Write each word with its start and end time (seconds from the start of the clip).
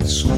Sa. 0.00 0.32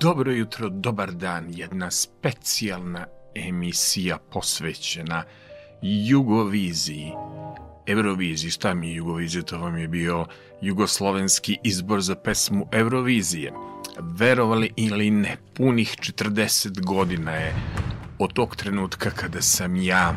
Dobro 0.00 0.32
jutro, 0.32 0.68
dobar 0.68 1.12
dan, 1.12 1.46
jedna 1.50 1.90
specijalna 1.90 3.06
emisija 3.34 4.18
posvećena 4.32 5.24
Jugoviziji. 5.82 7.12
Euroviziji, 7.86 8.74
mi 8.74 8.88
je 8.88 8.94
Jugovizija, 8.94 9.42
to 9.42 9.58
vam 9.58 9.78
je 9.78 9.88
bio 9.88 10.26
jugoslovenski 10.62 11.58
izbor 11.64 12.00
za 12.00 12.14
pesmu 12.14 12.66
Eurovizije. 12.72 13.52
Verovali 14.00 14.72
ili 14.76 15.10
ne, 15.10 15.36
punih 15.54 15.96
40 16.00 16.84
godina 16.84 17.32
je 17.32 17.54
od 18.18 18.32
tog 18.32 18.56
trenutka 18.56 19.10
kada 19.10 19.42
sam 19.42 19.76
ja 19.76 20.14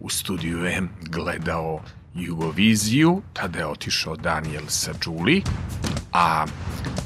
u 0.00 0.08
studiju 0.08 0.66
M 0.66 0.88
gledao 1.02 1.80
Jugoviziju, 2.14 3.22
tada 3.32 3.58
je 3.58 3.66
otišao 3.66 4.16
Daniel 4.16 4.62
sa 4.68 4.92
Đuli, 5.04 5.42
a 6.12 6.46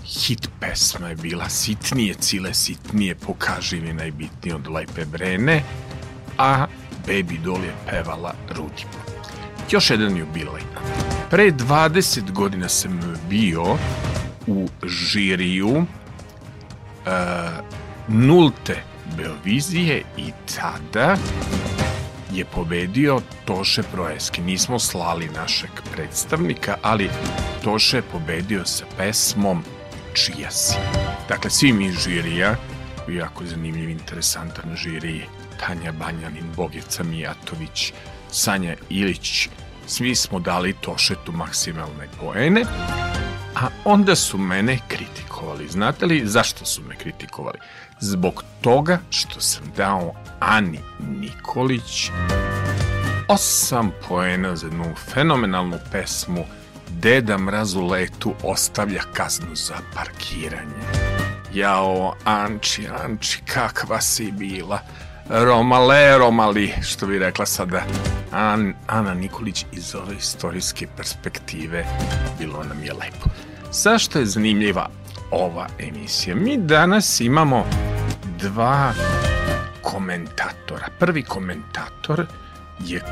hit 0.05 0.49
pesma 0.61 1.09
je 1.09 1.17
bila 1.17 1.49
Sitnije, 1.49 2.15
cile 2.15 2.55
sitnije, 2.55 3.15
pokaži 3.15 3.81
mi 3.81 3.93
najbitnije 3.93 4.55
od 4.55 4.69
Lepe 4.69 5.05
Brene, 5.05 5.63
a 6.39 6.67
Baby 7.07 7.39
Doll 7.45 7.65
je 7.65 7.75
pevala 7.91 8.35
Rudimo. 8.49 9.06
Još 9.71 9.91
jedan 9.91 10.17
jubilej. 10.17 10.63
Pre 11.31 11.53
20 11.53 12.31
godina 12.33 12.69
sam 12.69 13.19
bio 13.31 13.65
u 14.47 14.69
žiriju 14.85 15.69
uh, 15.69 15.87
nulte 18.09 18.83
Beovizije 19.17 20.03
i 20.17 20.33
tada 20.57 21.17
je 22.33 22.45
pobedio 22.45 23.21
Toše 23.45 23.83
Proeski. 23.83 24.41
Nismo 24.41 24.79
slali 24.79 25.29
našeg 25.29 25.71
predstavnika, 25.93 26.77
ali 26.83 27.11
Toše 27.65 27.97
je 27.97 28.03
pobedio 28.03 28.65
sa 28.65 28.85
pesmom 28.97 29.65
Čija 30.15 30.51
si. 30.51 30.77
Dakle, 31.29 31.51
svi 31.51 31.73
mi 31.73 31.93
žirija, 31.93 32.57
jako 33.09 33.45
zanimljiv, 33.45 33.91
interesantan 33.91 34.77
žiri, 34.77 35.23
Tanja 35.61 35.93
Banjanin, 35.93 36.45
Bogica 36.57 37.03
Mijatović, 37.03 37.93
Sanja 38.31 38.77
Ilić, 38.91 39.49
svi 39.87 40.15
smo 40.15 40.39
dali 40.39 40.73
Tošetu 40.73 41.33
maksimalne 41.33 42.09
poene, 42.21 42.65
a 43.55 43.69
onda 43.85 44.17
su 44.17 44.39
mene 44.39 44.79
kritikovali. 44.89 45.69
Znate 45.69 46.07
li 46.07 46.27
zašto 46.27 46.65
su 46.65 46.83
me 46.83 46.97
kritikovali? 46.97 47.59
Zbog 48.01 48.45
toga 48.61 48.99
što 49.11 49.41
sam 49.41 49.73
dao 49.77 50.15
Ani 50.41 50.81
Nikolić 50.99 52.11
osam 53.29 53.91
poena 54.09 54.57
za 54.57 54.67
jednu 54.67 54.95
fenomenalnu 55.15 55.79
pesmu 55.93 56.45
Deda 56.89 57.39
mraz 57.39 57.75
u 57.75 57.87
letu 57.87 58.35
ostavlja 58.43 59.03
kaznu 59.13 59.55
za 59.55 59.75
parkiranje. 59.95 60.87
Jao, 61.55 62.15
Anči, 62.25 62.89
Anči, 63.05 63.41
kakva 63.55 64.01
si 64.01 64.33
bila. 64.33 64.81
Romale, 65.31 66.19
Romali, 66.19 66.73
što 66.83 67.07
bi 67.07 67.19
rekla 67.19 67.47
sada 67.47 67.83
An, 68.33 68.75
Ana 68.87 69.15
Nikolić 69.15 69.65
iz 69.73 69.95
ove 69.95 70.15
istorijske 70.15 70.87
perspektive. 70.97 71.85
Bilo 72.39 72.65
nam 72.65 72.83
je 72.85 72.93
lepo. 72.93 73.29
Zašto 73.73 74.19
je 74.19 74.27
zanimljiva 74.27 74.89
ova 75.31 75.67
emisija? 75.79 76.37
Mi 76.37 76.57
danas 76.57 77.21
imamo 77.21 77.65
dva 78.39 78.93
komentatora. 79.83 80.89
Prvi 80.99 81.23
komentator 81.23 82.27
je 82.85 83.03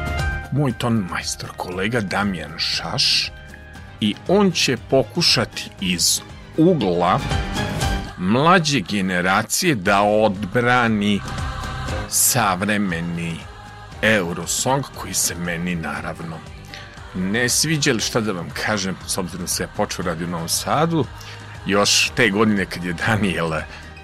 moj 0.53 0.73
ton 0.79 1.07
majstor, 1.11 1.51
kolega 1.57 2.01
Damjan 2.01 2.59
Šaš 2.59 3.33
i 4.01 4.15
on 4.29 4.51
će 4.51 4.77
pokušati 4.91 5.71
iz 5.81 6.21
ugla 6.57 7.21
mlađe 8.19 8.81
generacije 8.81 9.75
da 9.75 10.03
odbrani 10.03 11.21
savremeni 12.09 13.37
Eurosong 14.03 14.85
koji 14.95 15.15
se 15.15 15.35
meni 15.35 15.75
naravno 15.75 16.39
ne 17.15 17.49
sviđa, 17.49 17.91
ali 17.91 18.01
šta 18.01 18.21
da 18.21 18.33
vam 18.33 18.51
kažem, 18.51 18.97
s 19.07 19.19
obzirom 19.19 19.45
da 19.45 19.49
se 19.49 19.63
ja 19.63 19.69
počeo 19.77 20.05
radi 20.05 20.25
u 20.25 20.29
Novom 20.29 20.49
Sadu, 20.49 21.05
još 21.67 22.13
te 22.17 22.31
godine 22.31 22.67
kad 22.67 22.85
je 22.85 22.93
Daniel, 22.93 23.51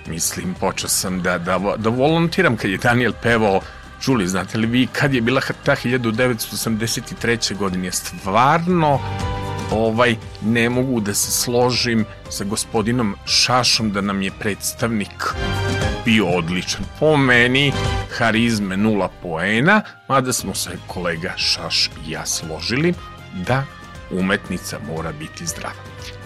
mislim, 0.07 0.55
počeo 0.55 0.89
sam 0.89 1.23
da, 1.23 1.39
da, 1.39 1.59
da 1.77 1.91
volontiram 1.91 2.57
kad 2.57 2.71
je 2.71 2.79
Daniel 2.79 3.13
pevao 3.23 3.61
Čuli, 4.01 4.29
znate 4.29 4.59
li 4.59 4.67
vi 4.67 4.87
kad 4.87 5.15
je 5.15 5.21
bila 5.21 5.41
ta 5.65 5.77
1983. 5.77 7.57
godine 7.57 7.93
stvarno 7.93 9.01
ovaj 9.71 10.17
ne 10.43 10.71
mogu 10.71 11.01
da 11.01 11.15
se 11.15 11.31
složim 11.31 12.05
sa 12.29 12.45
gospodinom 12.45 13.17
Šašom 13.25 13.93
da 13.93 14.01
nam 14.01 14.23
je 14.23 14.31
predstavnik 14.39 15.35
bio 16.05 16.27
odličan. 16.27 16.85
Po 17.01 17.17
meni 17.17 17.73
harizme 18.19 18.77
nula 18.77 19.09
poena, 19.23 19.83
mada 20.09 20.33
smo 20.33 20.55
se 20.55 20.71
kolega 20.87 21.33
Šaš 21.37 21.91
i 22.07 22.11
ja 22.11 22.27
složili 22.27 22.95
da 23.47 23.65
umetnica 24.11 24.79
mora 24.89 25.13
biti 25.13 25.47
zdrava. 25.47 25.75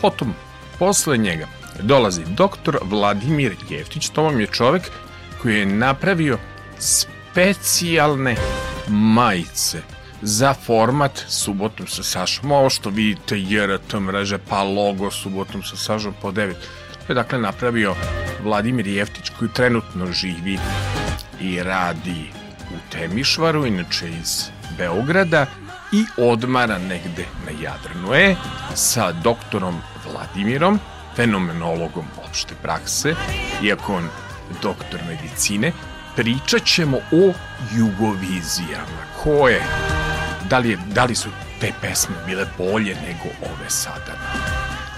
Potom, 0.00 0.34
posle 0.78 1.16
njega 1.16 1.46
dolazi 1.80 2.22
doktor 2.28 2.78
Vladimir 2.82 3.56
Jeftić, 3.70 4.08
to 4.08 4.22
vam 4.22 4.40
je 4.40 4.46
čovek 4.46 4.82
koji 5.42 5.58
je 5.58 5.66
napravio 5.66 6.38
specijalne 6.78 8.36
majice 8.88 9.93
za 10.24 10.54
format 10.54 11.24
subotom 11.28 11.86
sa 11.86 12.02
Sašom. 12.02 12.52
Ovo 12.52 12.70
što 12.70 12.90
vidite 12.90 13.40
JRT 13.40 13.94
mreže, 14.00 14.38
pa 14.38 14.62
logo 14.62 15.10
subotom 15.10 15.62
sa 15.62 15.76
Sašom 15.76 16.14
po 16.22 16.32
9. 16.32 16.54
To 17.06 17.12
je 17.12 17.14
dakle 17.14 17.38
napravio 17.38 17.94
Vladimir 18.42 18.86
Jeftić 18.86 19.30
koji 19.38 19.50
trenutno 19.50 20.12
živi 20.12 20.58
i 21.40 21.62
radi 21.62 22.30
u 22.70 22.92
Temišvaru, 22.92 23.66
inače 23.66 24.08
iz 24.08 24.44
Beograda 24.78 25.46
i 25.92 26.04
odmara 26.16 26.78
negde 26.78 27.24
na 27.46 27.52
Jadranu. 27.62 28.14
E, 28.14 28.34
sa 28.74 29.12
doktorom 29.12 29.80
Vladimirom, 30.10 30.80
fenomenologom 31.16 32.04
opšte 32.28 32.54
prakse, 32.62 33.14
iako 33.62 33.94
on 33.94 34.08
doktor 34.62 35.00
medicine, 35.08 35.72
pričat 36.16 36.64
ćemo 36.64 36.96
o 36.96 37.32
jugovizijama. 37.76 39.04
Koje? 39.22 39.93
Da 40.50 40.58
li, 40.58 40.70
je, 40.70 40.78
da 40.94 41.04
li 41.04 41.14
su 41.14 41.28
te 41.60 41.72
pesme 41.80 42.14
bile 42.26 42.46
bolje 42.58 42.94
nego 42.94 43.34
ove 43.42 43.70
sada? 43.70 44.14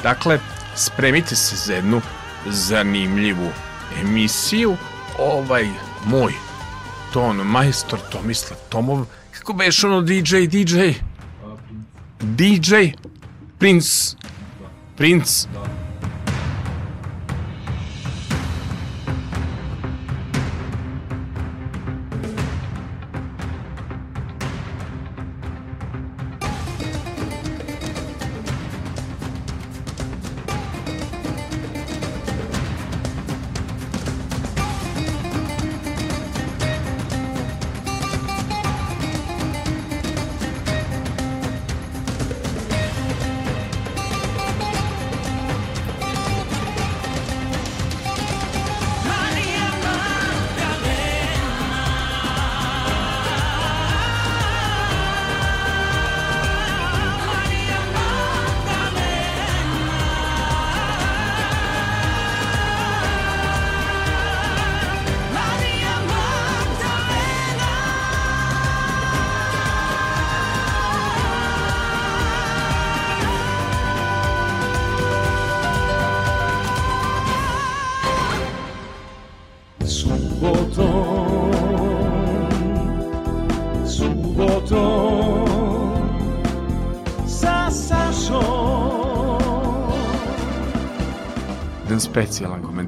Dakle, 0.02 0.38
spremite 0.74 1.36
se 1.36 1.56
za 1.56 1.74
jednu 1.74 2.00
zanimljivu 2.46 3.50
emisiju. 4.00 4.76
Ovaj 5.18 5.68
moj 6.04 6.32
ton 7.12 7.36
majstor 7.36 7.98
Tomislav 8.12 8.58
Tomov, 8.68 9.06
kako 9.30 9.52
beš 9.52 9.84
ono 9.84 10.02
DJ, 10.02 10.36
DJ? 10.46 10.90
DJ? 12.20 12.74
Prince? 13.58 14.16
Prince? 14.96 15.48
jedan 15.54 15.75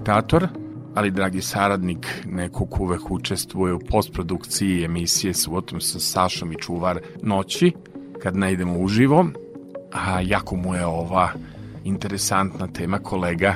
komentator, 0.08 0.49
ali 0.94 1.10
dragi 1.10 1.43
saradnik, 1.43 2.06
neko 2.26 2.66
ko 2.66 2.82
uvek 2.82 3.10
učestvuje 3.10 3.75
u 3.75 3.78
postprodukciji 3.78 4.84
emisije 4.84 5.34
Subotom 5.34 5.81
sa 5.81 6.00
Sašom 6.00 6.52
i 6.52 6.56
Čuvar 6.56 7.00
noći, 7.22 7.72
kad 8.22 8.37
ne 8.37 8.52
idemo 8.52 8.78
uživo, 8.78 9.26
a 9.93 10.20
jako 10.20 10.56
mu 10.56 10.75
je 10.75 10.87
ova 10.87 11.31
interesantna 11.84 12.66
tema 12.66 12.99
kolega 12.99 13.55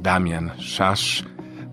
Damjan 0.00 0.50
Šaš. 0.60 1.24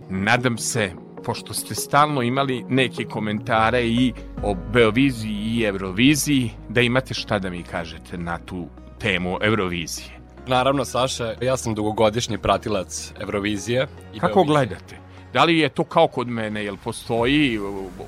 Nadam 0.10 0.58
se, 0.58 0.92
pošto 1.26 1.54
ste 1.54 1.76
stalno 1.76 2.22
imali 2.22 2.66
neke 2.70 3.04
komentare 3.04 3.88
i 3.88 4.14
o 4.44 4.56
Beoviziji 4.74 5.34
i 5.34 5.64
Euroviziji, 5.64 6.52
da 6.70 6.82
imate 6.82 7.14
šta 7.14 7.40
da 7.40 7.50
mi 7.50 7.64
kažete 7.64 8.18
na 8.18 8.38
tu 8.38 8.68
temu 9.00 9.38
Eurovizije. 9.42 10.19
Naravno, 10.50 10.86
Saša, 10.86 11.34
ja 11.42 11.58
sam 11.58 11.76
dugogodišnji 11.76 12.38
pratilac 12.38 13.14
Eurovizije. 13.20 13.88
I 14.14 14.20
Kako 14.20 14.34
Beovizije. 14.34 14.56
gledate? 14.56 14.96
Da 15.34 15.44
li 15.44 15.60
je 15.60 15.70
to 15.70 15.84
kao 15.84 16.08
kod 16.08 16.28
mene, 16.28 16.64
jel 16.64 16.78
postoji 16.84 17.60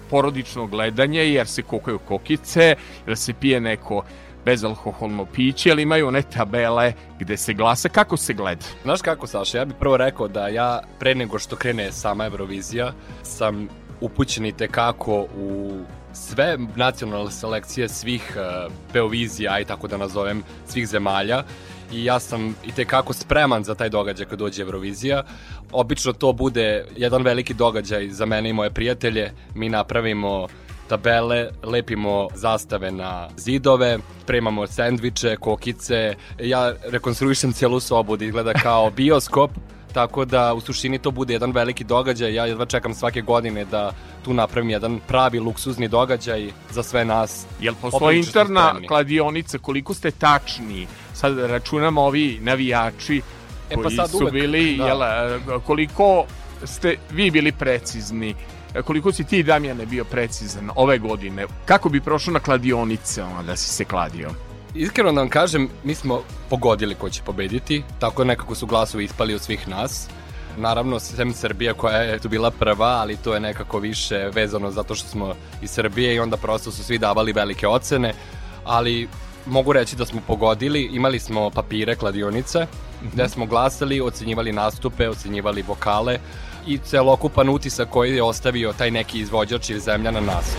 porodično 0.10 0.68
gledanje 0.68 1.20
jer 1.20 1.48
se 1.48 1.62
kokaju 1.62 2.00
kokice, 2.00 2.76
jel 3.08 3.16
se 3.16 3.34
pije 3.34 3.62
neko 3.62 4.04
bezalkoholno 4.46 5.26
piće, 5.26 5.72
ali 5.72 5.82
imaju 5.82 6.08
one 6.08 6.22
tabele 6.22 6.94
gde 7.20 7.38
se 7.38 7.54
glasa. 7.54 7.90
Kako 7.90 8.18
se 8.18 8.34
gleda? 8.34 8.66
Znaš 8.84 9.02
kako, 9.02 9.28
Saša, 9.28 9.58
ja 9.58 9.66
bih 9.66 9.76
prvo 9.80 9.98
rekao 9.98 10.28
da 10.28 10.48
ja, 10.48 10.82
pre 11.00 11.16
nego 11.16 11.40
što 11.40 11.56
krene 11.56 11.92
sama 11.92 12.26
Eurovizija, 12.26 12.94
sam 13.24 13.68
upućen 14.00 14.46
i 14.46 14.52
tekako 14.52 15.28
u 15.38 15.80
sve 16.14 16.58
nacionalne 16.76 17.32
selekcije 17.32 17.90
svih 17.90 18.34
uh, 18.36 18.74
Beovizija, 18.94 19.60
i 19.60 19.66
tako 19.66 19.88
da 19.88 19.98
nazovem, 19.98 20.44
svih 20.68 20.88
zemalja 20.88 21.44
i 21.92 22.06
ja 22.06 22.20
sam 22.20 22.56
i 22.66 22.72
tekako 22.72 23.14
spreman 23.14 23.64
za 23.64 23.76
taj 23.76 23.90
događaj 23.90 24.26
kad 24.26 24.40
dođe 24.40 24.62
Eurovizija. 24.62 25.24
Obično 25.72 26.14
to 26.14 26.34
bude 26.34 26.86
jedan 26.98 27.24
veliki 27.24 27.54
događaj 27.54 28.10
za 28.10 28.26
mene 28.26 28.50
i 28.50 28.54
moje 28.54 28.70
prijatelje. 28.70 29.32
Mi 29.56 29.70
napravimo 29.70 30.48
tabele, 30.88 31.50
lepimo 31.64 32.28
zastave 32.36 32.92
na 32.92 33.30
zidove, 33.38 34.00
spremamo 34.24 34.68
sendviče, 34.68 35.36
kokice. 35.36 36.16
Ja 36.40 36.74
rekonstruišem 36.92 37.54
cijelu 37.54 37.80
sobu 37.80 38.18
da 38.18 38.26
izgleda 38.26 38.54
kao 38.54 38.90
bioskop. 38.98 39.52
Tako 39.94 40.26
da 40.26 40.54
u 40.54 40.62
suštini 40.62 41.00
to 41.00 41.12
bude 41.12 41.34
jedan 41.34 41.52
veliki 41.52 41.84
događaj. 41.84 42.36
Ja 42.36 42.46
jedva 42.46 42.66
čekam 42.66 42.94
svake 42.94 43.22
godine 43.22 43.66
da 43.66 43.92
tu 44.24 44.34
napravim 44.34 44.70
jedan 44.70 45.00
pravi 45.08 45.40
luksuzni 45.40 45.88
događaj 45.88 46.52
za 46.72 46.84
sve 46.84 47.06
nas. 47.06 47.46
Jel 47.62 47.74
postoji 47.82 48.20
interna 48.20 48.76
kladionica, 48.88 49.58
koliko 49.58 49.94
ste 49.94 50.12
tačni? 50.12 50.88
Sad 51.22 51.38
računamo 51.38 52.02
ovi 52.02 52.40
navijači 52.42 53.22
e, 53.70 53.76
pa 53.76 53.82
koji 53.82 53.96
sad 53.96 54.10
su 54.10 54.18
uvek, 54.18 54.34
bili, 54.34 54.78
da. 54.78 54.88
jel, 54.88 55.00
koliko 55.66 56.26
ste 56.66 56.98
vi 57.12 57.32
bili 57.32 57.52
precizni 57.52 58.36
koliko 58.86 59.12
si 59.12 59.24
ti 59.24 59.44
Damjane 59.44 59.86
bio 59.86 60.04
precizan 60.06 60.70
ove 60.76 60.98
godine, 60.98 61.46
kako 61.66 61.90
bi 61.90 62.02
prošao 62.02 62.34
na 62.34 62.40
kladionice 62.40 63.24
ono, 63.24 63.44
da 63.44 63.56
si 63.56 63.70
se 63.70 63.86
kladio? 63.86 64.30
Iskreno 64.76 65.12
da 65.12 65.22
vam 65.22 65.30
kažem, 65.30 65.70
mi 65.84 65.96
smo 65.96 66.22
pogodili 66.50 66.96
ko 66.96 67.10
će 67.10 67.22
pobediti, 67.24 67.84
tako 68.00 68.24
nekako 68.24 68.56
su 68.56 68.66
glasovi 68.66 69.04
ispali 69.04 69.36
od 69.36 69.42
svih 69.42 69.68
nas. 69.68 70.08
Naravno, 70.58 71.00
sem 71.00 71.34
Srbija 71.34 71.74
koja 71.74 71.98
je 71.98 72.20
tu 72.20 72.30
bila 72.30 72.52
prva, 72.52 72.88
ali 72.88 73.18
to 73.18 73.34
je 73.34 73.40
nekako 73.40 73.80
više 73.80 74.30
vezano 74.34 74.72
zato 74.72 74.96
što 74.96 75.08
smo 75.08 75.34
iz 75.62 75.70
Srbije 75.72 76.16
i 76.16 76.20
onda 76.20 76.38
prosto 76.38 76.72
su 76.72 76.84
svi 76.84 76.98
davali 76.98 77.34
velike 77.34 77.68
ocene, 77.68 78.14
ali 78.64 79.08
mogu 79.46 79.74
reći 79.74 79.96
da 79.96 80.06
smo 80.06 80.22
pogodili, 80.28 80.90
imali 80.94 81.20
smo 81.20 81.50
papire, 81.50 81.96
kladionice, 81.96 82.60
mm 82.60 82.66
-hmm. 83.06 83.12
gde 83.14 83.30
smo 83.30 83.46
glasali, 83.46 84.02
ocenjivali 84.02 84.52
nastupe, 84.52 85.10
ocenjivali 85.10 85.62
vokale, 85.62 86.20
i 86.68 86.78
celokupan 86.78 87.50
utisak 87.50 87.90
koji 87.90 88.16
je 88.16 88.24
ostavio 88.24 88.74
taj 88.74 88.92
neki 88.92 89.20
izvođač 89.20 89.70
ili 89.70 89.80
zemlja 89.80 90.12
na 90.12 90.20
nas. 90.20 90.56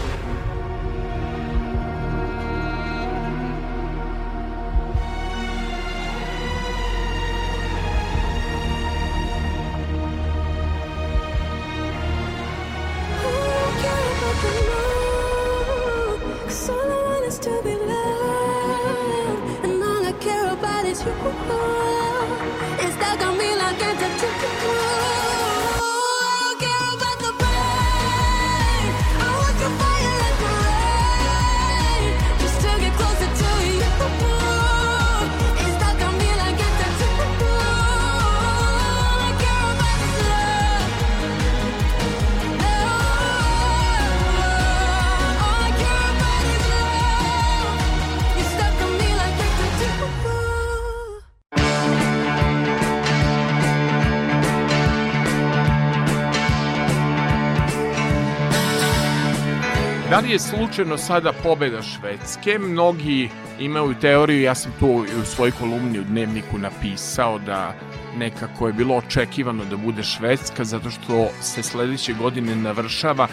Je 60.32 60.38
slučajno 60.38 60.98
sada 60.98 61.32
pobeda 61.32 61.82
Švedske? 61.82 62.58
Mnogi 62.58 63.28
imaju 63.60 63.94
teoriju, 64.00 64.42
ja 64.42 64.54
sam 64.54 64.72
to 64.80 64.86
u 64.86 65.24
svojoj 65.24 65.52
kolumni 65.60 65.98
u 65.98 66.04
Dnevniku 66.04 66.58
napisao 66.58 67.38
da 67.38 67.74
nekako 68.16 68.66
je 68.66 68.72
bilo 68.72 68.96
očekivano 68.96 69.64
da 69.64 69.76
bude 69.76 70.02
Švedska 70.02 70.64
zato 70.64 70.90
što 70.90 71.28
se 71.40 71.62
sledeće 71.62 72.12
godine 72.12 72.56
navršava 72.56 73.28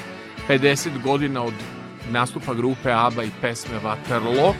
50 0.49 1.01
godina 1.03 1.43
od 1.43 1.53
nastupa 2.11 2.53
grupe 2.53 2.91
ABBA 2.91 3.23
i 3.23 3.31
pesme 3.41 3.79
Waterloo. 3.83 4.53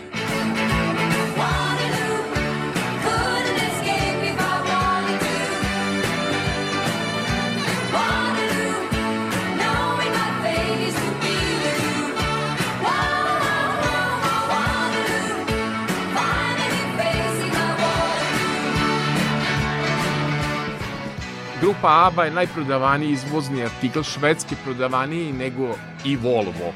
Grupa 21.90 22.08
ABBA 22.08 22.26
je 22.26 22.32
najprodavaniji 22.32 23.12
izvozni 23.12 23.64
artikl 23.64 24.02
švedski 24.02 24.56
prodavaniji 24.64 25.34
nego 25.34 25.76
i 26.06 26.16
Volvo. 26.16 26.74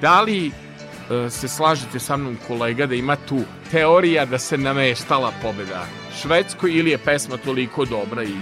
Da 0.00 0.22
li 0.22 0.46
e, 0.46 1.30
se 1.30 1.48
slažete 1.48 1.98
sa 1.98 2.16
mnom 2.16 2.38
kolega 2.46 2.86
da 2.86 2.94
ima 2.94 3.16
tu 3.16 3.40
teorija 3.70 4.24
da 4.24 4.38
se 4.38 4.58
nameštala 4.58 5.32
pobeda 5.42 5.86
Švedskoj 6.20 6.70
ili 6.72 6.90
je 6.90 6.98
pesma 6.98 7.36
toliko 7.36 7.84
dobra 7.84 8.22
i 8.22 8.34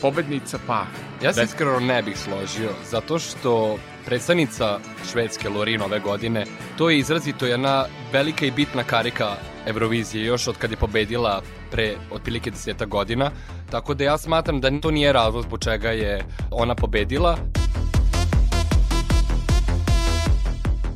pobednica 0.00 0.58
pa... 0.66 0.86
Ja 1.22 1.32
se 1.32 1.42
iskreno 1.42 1.80
ne 1.80 2.02
bih 2.02 2.18
složio, 2.18 2.70
zato 2.90 3.18
što 3.18 3.78
predstavnica 4.06 4.78
Švedske 5.12 5.48
Lorin 5.48 5.82
ove 5.82 6.00
godine, 6.00 6.46
to 6.78 6.90
je 6.90 6.98
izrazito 6.98 7.46
jedna 7.46 7.84
velika 8.12 8.46
i 8.46 8.50
bitna 8.50 8.84
karika 8.84 9.36
Eurovizije 9.66 10.24
još 10.24 10.48
od 10.48 10.56
kad 10.56 10.70
je 10.70 10.76
pobedila 10.76 11.42
pre 11.70 11.96
otprilike 12.10 12.50
deseta 12.50 12.84
godina, 12.84 13.30
tako 13.70 13.94
da 13.94 14.04
ja 14.04 14.18
smatram 14.18 14.60
da 14.60 14.80
to 14.80 14.90
nije 14.90 15.12
razlog 15.12 15.42
zbog 15.42 15.60
čega 15.60 15.90
je 15.90 16.24
ona 16.50 16.74
pobedila. 16.74 17.38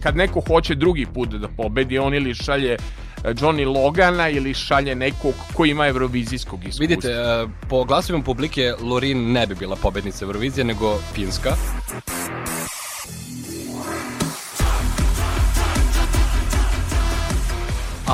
Kad 0.02 0.16
neko 0.16 0.40
hoće 0.40 0.74
drugi 0.74 1.06
put 1.06 1.28
da 1.28 1.48
pobedi, 1.48 1.98
on 1.98 2.14
ili 2.14 2.34
šalje 2.34 2.72
e, 2.72 2.78
Johnny 3.24 3.66
Logana 3.74 4.28
ili 4.28 4.54
šalje 4.54 4.94
nekog 4.94 5.34
ko 5.54 5.64
ima 5.64 5.86
evrovizijskog 5.86 6.64
iskustva. 6.64 6.86
Vidite, 6.86 7.08
e, 7.08 7.46
po 7.68 7.84
glasovima 7.84 8.24
publike 8.24 8.72
Lorin 8.80 9.32
ne 9.32 9.46
bi 9.46 9.54
bila 9.54 9.76
pobednica 9.76 10.24
Eurovizije, 10.24 10.64
nego 10.64 10.98
Finska. 11.14 11.56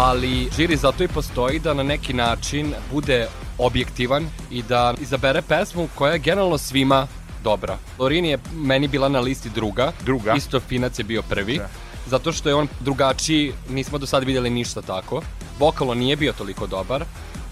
Ali 0.00 0.48
žiri 0.56 0.76
zato 0.76 1.04
i 1.04 1.08
postoji 1.08 1.58
da 1.58 1.74
na 1.74 1.82
neki 1.82 2.12
način 2.12 2.74
bude 2.92 3.28
objektivan 3.58 4.26
i 4.50 4.62
da 4.62 4.94
izabere 5.00 5.42
pesmu 5.42 5.88
koja 5.94 6.12
je 6.12 6.18
generalno 6.18 6.58
svima 6.58 7.06
dobra. 7.44 7.78
Lorin 7.98 8.24
je 8.24 8.38
meni 8.54 8.88
bila 8.88 9.08
na 9.08 9.20
listi 9.20 9.50
druga, 9.50 9.92
druga. 10.04 10.34
isto 10.36 10.60
Finac 10.60 10.98
je 10.98 11.04
bio 11.04 11.22
prvi, 11.22 11.58
da. 11.58 11.68
zato 12.06 12.32
što 12.32 12.48
je 12.48 12.54
on 12.54 12.68
drugačiji, 12.80 13.52
nismo 13.70 13.98
do 13.98 14.06
sada 14.06 14.26
videli 14.26 14.50
ništa 14.50 14.82
tako. 14.82 15.22
Vokalno 15.58 15.94
nije 15.94 16.16
bio 16.16 16.32
toliko 16.32 16.66
dobar, 16.66 17.04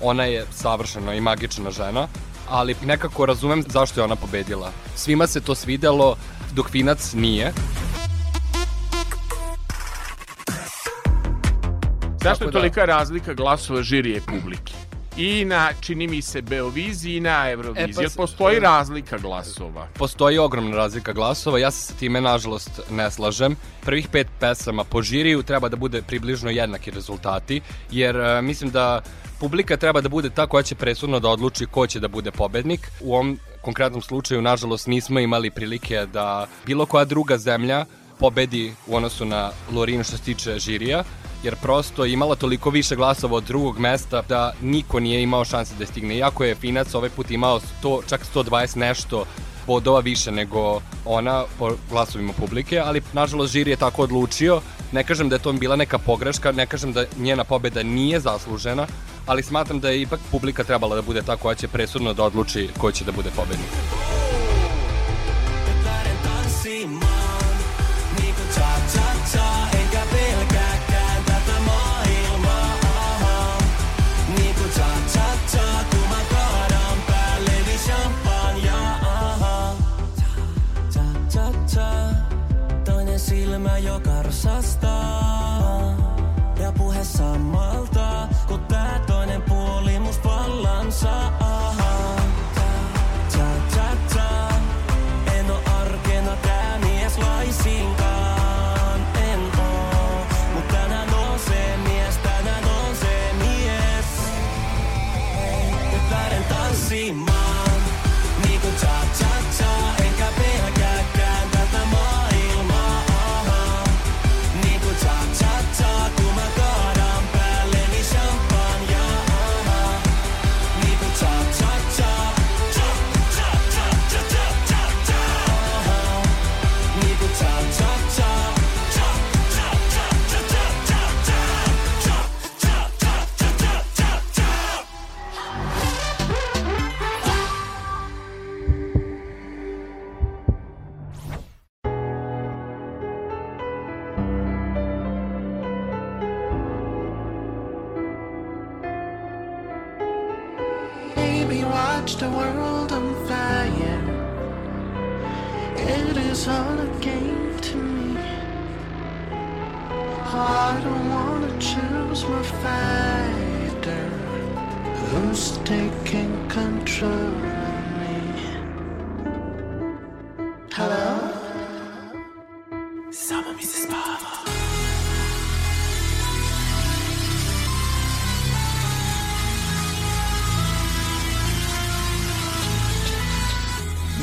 ona 0.03 0.25
je 0.25 0.47
savršena 0.51 1.15
i 1.15 1.21
magična 1.21 1.71
žena, 1.71 2.09
ali 2.49 2.77
nekako 2.85 3.27
razumem 3.27 3.65
zašto 3.69 4.01
je 4.01 4.05
ona 4.05 4.17
pobedila. 4.17 4.73
Svima 4.97 5.27
se 5.27 5.41
to 5.41 5.55
svidelo, 5.55 6.17
dok 6.55 6.71
Finac 6.71 7.13
nije. 7.13 7.53
Zašto 12.21 12.45
je 12.45 12.47
da- 12.47 12.53
tolika 12.53 12.85
razlika 12.85 13.35
glasova 13.35 13.83
žirije 13.83 14.21
publike? 14.23 14.73
I 15.17 15.45
na, 15.45 15.69
čini 15.81 16.07
mi 16.07 16.23
se, 16.23 16.43
Beoviziji 16.43 17.17
i 17.17 17.21
na 17.21 17.51
Euroviziji. 17.51 17.85
E, 17.85 17.95
pa 17.95 18.01
Jel 18.01 18.11
s- 18.11 18.17
postoji 18.17 18.61
razlika 18.61 19.19
glasova? 19.19 19.89
Postoji 19.95 20.39
ogromna 20.39 20.77
razlika 20.77 21.13
glasova, 21.13 21.59
ja 21.59 21.71
se 21.71 21.83
sa 21.83 21.95
time 21.95 22.21
nažalost 22.21 22.71
ne 22.91 23.11
slažem. 23.11 23.57
Prvih 23.81 24.09
pet 24.09 24.27
pesama 24.41 24.85
po 24.85 25.03
žiriju 25.03 25.43
treba 25.43 25.69
da 25.69 25.77
bude 25.77 26.03
približno 26.03 26.51
jednaki 26.51 26.91
rezultati, 26.91 27.61
jer 27.91 28.17
e, 28.17 28.43
mislim 28.43 28.71
da 28.71 29.03
publika 29.41 29.77
treba 29.77 30.01
da 30.01 30.09
bude 30.09 30.31
ta 30.31 30.47
koja 30.47 30.63
će 30.63 30.75
presudno 30.75 31.21
da 31.21 31.29
odluči 31.29 31.67
ko 31.67 31.87
će 31.87 32.01
da 32.01 32.09
bude 32.09 32.31
pobednik. 32.31 32.81
U 33.01 33.15
ovom 33.15 33.39
konkretnom 33.63 34.03
slučaju, 34.03 34.43
nažalost, 34.43 34.87
nismo 34.87 35.21
imali 35.21 35.51
prilike 35.51 36.07
da 36.07 36.47
bilo 36.67 36.87
koja 36.87 37.05
druga 37.05 37.39
zemlja 37.39 37.85
pobedi 38.19 38.73
u 38.87 38.97
odnosu 38.97 39.25
na 39.25 39.51
Lorinu 39.73 40.05
što 40.05 40.17
se 40.17 40.23
tiče 40.23 40.59
žirija, 40.59 41.05
jer 41.43 41.57
prosto 41.57 42.05
je 42.05 42.13
imala 42.13 42.35
toliko 42.35 42.71
više 42.71 42.97
glasova 42.97 43.37
od 43.37 43.45
drugog 43.45 43.79
mesta 43.79 44.23
da 44.29 44.53
niko 44.63 45.01
nije 45.01 45.23
imao 45.23 45.45
šanse 45.45 45.75
da 45.75 45.83
je 45.83 45.87
stigne. 45.87 46.17
Iako 46.17 46.45
je 46.45 46.55
Finac 46.55 46.95
ovaj 46.95 47.11
put 47.11 47.31
imao 47.31 47.61
100, 47.83 48.01
čak 48.09 48.21
120 48.35 48.77
nešto 48.77 49.25
bodova 49.67 50.01
više 50.01 50.33
nego 50.33 50.81
ona 51.05 51.45
po 51.59 51.71
glasovima 51.91 52.33
publike, 52.33 52.79
ali 52.79 53.03
nažalost 53.13 53.53
žiri 53.53 53.71
je 53.71 53.77
tako 53.77 54.03
odlučio. 54.03 54.61
Ne 54.93 55.05
kažem 55.05 55.29
da 55.29 55.37
je 55.37 55.43
to 55.43 55.53
bila 55.53 55.77
neka 55.77 55.99
pogreška, 55.99 56.53
ne 56.53 56.67
kažem 56.67 56.93
da 56.93 57.05
njena 57.19 57.45
pobeda 57.45 57.83
nije 57.83 58.21
zaslužena, 58.21 58.87
ali 59.27 59.43
smatram 59.43 59.81
da 59.81 59.91
je 59.91 60.03
ipak 60.03 60.21
publika 60.31 60.65
trebala 60.65 60.97
da 60.97 61.03
bude 61.03 61.23
ta 61.23 61.37
koja 61.37 61.55
će 61.55 61.69
presudno 61.69 62.15
da 62.15 62.25
odluči 62.25 62.69
ko 62.79 62.93
će 62.93 63.05
da 63.05 63.13
bude 63.13 63.31
pobednik. 63.37 63.69
lähden 66.89 67.18
silmä 83.49 83.79
joka 83.79 84.23
rasastaa. 84.23 85.97
Ja 86.61 86.73
puhe 86.73 87.05
samalta 87.05 88.29
kun 88.49 88.61
tää 88.61 89.01
toinen 89.07 89.43
puoli 89.43 89.99
must 89.99 90.25
vallan 90.25 90.93
saa 90.93 91.58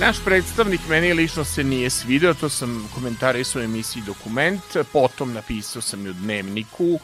Naš 0.05 0.23
predstavnik 0.25 0.81
meni 0.89 1.13
lično 1.13 1.43
se 1.43 1.63
nije 1.63 1.89
svideo, 1.89 2.33
to 2.33 2.49
sam 2.49 2.89
komentarisao 2.95 3.59
u 3.61 3.65
emisiji 3.65 4.03
Dokument, 4.05 4.61
potom 4.93 5.33
napisao 5.33 5.81
sam 5.81 6.05
i 6.05 6.09
u 6.09 6.13
Dnevniku, 6.13 6.99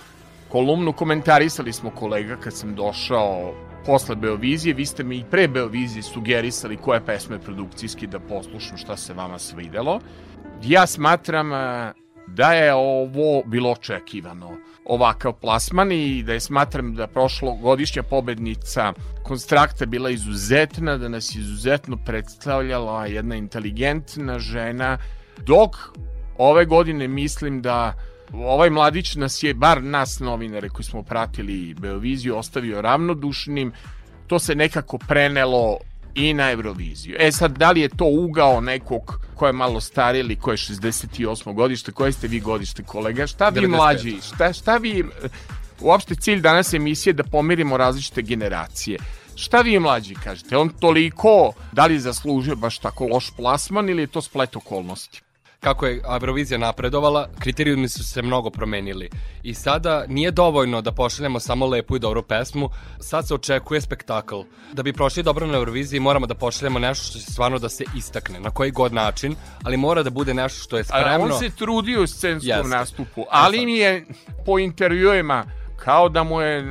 kolumnu 0.49 0.93
komentarisali 0.93 1.73
smo 1.73 1.89
kolega 1.89 2.35
kad 2.35 2.53
sam 2.53 2.75
došao 2.75 3.53
posle 3.85 4.15
Beovizije, 4.15 4.73
vi 4.73 4.85
ste 4.85 5.03
mi 5.03 5.17
i 5.17 5.25
pre 5.31 5.47
Beovizije 5.47 6.03
sugerisali 6.03 6.77
koje 6.77 7.05
pesme 7.05 7.39
produkcijski 7.39 8.07
da 8.07 8.19
poslušam 8.19 8.77
šta 8.77 8.97
se 8.97 9.13
vama 9.13 9.39
svidelo. 9.39 9.99
Ja 10.63 10.87
smatram 10.87 11.53
a, 11.53 11.93
da 12.27 12.53
je 12.53 12.73
ovo 12.73 13.43
bilo 13.45 13.71
očekivano 13.71 14.57
ovakav 14.85 15.33
plasman 15.33 15.91
i 15.91 16.23
da 16.23 16.33
je 16.33 16.39
smatram 16.39 16.95
da 16.95 17.07
prošlogodišnja 17.07 18.03
pobednica 18.03 18.93
Konstrakta 19.23 19.85
bila 19.85 20.09
izuzetna, 20.09 20.97
da 20.97 21.09
nas 21.09 21.35
izuzetno 21.35 21.97
predstavljala 22.05 23.05
jedna 23.05 23.35
inteligentna 23.35 24.39
žena, 24.39 24.97
dok 25.37 25.75
ove 26.37 26.65
godine 26.65 27.07
mislim 27.07 27.61
da 27.61 27.93
ovaj 28.33 28.69
mladić 28.69 29.15
nas 29.15 29.43
je, 29.43 29.53
bar 29.53 29.83
nas 29.83 30.19
novinare 30.19 30.69
koji 30.69 30.85
smo 30.85 31.03
pratili 31.03 31.75
Beoviziju, 31.79 32.37
ostavio 32.37 32.81
ravnodušnim, 32.81 33.71
to 34.27 34.39
se 34.39 34.55
nekako 34.55 34.97
prenelo 34.97 35.77
i 36.15 36.33
na 36.33 36.51
Euroviziju. 36.51 37.15
E 37.19 37.31
sad, 37.31 37.57
da 37.57 37.71
li 37.71 37.81
je 37.81 37.89
to 37.89 38.05
ugao 38.05 38.61
nekog 38.61 39.19
ko 39.41 39.47
je 39.47 39.53
malo 39.53 39.81
stariji 39.81 40.19
ili 40.19 40.35
ko 40.35 40.51
je 40.51 40.57
68. 40.57 41.53
godište, 41.53 41.91
koje 41.91 42.11
ste 42.11 42.27
vi 42.27 42.39
godište 42.39 42.83
kolega, 42.83 43.27
šta 43.27 43.49
vi 43.49 43.61
95. 43.61 43.67
mlađi, 43.67 44.17
šta, 44.21 44.53
šta 44.53 44.77
vi, 44.77 45.03
uopšte 45.79 46.15
cilj 46.15 46.41
danas 46.41 46.73
emisije 46.73 47.11
je 47.11 47.13
da 47.13 47.23
pomirimo 47.23 47.77
različite 47.77 48.21
generacije. 48.21 48.99
Šta 49.35 49.61
vi 49.61 49.79
mlađi 49.79 50.15
kažete? 50.23 50.57
On 50.57 50.69
toliko, 50.69 51.53
da 51.71 51.85
li 51.85 51.99
zaslužio 51.99 52.55
baš 52.55 52.77
tako 52.77 53.07
loš 53.07 53.31
plasman 53.37 53.89
ili 53.89 54.03
je 54.03 54.07
to 54.07 54.21
splet 54.21 54.55
okolnosti? 54.55 55.21
Kako 55.61 55.85
je 55.85 56.01
Eurovizija 56.13 56.57
napredovala, 56.57 57.29
kriterijumi 57.39 57.89
su 57.89 58.03
se 58.03 58.21
mnogo 58.21 58.49
promenili. 58.49 59.09
I 59.43 59.53
sada 59.53 60.05
nije 60.07 60.31
dovoljno 60.31 60.81
da 60.81 60.91
pošaljemo 60.91 61.39
samo 61.39 61.65
lepu 61.67 61.95
i 61.95 61.99
dobru 61.99 62.23
pesmu, 62.23 62.69
sad 62.99 63.27
se 63.27 63.33
očekuje 63.33 63.81
spektakl. 63.81 64.39
Da 64.73 64.83
bi 64.83 64.93
prošli 64.93 65.23
dobro 65.23 65.47
na 65.47 65.57
Euroviziji 65.57 65.99
moramo 65.99 66.27
da 66.27 66.35
pošaljemo 66.35 66.79
nešto 66.79 67.05
što 67.05 67.19
će 67.19 67.25
stvarno 67.31 67.59
da 67.59 67.69
se 67.69 67.83
istakne, 67.97 68.39
na 68.39 68.49
koji 68.49 68.71
god 68.71 68.93
način, 68.93 69.35
ali 69.63 69.77
mora 69.77 70.03
da 70.03 70.09
bude 70.09 70.33
nešto 70.33 70.59
što 70.59 70.77
je 70.77 70.81
A 70.81 70.83
spremno. 70.83 71.25
on 71.25 71.39
se 71.39 71.49
trudio 71.49 72.03
u 72.03 72.07
scenskom 72.07 72.49
Jeste. 72.49 72.67
nastupu, 72.67 73.25
ali 73.29 73.65
mi 73.65 73.77
je 73.77 74.05
po 74.45 74.59
intervjuima 74.59 75.45
kao 75.83 76.09
da 76.09 76.23
mu 76.23 76.41
je 76.41 76.63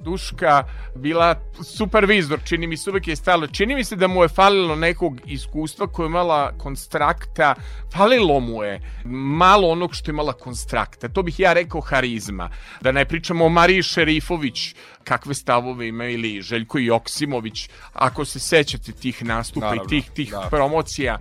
Duška 0.00 0.64
bila 0.94 1.34
supervizor, 1.64 2.40
čini 2.44 2.66
mi 2.66 2.76
se 2.76 2.90
uvek 2.90 3.08
je 3.08 3.16
stalo. 3.16 3.46
Čini 3.46 3.74
mi 3.74 3.84
se 3.84 3.96
da 3.96 4.06
mu 4.08 4.22
je 4.22 4.28
falilo 4.28 4.76
nekog 4.76 5.20
iskustva 5.26 5.86
koje 5.86 6.04
je 6.04 6.08
imala 6.08 6.52
konstrakta, 6.58 7.54
falilo 7.92 8.40
mu 8.40 8.62
je 8.62 8.80
malo 9.04 9.68
onog 9.68 9.94
što 9.94 10.10
je 10.10 10.12
imala 10.12 10.32
konstrakta. 10.32 11.08
To 11.08 11.22
bih 11.22 11.40
ja 11.40 11.52
rekao 11.52 11.80
harizma. 11.80 12.50
Da 12.80 12.92
ne 12.92 13.04
pričamo 13.04 13.46
o 13.46 13.48
Mariji 13.48 13.82
Šerifović, 13.82 14.74
kakve 15.04 15.34
stavove 15.34 15.88
ima 15.88 16.04
ili 16.04 16.42
Željko 16.42 16.78
Joksimović, 16.78 17.68
ako 17.92 18.24
se 18.24 18.40
sećate 18.40 18.92
tih 18.92 19.24
nastupa 19.24 19.66
Naravno, 19.66 19.84
i 19.84 19.88
tih, 19.88 20.10
tih 20.10 20.30
da. 20.30 20.48
promocija. 20.50 21.18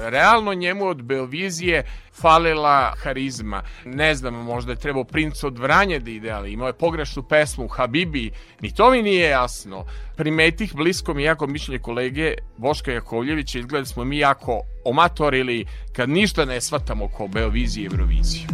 Realno 0.00 0.54
njemu 0.54 0.86
od 0.86 1.02
Beovizije 1.02 1.84
falila 2.12 2.94
harizma. 3.02 3.62
Ne 3.84 4.14
znam, 4.14 4.34
možda 4.34 4.72
je 4.72 4.78
trebao 4.78 5.04
princ 5.04 5.44
od 5.44 5.58
Vranja 5.58 5.98
da 5.98 6.10
ide, 6.10 6.30
ali 6.30 6.52
imao 6.52 6.66
je 6.66 6.72
pogrešnu 6.72 7.22
pesmu 7.22 7.68
Habibi, 7.68 8.30
ni 8.60 8.74
to 8.74 8.90
mi 8.90 9.02
nije 9.02 9.30
jasno. 9.30 9.84
Primetih 10.16 10.74
blisko 10.74 11.14
mi 11.14 11.22
jako 11.22 11.46
mišljenje 11.46 11.78
kolege 11.78 12.34
Boška 12.56 12.92
Jakovljevića, 12.92 13.58
izgleda 13.58 13.82
da 13.82 13.86
smo 13.86 14.04
mi 14.04 14.18
jako 14.18 14.60
omatorili 14.84 15.66
kad 15.92 16.08
ništa 16.08 16.44
ne 16.44 16.60
shvatamo 16.60 17.08
ko 17.08 17.26
Beoviziji 17.26 17.82
i 17.82 17.86
Euroviziji. 17.86 18.46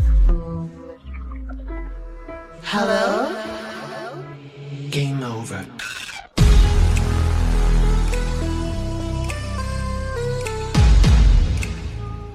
Hello? 2.64 3.53
Game 4.94 5.26
over. 5.26 5.64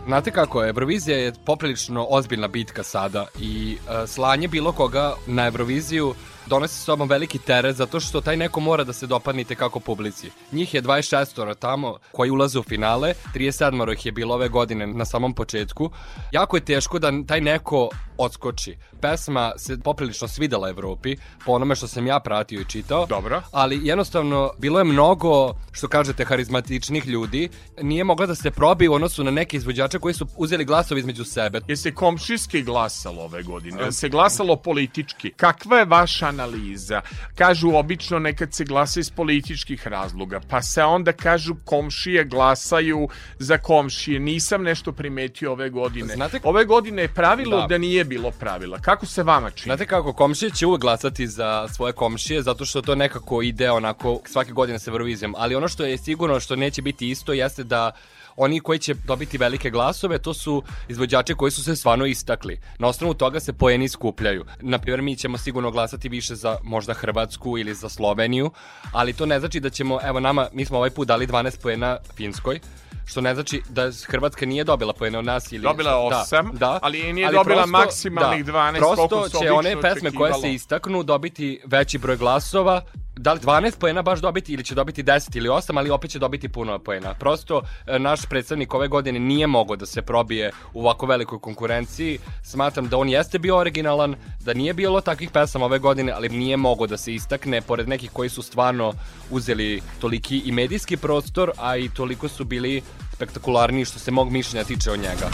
Znate 0.06 0.32
kako, 0.32 0.66
Eurovizija 0.66 1.18
je 1.18 1.34
poprilično 1.46 2.08
ozbiljna 2.10 2.48
bitka 2.48 2.84
sada 2.84 3.26
i 3.40 3.78
uh, 3.78 4.10
slanje 4.10 4.48
bilo 4.48 4.72
koga 4.72 5.16
na 5.28 5.46
Euroviziju 5.46 6.14
donosi 6.50 6.76
sa 6.76 6.84
sobom 6.84 7.10
veliki 7.10 7.38
teret 7.40 7.76
zato 7.76 8.00
što 8.00 8.22
taj 8.22 8.38
neko 8.38 8.60
mora 8.60 8.84
da 8.84 8.94
se 8.94 9.08
dopadnite 9.08 9.56
kako 9.56 9.80
publici. 9.80 10.32
Njih 10.52 10.74
je 10.74 10.82
26 10.82 11.56
tamo 11.56 11.98
koji 12.12 12.32
ulaze 12.32 12.60
u 12.60 12.64
finale, 12.64 13.14
37 13.36 13.94
ih 13.94 14.06
je 14.06 14.12
bilo 14.12 14.36
ove 14.36 14.50
godine 14.50 14.88
na 14.88 15.06
samom 15.06 15.34
početku. 15.34 15.92
Jako 16.32 16.58
je 16.58 16.66
teško 16.66 17.00
da 17.00 17.12
taj 17.28 17.42
neko 17.42 17.90
odskoči. 18.18 18.78
Pesma 19.02 19.52
se 19.58 19.78
poprilično 19.80 20.28
svidela 20.28 20.70
Evropi, 20.70 21.16
po 21.46 21.52
onome 21.52 21.76
što 21.76 21.88
sam 21.88 22.08
ja 22.08 22.20
pratio 22.20 22.62
i 22.62 22.66
čitao. 22.66 23.06
Dobro. 23.06 23.42
Ali 23.52 23.80
jednostavno 23.84 24.52
bilo 24.58 24.80
je 24.80 24.84
mnogo, 24.84 25.54
što 25.72 25.88
kažete, 25.88 26.26
harizmatičnih 26.26 27.08
ljudi. 27.08 27.50
Nije 27.82 28.04
mogla 28.04 28.26
da 28.26 28.36
se 28.36 28.52
probi 28.52 28.88
u 28.88 28.94
odnosu 28.94 29.24
na 29.24 29.32
neke 29.32 29.58
izvođače 29.58 30.00
koji 30.00 30.14
su 30.14 30.28
uzeli 30.38 30.66
glasove 30.66 31.00
između 31.00 31.24
sebe. 31.24 31.62
Je 31.68 31.78
se 31.78 31.94
komšijski 31.96 32.62
glasalo 32.62 33.24
ove 33.24 33.44
godine? 33.44 33.84
Je 33.84 33.92
se 33.92 34.10
glasalo 34.10 34.56
politički? 34.56 35.32
Kakva 35.38 35.80
je 35.80 35.86
vaša 35.86 36.32
analiza? 36.40 37.02
Kažu 37.36 37.72
obično 37.72 38.20
nekad 38.20 38.54
se 38.54 38.64
glasa 38.66 39.00
iz 39.00 39.10
političkih 39.12 39.88
razloga, 39.88 40.40
pa 40.50 40.62
se 40.62 40.84
onda 40.84 41.12
kažu 41.14 41.56
komšije 41.66 42.24
glasaju 42.26 43.08
za 43.40 43.58
komšije. 43.58 44.20
Nisam 44.20 44.64
nešto 44.64 44.92
primetio 44.92 45.52
ove 45.52 45.70
godine. 45.70 46.14
Znate- 46.16 46.40
Ove 46.44 46.66
godine 46.66 47.02
je 47.02 47.08
pravilo 47.10 47.62
da, 47.62 47.68
Da. 47.68 47.78
nije 47.78 48.06
bilo 48.06 48.32
pravila. 48.32 48.80
Kako 48.80 49.06
se 49.06 49.24
vama 49.24 49.50
čini? 49.52 49.64
Znate 49.66 49.86
kako, 49.86 50.14
komšije 50.14 50.52
će 50.52 50.66
uvek 50.66 50.82
glasati 50.82 51.28
za 51.28 51.68
svoje 51.68 51.94
komšije, 51.94 52.42
zato 52.42 52.66
što 52.66 52.82
to 52.82 52.96
nekako 52.96 53.42
ide 53.42 53.72
onako 53.72 54.20
svake 54.26 54.52
godine 54.52 54.80
sa 54.80 54.92
Eurovizijom. 54.92 55.36
Ali 55.38 55.56
ono 55.56 55.68
što 55.68 55.86
je 55.86 55.98
sigurno 55.98 56.40
što 56.40 56.56
neće 56.56 56.82
biti 56.82 57.10
isto 57.10 57.34
jeste 57.34 57.64
da 57.64 57.92
oni 58.36 58.60
koji 58.60 58.80
će 58.80 58.94
dobiti 58.94 59.38
velike 59.38 59.70
glasove, 59.70 60.18
to 60.18 60.34
su 60.34 60.64
izvođači 60.88 61.34
koji 61.34 61.52
su 61.52 61.64
se 61.64 61.76
stvarno 61.76 62.06
istakli. 62.06 62.60
Na 62.80 62.88
osnovu 62.88 63.14
toga 63.14 63.40
se 63.40 63.54
poeni 63.54 63.90
skupljaju. 63.90 64.46
Naprimjer, 64.62 65.02
mi 65.02 65.16
ćemo 65.16 65.38
sigurno 65.38 65.72
glasati 65.72 66.10
više 66.10 66.36
za 66.36 66.58
možda 66.64 66.94
Hrvatsku 66.94 67.58
ili 67.58 67.76
za 67.76 67.90
Sloveniju, 67.90 68.52
ali 68.92 69.14
to 69.14 69.26
ne 69.26 69.40
znači 69.40 69.60
da 69.60 69.70
ćemo, 69.70 70.00
evo 70.04 70.20
nama, 70.20 70.48
mi 70.54 70.66
smo 70.66 70.78
ovaj 70.78 70.90
put 70.90 71.08
dali 71.08 71.28
12 71.28 71.62
poena 71.62 71.98
Finskoj, 72.16 72.60
što 73.06 73.22
ne 73.22 73.34
znači 73.34 73.62
da 73.70 73.92
Hrvatska 74.08 74.46
nije 74.46 74.64
dobila 74.64 74.94
poene 74.94 75.18
od 75.18 75.26
nas 75.26 75.52
ili 75.52 75.64
Dobila 75.64 75.92
je 75.92 75.98
osam, 75.98 76.50
da, 76.54 76.60
da. 76.60 76.80
ali 76.82 77.14
nije 77.14 77.32
dobila 77.32 77.66
maksimalnih 77.66 78.46
12 78.46 78.78
Prosto 78.78 79.40
će 79.40 79.52
one 79.52 79.82
pesme 79.82 80.12
koje 80.12 80.34
se 80.34 80.54
istaknu 80.54 81.04
dobiti 81.04 81.62
veći 81.66 81.98
broj 81.98 82.18
glasova 82.18 82.82
da 83.22 83.34
li 83.34 83.40
12 83.40 83.80
poena 83.80 84.02
baš 84.02 84.20
dobiti 84.22 84.54
ili 84.54 84.64
će 84.64 84.76
dobiti 84.76 85.04
10 85.04 85.38
ili 85.38 85.50
8, 85.50 85.78
ali 85.78 85.90
opet 85.90 86.12
će 86.12 86.20
dobiti 86.20 86.50
puno 86.50 86.80
poena. 86.80 87.14
Prosto 87.14 87.62
e, 87.88 88.00
naš 88.00 88.26
predstavnik 88.26 88.74
ove 88.74 88.88
godine 88.88 89.20
nije 89.20 89.48
mogao 89.48 89.76
da 89.76 89.86
se 89.86 90.02
probije 90.02 90.52
u 90.74 90.82
ovako 90.82 91.06
velikoj 91.06 91.40
konkurenciji. 91.40 92.20
Smatram 92.44 92.90
da 92.90 92.98
on 92.98 93.10
jeste 93.10 93.40
bio 93.40 93.58
originalan, 93.58 94.16
da 94.40 94.54
nije 94.54 94.74
bilo 94.74 95.02
takvih 95.02 95.32
pesama 95.32 95.66
ove 95.66 95.80
godine, 95.80 96.12
ali 96.12 96.30
nije 96.30 96.58
mogao 96.58 96.88
da 96.88 96.98
se 96.98 97.14
istakne 97.14 97.62
pored 97.62 97.90
nekih 97.90 98.12
koji 98.12 98.30
su 98.30 98.42
stvarno 98.42 98.94
uzeli 99.30 99.82
toliki 100.02 100.42
i 100.46 100.52
medijski 100.52 100.98
prostor, 100.98 101.52
a 101.58 101.78
i 101.78 101.90
toliko 101.90 102.28
su 102.28 102.46
bili 102.46 102.82
spektakularniji 103.14 103.86
što 103.86 104.00
se 104.00 104.12
mog 104.12 104.32
mišljenja 104.32 104.64
tiče 104.64 104.92
od 104.92 105.00
njega. 105.00 105.30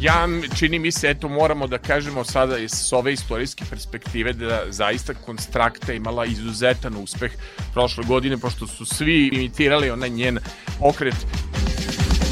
Ja 0.00 0.28
čini 0.58 0.78
mi 0.78 0.92
se, 0.92 1.10
eto 1.10 1.28
moramo 1.28 1.66
da 1.66 1.78
kažemo 1.78 2.24
sada 2.24 2.58
iz 2.58 2.70
s 2.70 2.92
ove 2.92 3.12
istorijske 3.12 3.64
perspektive 3.70 4.32
da 4.32 4.62
zaista 4.68 5.14
Konstrakta 5.14 5.92
imala 5.92 6.24
izuzetan 6.24 6.96
uspeh 6.96 7.32
prošle 7.72 8.04
godine, 8.04 8.38
pošto 8.38 8.66
su 8.66 8.84
svi 8.86 9.30
imitirali 9.32 9.90
onaj 9.90 10.10
njen 10.10 10.38
pokret 10.78 11.14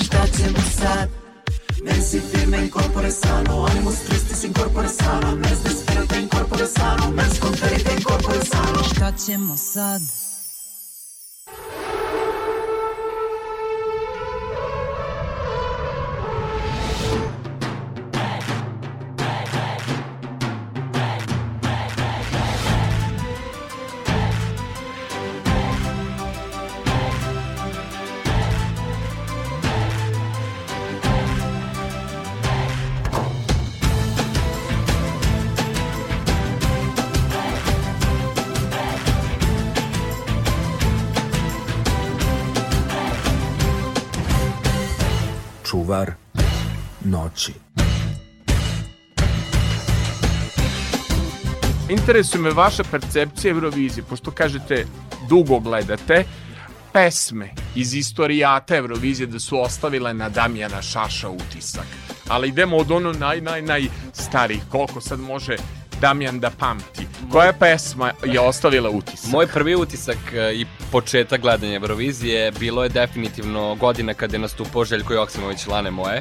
Šta 0.05 0.27
ćemo 0.27 0.59
sad? 0.71 1.09
Mensi 1.85 2.21
firme 2.21 2.59
incorpore 2.59 3.11
sano 3.11 3.67
Animus 3.71 4.05
tristis 4.07 4.45
incorpore 4.45 4.89
sano 4.89 5.37
Mens 5.37 5.63
desperate 5.65 6.21
incorpore 6.23 6.67
sano 6.67 7.11
Mens 7.11 7.41
conferite 7.41 7.91
incorpore 7.99 8.45
sano 8.45 8.83
Šta 8.95 9.13
ćemo 9.27 9.57
sad? 9.57 10.01
Noći. 47.37 47.53
Interesuje 51.89 52.41
me 52.41 52.51
vaša 52.51 52.83
percepcija 52.91 53.51
Eurovizije, 53.51 54.05
pošto 54.05 54.31
kažete 54.31 54.87
dugo 55.29 55.59
gledate, 55.59 56.25
pesme 56.93 57.51
iz 57.75 57.95
istorijata 57.95 58.77
Eurovizije 58.77 59.27
da 59.27 59.39
su 59.39 59.61
ostavile 59.61 60.15
na 60.15 60.29
Damjana 60.29 60.83
Šaša 60.83 61.29
utisak. 61.29 61.87
Ali 62.29 62.49
idemo 62.49 62.77
od 62.77 62.91
ono 62.91 63.13
naj, 63.13 63.41
naj, 63.41 63.63
naj 63.63 63.85
starih, 64.13 64.63
koliko 64.71 65.01
sad 65.01 65.21
može 65.21 65.57
Damjan 66.01 66.41
da 66.41 66.51
pamti. 66.51 67.07
Koja 67.33 67.53
pesma 67.53 68.13
je 68.25 68.41
ostavila 68.41 68.91
utisak? 68.91 69.31
Moj 69.33 69.47
prvi 69.47 69.75
utisak 69.75 70.19
e, 70.35 70.55
i 70.55 70.67
početak 70.93 71.41
gledanja 71.41 71.75
Eurovizije 71.75 72.53
bilo 72.53 72.83
je 72.83 72.89
definitivno 72.89 73.75
godina 73.75 74.15
kada 74.15 74.37
je 74.37 74.41
nastupao 74.41 74.85
Željko 74.85 75.15
Joksimović 75.15 75.67
Lane 75.67 75.91
moje. 75.91 76.21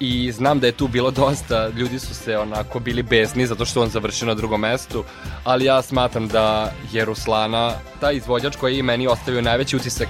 I 0.00 0.32
znam 0.32 0.60
da 0.60 0.66
je 0.66 0.72
tu 0.72 0.88
bilo 0.88 1.10
dosta, 1.10 1.68
ljudi 1.68 1.98
su 1.98 2.14
se 2.14 2.38
onako 2.38 2.78
bili 2.80 3.02
besni 3.02 3.46
zato 3.46 3.64
što 3.64 3.82
on 3.82 3.88
završio 3.88 4.28
na 4.28 4.34
drugom 4.34 4.60
mestu, 4.60 5.04
ali 5.44 5.64
ja 5.64 5.82
smatram 5.82 6.28
da 6.28 6.72
je 6.92 7.04
Ruslana 7.04 7.72
taj 8.00 8.14
izvođač 8.16 8.56
koji 8.56 8.76
je 8.76 8.82
meni 8.82 9.06
ostavio 9.06 9.42
najveći 9.42 9.76
utisak 9.76 10.08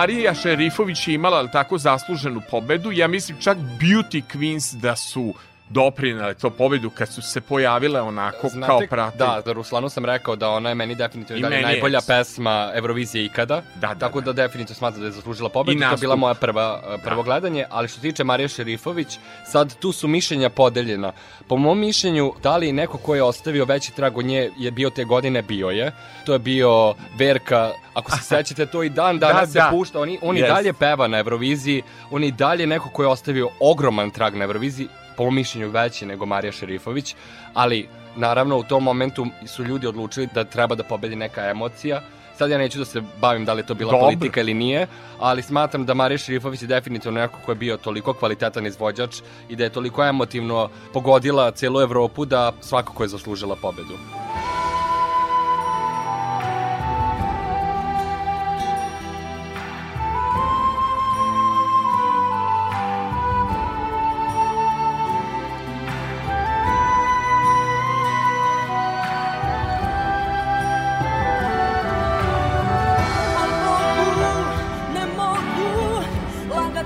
Marija 0.00 0.34
Šerifović 0.34 1.08
je 1.08 1.14
imala 1.14 1.46
tako 1.46 1.78
zasluženu 1.78 2.40
pobedu. 2.50 2.92
Ja 2.92 3.08
mislim 3.08 3.38
čak 3.40 3.58
Beauty 3.58 4.22
Queens 4.32 4.74
da 4.74 4.96
su 4.96 5.34
doprinale 5.70 6.34
to 6.34 6.50
pobedu 6.50 6.90
kad 6.90 7.08
su 7.08 7.22
se 7.22 7.40
pojavile 7.40 8.00
onako 8.00 8.48
kao 8.66 8.80
pratelj. 8.90 9.18
Da, 9.18 9.42
za 9.46 9.52
Ruslanu 9.52 9.88
sam 9.88 10.04
rekao 10.04 10.36
da 10.36 10.48
ona 10.50 10.68
je 10.68 10.74
meni 10.74 10.94
definitivno 10.94 11.38
I 11.38 11.40
i 11.40 11.50
meni 11.50 11.56
je. 11.56 11.62
najbolja 11.62 12.00
pesma 12.00 12.70
Eurovizije 12.74 13.24
ikada. 13.24 13.62
Da, 13.74 13.86
da, 13.86 13.94
tako 13.96 14.20
da. 14.20 14.24
da, 14.24 14.42
definitivno 14.42 14.74
smatram 14.76 15.00
da 15.00 15.06
je 15.06 15.12
zaslužila 15.12 15.48
pobedu. 15.48 15.78
I 15.78 15.80
To 15.80 15.90
je 15.90 15.96
bila 15.96 16.16
moja 16.16 16.34
prva, 16.34 16.82
uh, 16.86 17.00
prvo 17.02 17.22
gledanje, 17.22 17.64
ali 17.70 17.88
što 17.88 17.94
se 17.94 18.02
tiče 18.02 18.24
Marije 18.24 18.48
Šerifović, 18.48 19.18
sad 19.44 19.74
tu 19.74 19.92
su 19.92 20.08
mišljenja 20.08 20.50
podeljena. 20.50 21.12
Po 21.46 21.56
mom 21.56 21.78
mišljenju, 21.80 22.32
da 22.42 22.56
li 22.56 22.72
neko 22.72 22.98
ko 22.98 23.14
je 23.14 23.22
ostavio 23.22 23.64
veći 23.64 23.92
trag 23.92 24.18
od 24.18 24.24
nje 24.24 24.50
je 24.56 24.70
bio 24.70 24.90
te 24.90 25.04
godine, 25.04 25.42
bio 25.42 25.68
je. 25.68 25.92
To 26.24 26.32
je 26.32 26.38
bio 26.38 26.70
Verka, 27.14 27.70
ako 27.94 28.10
se 28.10 28.22
sećate, 28.36 28.66
to 28.66 28.82
i 28.82 28.88
dan 28.88 29.18
danas 29.18 29.40
Da, 29.42 29.52
se 29.52 29.58
da. 29.58 29.68
pušta. 29.70 30.00
On, 30.00 30.10
i- 30.10 30.18
on 30.22 30.36
i 30.36 30.40
Yes. 30.40 30.46
dalje 30.48 30.72
peva 30.72 31.08
na 31.08 31.18
Euroviziji, 31.18 31.82
on 32.10 32.24
i 32.24 32.32
dalje 32.32 32.66
neko 32.66 32.88
ko 32.88 33.02
je 33.02 33.08
ostavio 33.08 33.48
ogroman 33.60 34.10
trag 34.10 34.34
na 34.34 34.44
Euroviziji, 34.44 34.88
po 35.20 35.24
mom 35.24 35.34
mišljenju 35.34 35.68
veći 35.70 36.06
nego 36.06 36.26
Marija 36.26 36.52
Šerifović, 36.52 37.14
ali 37.54 37.88
naravno 38.16 38.56
u 38.56 38.62
tom 38.62 38.84
momentu 38.84 39.26
su 39.46 39.64
ljudi 39.64 39.86
odlučili 39.86 40.28
da 40.34 40.44
treba 40.44 40.74
da 40.74 40.84
pobedi 40.84 41.16
neka 41.16 41.50
emocija. 41.50 42.00
Sad 42.38 42.50
ja 42.50 42.58
neću 42.58 42.78
da 42.78 42.84
se 42.84 43.02
bavim 43.20 43.44
da 43.44 43.52
li 43.52 43.60
je 43.60 43.66
to 43.66 43.74
bila 43.74 43.92
Dobro. 43.92 44.06
politika 44.06 44.40
ili 44.40 44.54
nije, 44.54 44.86
ali 45.18 45.42
smatram 45.42 45.84
da 45.86 45.94
Marija 45.94 46.18
Šerifović 46.18 46.62
je 46.62 46.68
definitivno 46.68 47.20
neko 47.20 47.38
ko 47.44 47.52
je 47.52 47.56
bio 47.56 47.76
toliko 47.76 48.12
kvalitetan 48.12 48.66
izvođač 48.66 49.20
i 49.48 49.56
da 49.56 49.64
je 49.64 49.72
toliko 49.72 50.04
emotivno 50.04 50.68
pogodila 50.92 51.50
celu 51.50 51.80
Evropu 51.80 52.24
da 52.24 52.52
svakako 52.60 53.04
je 53.04 53.08
zaslužila 53.08 53.56
pobedu. 53.56 53.98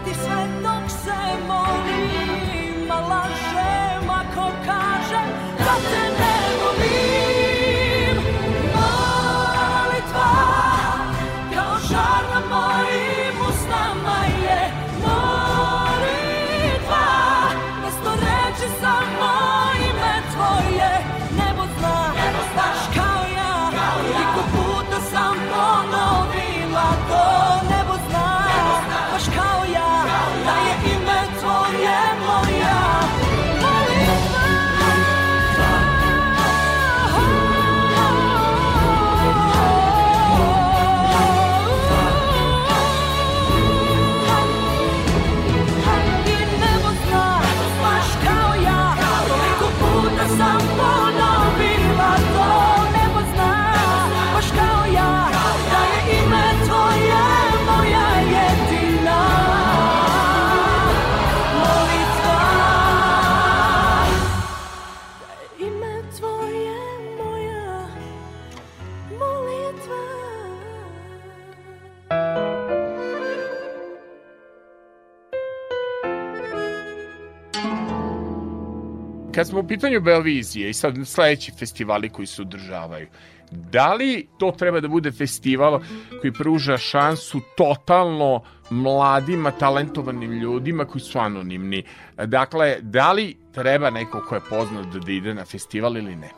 This. 0.05 0.34
Kad 79.45 79.49
smo 79.49 79.61
u 79.61 79.67
pitanju 79.69 80.01
Beovizije 80.01 80.71
i 80.71 80.75
sad 80.75 80.95
sledeći 81.05 81.53
festivali 81.59 82.09
koji 82.09 82.27
se 82.27 82.43
održavaju, 82.43 83.07
da 83.51 83.95
li 83.95 84.27
to 84.39 84.51
treba 84.51 84.81
da 84.81 84.89
bude 84.89 85.13
festival 85.13 85.81
koji 86.21 86.33
pruža 86.33 86.79
šansu 86.79 87.41
totalno 87.57 88.43
mladima, 88.71 89.51
talentovanim 89.51 90.33
ljudima 90.33 90.85
koji 90.85 91.03
su 91.03 91.19
anonimni? 91.19 91.83
Dakle, 92.17 92.79
da 92.81 93.13
li 93.13 93.37
treba 93.53 93.91
neko 93.91 94.25
ko 94.29 94.35
je 94.35 94.41
poznat 94.51 94.87
da 94.87 95.13
ide 95.13 95.35
na 95.35 95.45
festival 95.45 95.97
ili 95.97 96.17
ne? 96.17 96.31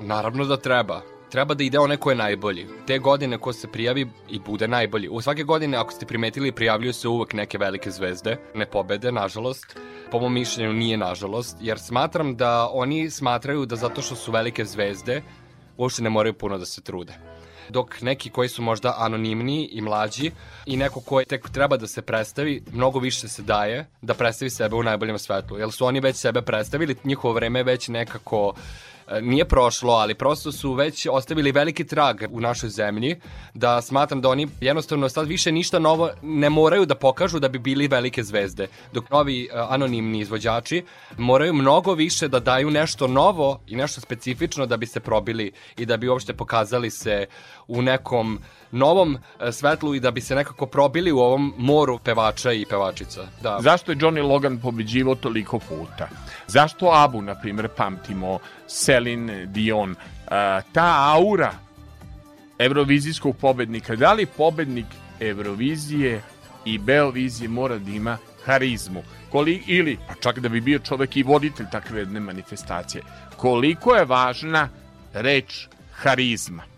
Naravno 0.00 0.44
da 0.44 0.56
treba. 0.56 1.02
Treba 1.30 1.54
da 1.54 1.64
ide 1.64 1.78
onaj 1.78 1.96
ko 1.96 2.10
je 2.10 2.16
najbolji. 2.16 2.66
Te 2.86 2.98
godine 2.98 3.38
ko 3.38 3.52
se 3.52 3.68
prijavi 3.68 4.06
i 4.28 4.38
bude 4.38 4.68
najbolji. 4.68 5.08
U 5.08 5.20
svake 5.20 5.42
godine, 5.42 5.76
ako 5.76 5.92
ste 5.92 6.06
primetili, 6.06 6.52
prijavljuju 6.52 6.92
se 6.92 7.08
uvek 7.08 7.32
neke 7.32 7.58
velike 7.58 7.90
zvezde. 7.90 8.36
Ne 8.54 8.66
pobede, 8.66 9.12
nažalost. 9.12 9.76
Po 10.10 10.18
mom 10.18 10.34
mišljenju 10.34 10.72
nije 10.72 10.96
nažalost, 10.96 11.56
jer 11.60 11.78
smatram 11.78 12.36
da 12.36 12.68
oni 12.72 13.10
smatraju 13.10 13.66
da 13.66 13.76
zato 13.76 14.02
što 14.02 14.14
su 14.14 14.32
velike 14.32 14.64
zvezde, 14.64 15.22
uopšte 15.76 16.02
ne 16.02 16.10
moraju 16.10 16.34
puno 16.34 16.58
da 16.58 16.66
se 16.66 16.82
trude. 16.82 17.12
Dok 17.68 18.00
neki 18.00 18.30
koji 18.30 18.48
su 18.48 18.62
možda 18.62 18.94
anonimniji 18.98 19.68
i 19.72 19.80
mlađi 19.80 20.30
i 20.66 20.76
neko 20.76 21.00
ko 21.00 21.22
tek 21.24 21.50
treba 21.50 21.76
da 21.76 21.86
se 21.86 22.02
predstavi, 22.02 22.62
mnogo 22.72 22.98
više 22.98 23.28
se 23.28 23.42
daje 23.42 23.86
da 24.02 24.14
predstavi 24.14 24.50
sebe 24.50 24.76
u 24.76 24.82
najboljem 24.82 25.18
svetlu. 25.18 25.58
Jer 25.58 25.72
su 25.72 25.86
oni 25.86 26.00
već 26.00 26.16
sebe 26.16 26.42
predstavili, 26.42 26.96
njihovo 27.04 27.34
vreme 27.34 27.62
već 27.62 27.88
nekako 27.88 28.54
nije 29.22 29.44
prošlo, 29.44 29.92
ali 29.92 30.14
prosto 30.14 30.52
su 30.52 30.72
već 30.72 31.06
ostavili 31.10 31.52
veliki 31.52 31.86
trag 31.86 32.16
u 32.30 32.40
našoj 32.40 32.68
zemlji, 32.70 33.16
da 33.54 33.82
smatram 33.82 34.20
da 34.20 34.28
oni 34.28 34.48
jednostavno 34.60 35.08
sad 35.08 35.28
više 35.28 35.52
ništa 35.52 35.78
novo 35.78 36.10
ne 36.22 36.50
moraju 36.50 36.86
da 36.86 36.94
pokažu 36.94 37.38
da 37.38 37.48
bi 37.48 37.58
bili 37.58 37.88
velike 37.88 38.22
zvezde. 38.22 38.68
Dok 38.92 39.10
novi 39.10 39.44
e, 39.44 39.48
anonimni 39.68 40.20
izvođači 40.20 40.84
moraju 41.18 41.54
mnogo 41.54 41.94
više 41.94 42.28
da 42.28 42.40
daju 42.40 42.70
nešto 42.70 43.06
novo 43.06 43.60
i 43.66 43.76
nešto 43.76 44.00
specifično 44.00 44.66
da 44.66 44.76
bi 44.76 44.86
se 44.86 45.00
probili 45.00 45.52
i 45.76 45.86
da 45.86 45.96
bi 45.96 46.08
uopšte 46.08 46.34
pokazali 46.34 46.90
se 46.90 47.26
u 47.68 47.82
nekom 47.82 48.38
novom 48.72 49.18
e, 49.40 49.52
svetlu 49.52 49.94
i 49.94 50.00
da 50.00 50.10
bi 50.10 50.20
se 50.20 50.34
nekako 50.34 50.66
probili 50.66 51.12
u 51.12 51.18
ovom 51.18 51.54
moru 51.58 51.98
pevača 51.98 52.52
i 52.52 52.66
pevačica. 52.70 53.26
Da. 53.42 53.58
Zašto 53.60 53.92
je 53.92 53.98
Johnny 53.98 54.28
Logan 54.28 54.58
pobeđivao 54.58 55.14
toliko 55.14 55.58
puta? 55.58 56.08
Zašto 56.46 56.90
Abu, 56.92 57.22
na 57.22 57.34
primjer, 57.34 57.68
pamtimo, 57.68 58.38
Celine 58.66 59.46
Dion, 59.46 59.94
a, 60.28 60.60
ta 60.72 61.14
aura 61.14 61.52
evrovizijskog 62.58 63.36
pobednika, 63.36 63.96
da 63.96 64.12
li 64.12 64.26
pobednik 64.26 64.86
Eurovizije 65.20 66.22
i 66.64 66.78
Beovizije 66.78 67.48
mora 67.48 67.78
da 67.78 67.90
ima 67.90 68.18
harizmu? 68.44 69.02
Koli, 69.30 69.62
ili, 69.66 69.98
pa 70.08 70.14
čak 70.14 70.38
da 70.38 70.48
bi 70.48 70.60
bio 70.60 70.78
čovek 70.78 71.16
i 71.16 71.22
voditelj 71.22 71.66
takve 71.72 71.98
jedne 71.98 72.20
manifestacije. 72.20 73.02
Koliko 73.36 73.94
je 73.94 74.04
važna 74.04 74.68
reč 75.12 75.66
harizma? 75.92 76.69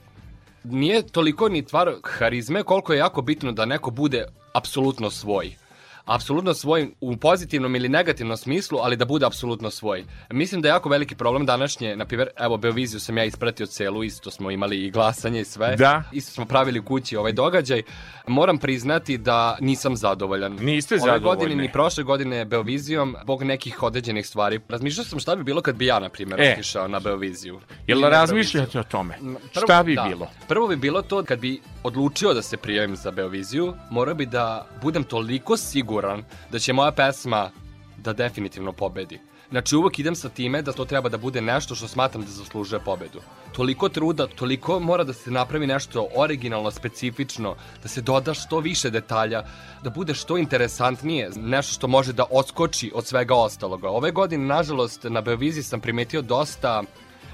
Nije 0.65 1.03
toliko 1.03 1.49
ni 1.49 1.65
tvar 1.65 1.95
harizme 2.05 2.63
koliko 2.63 2.93
je 2.93 2.99
jako 2.99 3.23
bitno 3.23 3.53
da 3.53 3.65
neko 3.65 3.91
bude 3.91 4.27
apsolutno 4.53 5.11
svoj. 5.11 5.57
Apsolutno 6.05 6.55
svoj 6.55 6.89
u 7.01 7.17
pozitivnom 7.17 7.77
ili 7.77 7.89
negativnom 7.89 8.37
smislu, 8.37 8.79
ali 8.79 8.97
da 8.97 9.05
bude 9.05 9.27
apsolutno 9.27 9.71
svoj. 9.71 10.05
Mislim 10.31 10.61
da 10.63 10.69
je 10.69 10.73
jako 10.73 10.89
veliki 10.89 11.15
problem 11.15 11.47
današnje, 11.47 11.97
na 11.97 12.05
primjer, 12.05 12.29
evo 12.39 12.57
Beoviziju 12.57 13.01
sam 13.01 13.19
ja 13.19 13.25
ispratio 13.25 13.67
celu, 13.67 14.05
isto 14.05 14.31
smo 14.31 14.51
imali 14.51 14.85
i 14.85 14.91
glasanje 14.91 15.41
i 15.41 15.45
sve. 15.45 15.77
Da. 15.77 16.03
Isto 16.13 16.33
smo 16.33 16.45
pravili 16.45 16.85
kući 16.85 17.17
ovaj 17.17 17.33
događaj. 17.33 17.83
Moram 18.27 18.59
priznati 18.59 19.19
da 19.19 19.57
nisam 19.61 19.97
zadovoljan. 19.97 20.53
Niste 20.53 20.95
Ove 20.95 21.01
zadovoljni. 21.01 21.25
godine 21.25 21.63
ni 21.63 21.73
prošle 21.73 22.05
godine 22.05 22.45
Beovizijom, 22.45 23.17
zbog 23.23 23.43
nekih 23.43 23.83
određenih 23.83 24.27
stvari. 24.27 24.61
Razmišljao 24.69 25.05
sam 25.05 25.21
šta 25.21 25.37
bi 25.37 25.45
bilo 25.45 25.61
kad 25.63 25.77
bi 25.77 25.87
ja, 25.87 25.99
na 26.01 26.09
primjer, 26.09 26.41
E. 26.41 26.53
otišao 26.53 26.89
na 26.89 27.01
Beoviziju. 27.01 27.61
Jel 27.87 28.01
razmišljate 28.01 28.81
o 28.81 28.83
tome? 28.83 29.15
Šta 29.51 29.83
bi 29.83 29.95
da. 29.95 30.03
bilo? 30.09 30.29
Prvo 30.49 30.69
bi 30.69 30.77
bilo 30.77 31.03
to 31.03 31.25
kad 31.25 31.39
bi 31.39 31.61
odlučio 31.83 32.35
da 32.35 32.43
se 32.43 32.57
prijavim 32.57 32.97
za 32.97 33.11
Beoviziju, 33.11 33.75
morao 33.91 34.15
bi 34.15 34.27
da 34.27 34.67
budem 34.83 35.05
toliko 35.05 35.57
siguran 35.57 36.25
da 36.51 36.59
će 36.59 36.73
moja 36.73 36.93
pesma 36.93 37.51
da 37.97 38.13
definitivno 38.13 38.73
pobedi. 38.73 39.21
Znači 39.51 39.77
uvek 39.77 39.99
idem 39.99 40.15
sa 40.15 40.29
time 40.29 40.63
da 40.63 40.73
to 40.73 40.85
treba 40.85 41.09
da 41.09 41.19
bude 41.19 41.41
nešto 41.41 41.75
što 41.75 41.89
smatram 41.89 42.23
da 42.23 42.31
zaslužuje 42.31 42.81
pobedu. 42.81 43.21
Toliko 43.53 43.89
truda, 43.89 44.27
toliko 44.27 44.81
mora 44.81 45.05
da 45.05 45.13
se 45.13 45.31
napravi 45.31 45.67
nešto 45.67 46.07
originalno, 46.17 46.71
specifično, 46.71 47.55
da 47.83 47.89
se 47.89 48.01
doda 48.01 48.35
što 48.35 48.61
više 48.61 48.91
detalja, 48.91 49.43
da 49.83 49.91
bude 49.91 50.15
što 50.15 50.39
interesantnije, 50.39 51.31
nešto 51.37 51.73
što 51.73 51.89
može 51.89 52.13
da 52.13 52.25
odskoči 52.31 52.93
od 52.95 53.07
svega 53.07 53.35
ostaloga. 53.35 53.89
Ove 53.89 54.11
godine, 54.11 54.47
nažalost, 54.47 55.05
na 55.05 55.21
Beoviziji 55.21 55.63
sam 55.63 55.81
primetio 55.81 56.23
dosta 56.23 56.83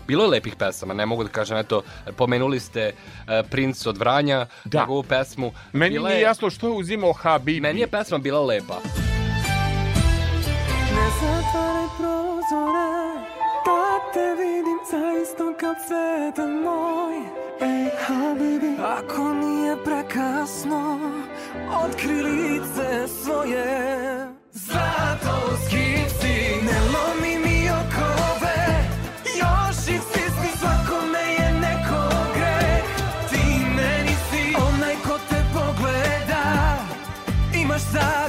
Bilo 0.09 0.25
je 0.25 0.31
lepih 0.31 0.57
pesama, 0.57 0.95
ne 0.95 1.07
mogu 1.07 1.25
da 1.25 1.31
kažem, 1.31 1.57
eto, 1.57 1.83
pomenuli 2.17 2.61
ste 2.61 2.93
uh, 2.93 3.25
Princ 3.51 3.87
od 3.87 3.99
Vranja, 3.99 4.47
Da. 4.65 4.81
njegovu 4.81 5.03
pesmu. 5.03 5.53
Meni 5.73 5.93
Bila 5.93 6.09
nije 6.09 6.19
je- 6.19 6.23
jasno 6.23 6.51
što 6.51 6.67
je 6.67 6.73
uzimao 6.75 7.13
Habibi. 7.13 7.61
Meni 7.61 7.81
je 7.81 7.87
pesma 7.89 8.19
bila 8.19 8.41
lepa. 8.43 8.75
Ne 10.91 11.07
zatvaraj 11.13 11.87
prozore 11.99 12.89
Da 13.65 13.83
te 14.15 14.27
vidim 14.35 14.79
zaista 14.91 15.45
kao 15.61 15.75
cvetan 15.79 16.51
moj 16.53 17.17
Ej, 17.63 17.89
Habibi 17.99 18.73
Ako 18.83 19.35
nije 19.35 19.77
prekasno 19.85 20.99
Otkri 21.79 22.13
lice 22.15 22.91
svoje 23.15 23.67
Zato 24.53 25.08
Imaš 37.95 38.28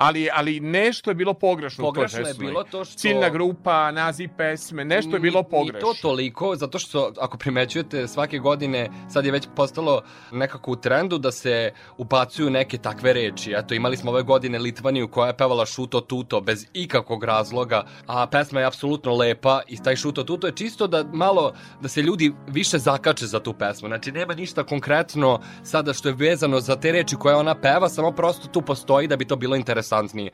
Ali, 0.00 0.28
ali 0.32 0.60
nešto 0.60 1.10
je 1.10 1.14
bilo 1.14 1.34
pogrešno, 1.34 1.84
Pogrešno 1.84 2.18
je 2.20 2.34
bilo 2.34 2.64
to 2.64 2.84
što- 2.84 2.98
Ciljna 2.98 3.28
grupa, 3.28 3.90
naziv 3.90 4.30
pesme, 4.36 4.84
nešto 4.84 5.16
je 5.16 5.20
bilo 5.20 5.42
pogrešno. 5.42 5.80
to 5.82 5.94
toliko, 6.02 6.56
zato 6.56 6.78
što 6.78 7.12
ako 7.20 7.38
primećujete 7.38 8.08
svake 8.08 8.38
godine, 8.38 8.88
sad 9.08 9.24
je 9.26 9.32
već 9.32 9.48
postalo 9.56 10.02
nekako 10.32 10.70
u 10.70 10.76
trendu 10.76 11.18
da 11.18 11.32
se 11.32 11.72
upacuju 11.98 12.50
neke 12.50 12.78
takve 12.78 13.12
reči. 13.12 13.52
Eto, 13.52 13.74
imali 13.74 13.96
smo 13.96 14.10
ove 14.10 14.22
godine 14.22 14.58
Litvaniju 14.58 15.08
koja 15.08 15.26
je 15.26 15.36
pevala 15.36 15.66
šuto 15.66 16.00
tuto 16.00 16.40
bez 16.40 16.66
ikakvog 16.72 17.24
razloga, 17.24 17.84
a 18.06 18.26
pesma 18.26 18.60
je 18.60 18.66
apsolutno 18.66 19.14
lepa 19.14 19.60
i 19.68 19.82
taj 19.82 19.96
šuto 19.96 20.24
tuto 20.24 20.46
je 20.46 20.52
čisto 20.52 20.86
da 20.86 21.04
malo, 21.04 21.52
da 21.80 21.88
se 21.88 22.02
ljudi 22.02 22.32
više 22.48 22.78
zakače 22.78 23.26
za 23.26 23.40
tu 23.40 23.52
pesmu. 23.52 23.88
Znači, 23.88 24.12
nema 24.12 24.34
ništa 24.34 24.64
konkretno 24.64 25.40
sada 25.62 25.92
što 25.92 26.08
je 26.08 26.14
vezano 26.14 26.60
za 26.60 26.76
te 26.76 26.92
reči 26.92 27.16
koje 27.16 27.34
ona 27.34 27.54
peva, 27.54 27.88
samo 27.88 28.12
prosto 28.12 28.48
tu 28.48 28.62
postoji 28.62 29.08
da 29.08 29.16
bi 29.16 29.24
to 29.24 29.36
bilo 29.36 29.56
interesantnije. 29.90 30.32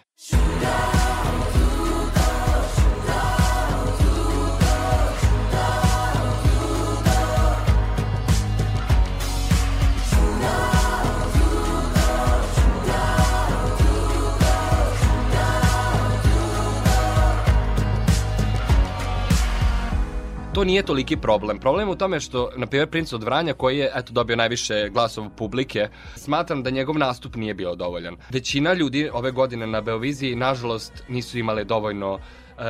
To 20.57 20.65
nije 20.65 20.83
toliki 20.83 21.17
problem. 21.17 21.59
Problem 21.59 21.89
je 21.89 21.93
u 21.93 21.97
tome 21.97 22.21
što, 22.21 22.51
na 22.57 22.67
primjer, 22.67 22.89
Princ 22.89 23.13
od 23.13 23.23
Vranja, 23.23 23.53
koji 23.53 23.79
je 23.79 23.91
eto, 23.95 24.13
dobio 24.13 24.37
najviše 24.37 24.89
glasova 24.89 25.29
publike, 25.29 25.89
smatram 26.15 26.63
da 26.63 26.71
njegov 26.71 26.99
nastup 26.99 27.37
nije 27.37 27.55
bio 27.55 27.75
dovoljan. 27.75 28.17
Većina 28.31 28.73
ljudi 28.73 29.11
ove 29.13 29.31
godine 29.31 29.67
na 29.67 29.81
Beoviziji, 29.81 30.35
nažalost, 30.35 31.05
nisu 31.09 31.39
imale 31.39 31.65
dovoljno 31.65 32.19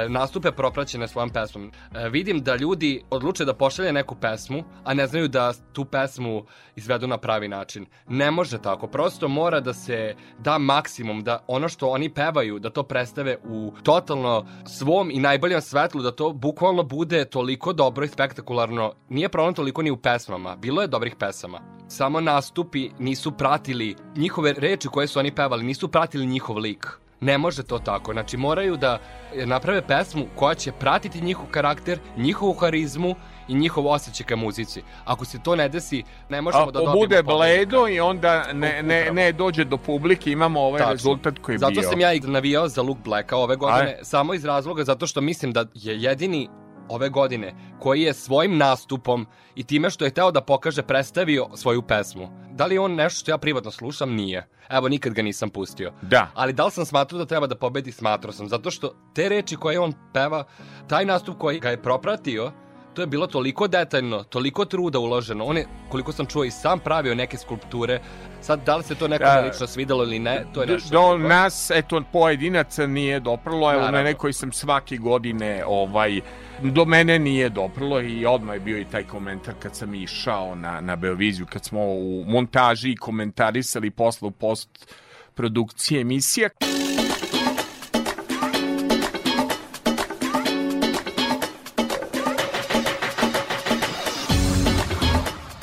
nastupe 0.08 0.52
propraćene 0.52 1.08
svojom 1.08 1.30
pesmom. 1.30 1.72
E, 1.94 2.08
vidim 2.08 2.40
da 2.42 2.56
ljudi 2.56 3.02
odluče 3.10 3.44
da 3.44 3.54
pošalje 3.54 3.92
neku 3.92 4.14
pesmu, 4.14 4.64
a 4.84 4.94
ne 4.94 5.06
znaju 5.06 5.28
da 5.28 5.52
tu 5.72 5.84
pesmu 5.84 6.44
izvedu 6.76 7.06
na 7.06 7.18
pravi 7.18 7.48
način. 7.48 7.86
Ne 8.08 8.30
može 8.30 8.58
tako, 8.58 8.86
prosto 8.86 9.28
mora 9.28 9.60
da 9.60 9.74
se 9.74 10.14
da 10.38 10.58
maksimum, 10.58 11.24
da 11.24 11.44
ono 11.46 11.68
što 11.68 11.88
oni 11.88 12.08
pevaju, 12.14 12.58
da 12.58 12.70
to 12.70 12.82
predstave 12.82 13.38
u 13.44 13.72
totalno 13.82 14.46
svom 14.66 15.10
i 15.10 15.20
najboljem 15.20 15.60
svetlu, 15.60 16.02
da 16.02 16.12
to 16.12 16.32
bukvalno 16.32 16.82
bude 16.82 17.24
toliko 17.24 17.72
dobro 17.72 18.04
i 18.04 18.08
spektakularno. 18.08 18.92
Nije 19.08 19.28
problem 19.28 19.54
toliko 19.54 19.82
ni 19.82 19.90
u 19.90 19.96
pesmama, 19.96 20.56
bilo 20.56 20.82
je 20.82 20.88
dobrih 20.88 21.16
pesama. 21.18 21.60
Samo 21.88 22.20
nastupi 22.20 22.90
nisu 22.98 23.32
pratili 23.32 23.96
njihove 24.16 24.52
reči 24.52 24.88
koje 24.88 25.06
su 25.06 25.18
oni 25.18 25.34
pevali, 25.34 25.64
nisu 25.64 25.88
pratili 25.88 26.26
njihov 26.26 26.58
lik. 26.58 27.05
Ne 27.20 27.38
može 27.38 27.62
to 27.62 27.78
tako. 27.78 28.12
Znači 28.12 28.36
moraju 28.36 28.76
da 28.76 28.98
naprave 29.44 29.82
pesmu 29.86 30.26
koja 30.36 30.54
će 30.54 30.72
pratiti 30.72 31.20
njihov 31.20 31.46
karakter, 31.50 31.98
njihovu 32.16 32.52
harizmu 32.52 33.14
i 33.48 33.54
njihov 33.54 33.86
osjećaj 33.86 34.26
ka 34.26 34.36
muzici. 34.36 34.82
Ako 35.04 35.24
se 35.24 35.38
to 35.42 35.56
ne 35.56 35.68
desi, 35.68 36.02
ne 36.28 36.40
možemo 36.42 36.62
A, 36.62 36.66
da 36.66 36.72
dobijemo 36.72 36.94
bude 36.94 37.22
bledo 37.22 37.88
i 37.88 38.00
onda 38.00 38.52
ne, 38.52 38.82
ne, 38.82 39.10
ne 39.12 39.32
dođe 39.32 39.64
do 39.64 39.76
publike, 39.76 40.30
imamo 40.30 40.60
ovaj 40.60 40.78
Tačno. 40.78 40.92
rezultat 40.92 41.38
koji 41.38 41.54
je 41.54 41.58
Zato 41.58 41.70
bio. 41.80 41.82
sam 41.82 42.00
ja 42.00 42.12
i 42.12 42.20
navijao 42.20 42.68
za 42.68 42.82
Luke 42.82 43.00
Blacka 43.04 43.36
ove 43.36 43.56
godine, 43.56 43.98
samo 44.02 44.34
iz 44.34 44.44
razloga 44.44 44.84
zato 44.84 45.06
što 45.06 45.20
mislim 45.20 45.52
da 45.52 45.60
je 45.74 46.02
jedini 46.02 46.48
ove 46.88 47.08
godine 47.08 47.54
koji 47.80 48.02
je 48.02 48.14
svojim 48.14 48.56
nastupom 48.58 49.26
i 49.54 49.64
time 49.64 49.90
što 49.90 50.04
je 50.04 50.10
hteo 50.10 50.30
da 50.30 50.40
pokaže 50.40 50.82
predstavio 50.82 51.48
svoju 51.54 51.82
pesmu. 51.82 52.28
Da 52.50 52.66
li 52.66 52.78
on 52.78 52.94
nešto 52.94 53.20
što 53.20 53.30
ja 53.30 53.38
privatno 53.38 53.70
slušam? 53.70 54.14
Nije. 54.14 54.48
Evo, 54.70 54.88
nikad 54.88 55.12
ga 55.12 55.22
nisam 55.22 55.50
pustio. 55.50 55.92
Da. 56.02 56.30
Ali 56.34 56.52
da 56.52 56.64
li 56.64 56.70
sam 56.70 56.86
smatrao 56.86 57.18
da 57.18 57.26
treba 57.26 57.46
da 57.46 57.54
pobedi? 57.56 57.92
Smatrao 57.92 58.32
sam. 58.32 58.48
Zato 58.48 58.70
što 58.70 58.94
te 59.14 59.28
reči 59.28 59.56
koje 59.56 59.80
on 59.80 59.92
peva, 60.12 60.44
taj 60.88 61.04
nastup 61.04 61.38
koji 61.38 61.60
ga 61.60 61.70
je 61.70 61.82
propratio, 61.82 62.52
to 62.96 63.02
je 63.02 63.06
bilo 63.06 63.26
toliko 63.26 63.68
detaljno, 63.68 64.22
toliko 64.22 64.64
truda 64.64 64.98
uloženo. 64.98 65.44
On 65.44 65.56
je, 65.56 65.66
koliko 65.88 66.12
sam 66.12 66.26
čuo, 66.26 66.44
i 66.44 66.50
sam 66.50 66.78
pravio 66.78 67.14
neke 67.14 67.36
skulpture. 67.38 68.00
Sad, 68.40 68.60
da 68.66 68.76
li 68.76 68.82
se 68.82 68.94
to 68.94 69.08
nekome 69.08 69.30
Da. 69.30 69.40
lično 69.40 69.66
svidelo 69.66 70.04
ili 70.04 70.18
ne, 70.18 70.44
to 70.54 70.60
je 70.60 70.66
Do, 70.66 70.72
nešto. 70.74 70.88
do 70.90 71.08
drugo. 71.08 71.28
nas, 71.28 71.70
eto, 71.70 72.02
pojedinaca 72.12 72.86
nije 72.86 73.20
doprlo, 73.20 73.72
evo 73.72 73.90
mene 73.90 74.14
koji 74.14 74.32
sam 74.32 74.52
svake 74.52 74.96
godine, 74.96 75.64
ovaj, 75.66 76.20
do 76.62 76.84
mene 76.84 77.18
nije 77.18 77.48
doprlo 77.48 78.00
i 78.00 78.26
odmah 78.26 78.56
je 78.56 78.60
bio 78.60 78.78
i 78.78 78.84
taj 78.84 79.04
komentar 79.04 79.54
kad 79.58 79.76
sam 79.76 79.94
išao 79.94 80.54
na, 80.54 80.80
na 80.80 80.96
Beoviziju, 80.96 81.46
kad 81.46 81.64
smo 81.64 81.80
u 81.84 82.24
montaži 82.26 82.96
komentarisali 82.96 83.90
posle 83.90 84.28
u 84.28 84.30
post 84.30 84.94
produkcije 85.34 86.00
emisija. 86.00 86.48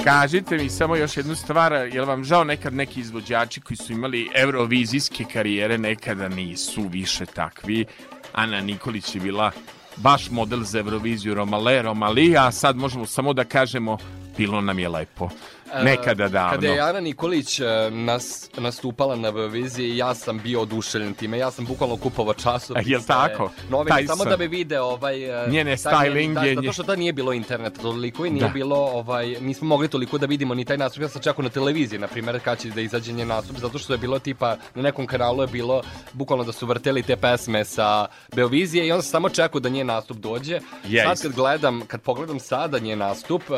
Kažite 0.04 0.58
mi 0.58 0.70
samo 0.70 0.96
još 0.96 1.18
jednu 1.18 1.36
stvar, 1.36 1.74
je 1.74 2.02
li 2.02 2.08
vam 2.08 2.24
žao 2.24 2.44
nekad 2.44 2.74
neki 2.74 3.00
izvođači 3.00 3.62
koji 3.62 3.78
su 3.78 3.94
imali 3.94 4.30
eurovizijske 4.36 5.24
karijere 5.34 5.78
nekada 5.78 6.30
nisu 6.30 6.82
više 6.82 7.26
takvi? 7.26 7.86
Ana 8.34 8.62
Nikolić 8.62 9.16
je 9.16 9.22
bila 9.22 9.52
baš 9.96 10.30
model 10.30 10.64
za 10.64 10.80
Euroviziju 10.80 11.34
Romale, 11.34 11.82
Romali, 11.82 12.38
a 12.38 12.52
sad 12.52 12.76
možemo 12.76 13.06
samo 13.06 13.34
da 13.34 13.44
kažemo 13.44 13.98
bilo 14.38 14.62
nam 14.62 14.80
je 14.80 14.90
lepo. 14.90 15.30
Nekada 15.76 16.28
davno. 16.28 16.52
Kada 16.52 16.68
je 16.68 16.80
Ana 16.80 17.00
Nikolić 17.00 17.60
e, 17.60 17.66
nas, 17.92 18.50
nastupala 18.58 19.16
na 19.16 19.28
Euroviziji, 19.28 19.98
ja 19.98 20.14
sam 20.14 20.40
bio 20.40 20.62
oduševljen 20.62 21.14
time. 21.14 21.38
Ja 21.38 21.52
sam 21.52 21.66
bukvalno 21.66 21.98
kupovao 21.98 22.34
časopise. 22.34 22.90
Jel 22.90 23.02
tako? 23.02 23.52
Novine, 23.70 24.08
samo 24.08 24.24
sam. 24.24 24.30
da 24.30 24.38
bi 24.38 24.48
video 24.48 24.84
ovaj... 24.86 25.46
e, 25.46 25.50
Njene 25.50 25.78
styling 25.78 26.34
da, 26.34 26.42
je- 26.42 26.56
Zato 26.56 26.74
što 26.74 26.84
tad 26.84 27.00
nije 27.00 27.14
bilo 27.14 27.34
interneta 27.34 27.82
toliko 27.82 28.26
i 28.26 28.30
nije 28.30 28.42
Da. 28.42 28.50
bilo, 28.50 28.76
ovaj, 28.78 29.36
nismo 29.42 29.68
mogli 29.68 29.88
toliko 29.88 30.18
da 30.18 30.26
vidimo 30.26 30.54
ni 30.56 30.66
taj 30.66 30.78
nastup. 30.78 31.02
Ja 31.02 31.10
sam 31.10 31.22
čekao 31.22 31.44
na 31.44 31.50
televiziji, 31.50 32.00
na 32.00 32.08
primjer, 32.08 32.40
kad 32.40 32.60
će 32.62 32.70
da 32.70 32.82
izađe 32.82 33.12
njen 33.14 33.28
nastup, 33.28 33.58
zato 33.58 33.78
što 33.80 33.94
je 33.94 33.98
bilo 33.98 34.20
tipa, 34.20 34.56
na 34.76 34.82
nekom 34.82 35.08
kanalu 35.08 35.42
je 35.44 35.48
bilo 35.48 35.82
bukvalno 36.14 36.44
da 36.44 36.52
su 36.52 36.66
vrteli 36.66 37.04
te 37.04 37.16
pesme 37.16 37.66
sa 37.66 38.06
Beovizije 38.36 38.88
i 38.88 38.92
onda 38.92 39.02
sam 39.02 39.12
samo 39.12 39.30
čekao 39.30 39.60
da 39.60 39.70
njen 39.70 39.88
nastup 39.88 40.18
dođe. 40.18 40.60
Jest. 40.86 41.08
Sad 41.08 41.22
kad 41.22 41.32
gledam, 41.32 41.82
kad 41.88 42.02
pogledam 42.02 42.40
sada 42.40 42.80
njen 42.80 43.00
nastup, 43.00 43.42
uh, 43.50 43.58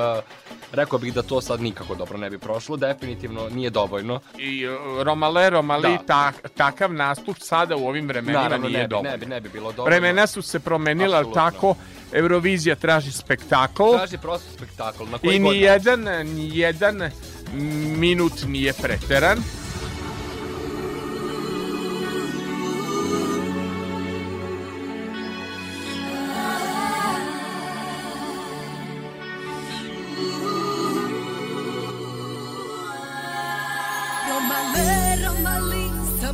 rekao 0.72 1.00
bih 1.00 1.14
da 1.14 1.22
to 1.22 1.42
sad 1.42 1.62
nikako 1.62 1.96
dobro 1.96 2.05
ne 2.12 2.30
bi 2.30 2.38
prošlo, 2.38 2.78
definitivno 2.78 3.50
nije 3.50 3.70
dovoljno. 3.70 4.20
I 4.38 4.68
uh, 4.68 4.74
Romale, 5.02 5.50
Romali, 5.50 5.98
Da. 5.98 5.98
ta, 5.98 6.48
takav 6.50 6.94
nastup 6.94 7.38
sada 7.40 7.76
u 7.76 7.88
ovim 7.88 8.08
vremenima 8.08 8.42
Naravno, 8.42 8.68
nije 8.68 8.78
ne 8.78 8.84
bi, 8.84 8.90
dovoljno. 8.90 9.12
ne 9.12 9.18
bi, 9.18 9.26
ne 9.26 9.42
bi 9.42 9.50
bilo 9.50 9.72
dobro. 9.72 9.86
Vremena 9.86 10.28
su 10.28 10.42
se 10.42 10.60
promenila, 10.60 11.18
ali 11.18 11.28
Apsolutno. 11.30 11.52
tako, 11.52 11.76
Eurovizija 12.14 12.76
traži 12.76 13.12
spektakl 13.12 13.84
Traži 13.94 14.18
prosto 14.18 14.52
spektakl. 14.54 15.04
Na 15.04 15.18
koji 15.18 15.36
i 15.36 15.40
god 15.40 15.54
ni 15.54 15.60
jedan, 15.62 16.00
ni 16.26 16.50
jedan 16.54 17.10
minut 17.98 18.34
nije 18.48 18.74
preteran. 18.74 19.38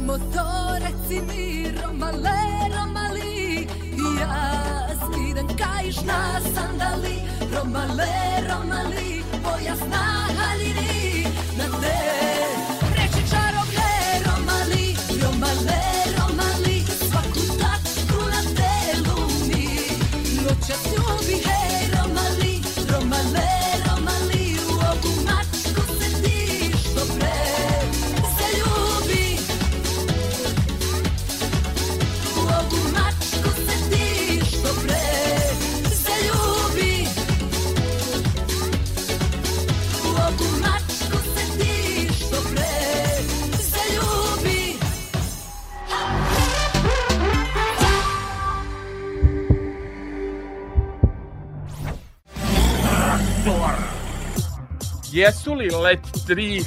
Samo 0.02 0.18
to 0.18 0.78
reci 0.80 1.22
mi 1.22 1.72
Romale, 1.82 2.42
Romali 2.76 3.68
Ja 4.20 4.88
skidam 4.98 5.48
kaiš 5.48 6.02
na 6.02 6.42
sandali 6.56 7.22
Romale, 7.56 8.14
Romali, 8.50 9.24
moja 9.44 9.76
snaha 9.76 10.56
liri 10.58 11.28
Na 11.58 11.66
te 11.82 12.31
Jesu 55.12 55.54
li 55.54 55.70
Let 55.70 56.00
3 56.28 56.64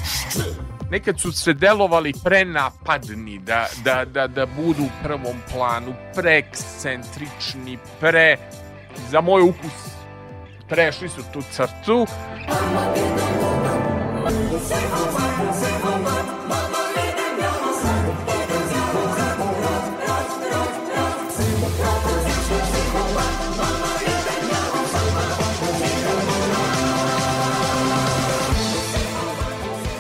nekad 0.91 1.21
su 1.21 1.33
se 1.33 1.53
delovali 1.53 2.13
prenapadni, 2.25 3.39
da, 3.39 3.67
da, 3.85 4.05
da, 4.05 4.27
da 4.27 4.47
budu 4.47 4.83
u 4.83 4.91
prvom 5.03 5.37
planu, 5.53 5.95
preekscentrični, 6.15 7.79
pre, 8.01 8.37
za 9.11 9.21
moj 9.21 9.43
ukus, 9.43 9.73
prešli 10.69 11.09
su 11.09 11.23
tu 11.33 11.43
crtu. 11.53 12.07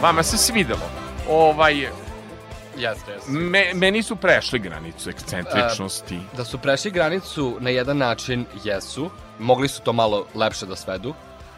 Vama 0.05 0.23
se 0.23 0.39
svidelo. 0.39 0.91
Ovaj, 1.29 1.75
Jeste, 2.77 3.13
jeste. 3.13 3.31
me, 3.31 3.75
meni 3.75 4.03
su 4.03 4.17
prešli 4.17 4.59
granicu 4.59 5.11
ekscentričnosti. 5.11 6.19
Da 6.37 6.45
su 6.45 6.59
prešli 6.59 6.91
granicu 6.91 7.57
na 7.61 7.71
jedan 7.71 7.99
način, 7.99 8.47
jesu. 8.65 9.11
Mogli 9.39 9.69
su 9.69 9.83
to 9.83 9.93
malo 9.93 10.27
lepše 10.35 10.67
da 10.67 10.77
svedu. 10.77 11.15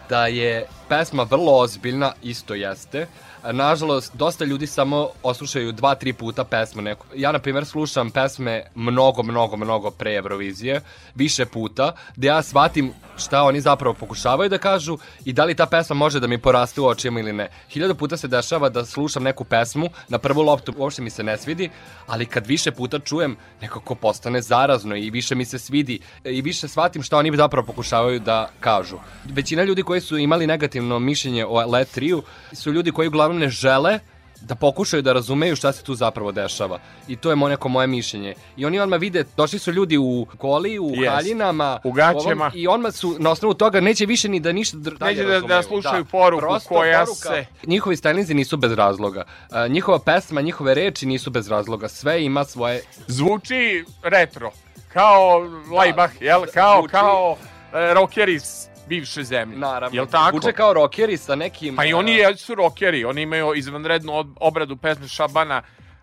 Da 0.08 0.26
je 0.26 0.66
pesma 0.88 1.22
vrlo 1.22 1.58
ozbiljna, 1.58 2.12
isto 2.22 2.54
jeste. 2.54 3.06
Nažalost, 3.52 4.16
dosta 4.16 4.44
ljudi 4.44 4.66
samo 4.66 5.08
oslušaju 5.22 5.72
dva, 5.72 5.94
tri 5.94 6.12
puta 6.12 6.44
pesmu. 6.44 6.82
Neku. 6.82 7.06
Ja, 7.14 7.32
na 7.32 7.38
primjer, 7.38 7.66
slušam 7.66 8.10
pesme 8.10 8.64
mnogo, 8.74 9.22
mnogo, 9.22 9.56
mnogo 9.56 9.90
pre 9.90 10.14
Eurovizije, 10.14 10.80
više 11.14 11.46
puta, 11.46 11.92
da 12.16 12.26
ja 12.26 12.42
shvatim 12.42 12.92
šta 13.16 13.42
oni 13.42 13.60
zapravo 13.60 13.94
pokušavaju 13.94 14.50
da 14.50 14.58
kažu 14.58 14.98
i 15.24 15.32
da 15.32 15.44
li 15.44 15.54
ta 15.54 15.66
pesma 15.66 15.96
može 15.96 16.20
da 16.20 16.26
mi 16.26 16.38
poraste 16.38 16.80
u 16.80 16.86
očima 16.86 17.20
ili 17.20 17.32
ne. 17.32 17.48
Hiljadu 17.70 17.94
puta 17.94 18.16
se 18.16 18.28
dešava 18.28 18.68
da 18.68 18.84
slušam 18.84 19.22
neku 19.22 19.44
pesmu, 19.44 19.88
na 20.08 20.18
prvu 20.18 20.42
loptu 20.42 20.74
uopšte 20.76 21.02
mi 21.02 21.10
se 21.10 21.22
ne 21.22 21.38
svidi, 21.38 21.70
ali 22.06 22.26
kad 22.26 22.46
više 22.46 22.70
puta 22.70 22.98
čujem, 22.98 23.36
nekako 23.60 23.94
postane 23.94 24.42
zarazno 24.42 24.96
i 24.96 25.10
više 25.10 25.34
mi 25.34 25.44
se 25.44 25.58
svidi 25.58 26.00
i 26.24 26.42
više 26.42 26.68
shvatim 26.68 27.02
šta 27.02 27.18
oni 27.18 27.36
zapravo 27.36 27.66
pokušavaju 27.66 28.20
da 28.20 28.50
kažu. 28.60 28.96
Većina 29.24 29.62
ljudi 29.62 29.82
koji 29.82 30.00
su 30.00 30.18
imali 30.18 30.46
negativno 30.46 30.98
mišljenje 30.98 31.46
o 31.46 31.66
Let 31.66 31.96
3 31.96 32.22
su 32.52 32.72
ljudi 32.72 32.92
koji 32.92 33.08
uglavnom 33.08 33.25
ne 33.30 33.48
žele 33.48 33.98
da 34.40 34.54
pokušaju 34.54 35.02
da 35.02 35.12
razumeju 35.12 35.56
šta 35.56 35.72
se 35.72 35.82
tu 35.82 35.94
zapravo 35.94 36.32
dešava. 36.32 36.78
I 37.08 37.16
to 37.16 37.30
je 37.30 37.36
mo- 37.36 37.48
neko 37.48 37.68
moje 37.68 37.86
mišljenje. 37.86 38.34
I 38.56 38.66
oni 38.66 38.80
odmah 38.80 39.00
vide, 39.00 39.24
došli 39.36 39.58
su 39.58 39.72
ljudi 39.72 39.96
u 39.96 40.26
koli, 40.38 40.78
u 40.78 40.90
Jest. 40.94 41.10
haljinama, 41.10 41.80
U 41.84 41.92
gaćama. 41.92 42.44
ovom, 42.44 42.50
i 42.54 42.68
odmah 42.68 42.92
su 42.92 43.16
na 43.18 43.30
osnovu 43.30 43.54
toga 43.54 43.80
neće 43.80 44.06
više 44.06 44.28
ni 44.28 44.40
da 44.40 44.52
ništa 44.52 44.76
dalje 44.76 44.94
Neće 45.12 45.22
da- 45.22 45.28
da 45.30 45.34
razumeju. 45.34 45.62
slušaju 45.62 46.04
poruku 46.04 46.40
Prosto 46.40 46.68
koja 46.68 47.00
poruka- 47.00 47.28
se- 47.28 47.46
Njihovi 47.66 47.96
stylinzi 47.96 48.34
nisu 48.34 48.56
bez 48.56 48.72
razloga. 48.72 49.24
A, 49.50 49.66
njihova 49.68 49.98
pesma, 49.98 50.40
njihove 50.40 50.74
reči 50.74 51.06
nisu 51.06 51.30
bez 51.30 51.48
razloga. 51.48 51.88
Sve 51.88 52.24
ima 52.24 52.44
svoje... 52.44 52.82
Zvuči 53.06 53.84
retro. 54.02 54.50
Kao 54.88 55.38
Laibach, 55.72 56.12
jel? 56.20 56.42
Kao, 56.54 56.78
zvuči- 56.78 56.90
kao 56.90 57.36
e, 57.72 57.94
rockeri 57.94 58.34
iz 58.34 58.66
bivše 58.88 59.24
zemlje. 59.24 59.58
Naravno. 59.58 59.96
Jel 59.96 60.06
tako? 60.06 60.30
Zvuče 60.30 60.52
kao 60.52 60.72
rockeri 60.72 61.16
sa 61.16 61.34
nekim... 61.34 61.76
Pa 61.76 61.84
i 61.84 61.92
oni 61.92 62.12
a, 62.12 62.28
jesu 62.28 62.54
rockeri, 62.54 63.04
oni 63.04 63.22
imaju 63.22 63.54
izvanrednu 63.54 64.24
obradu 64.40 64.76
pesme 64.76 65.08
Šabana 65.08 65.62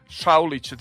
Šaulića, 0.09 0.75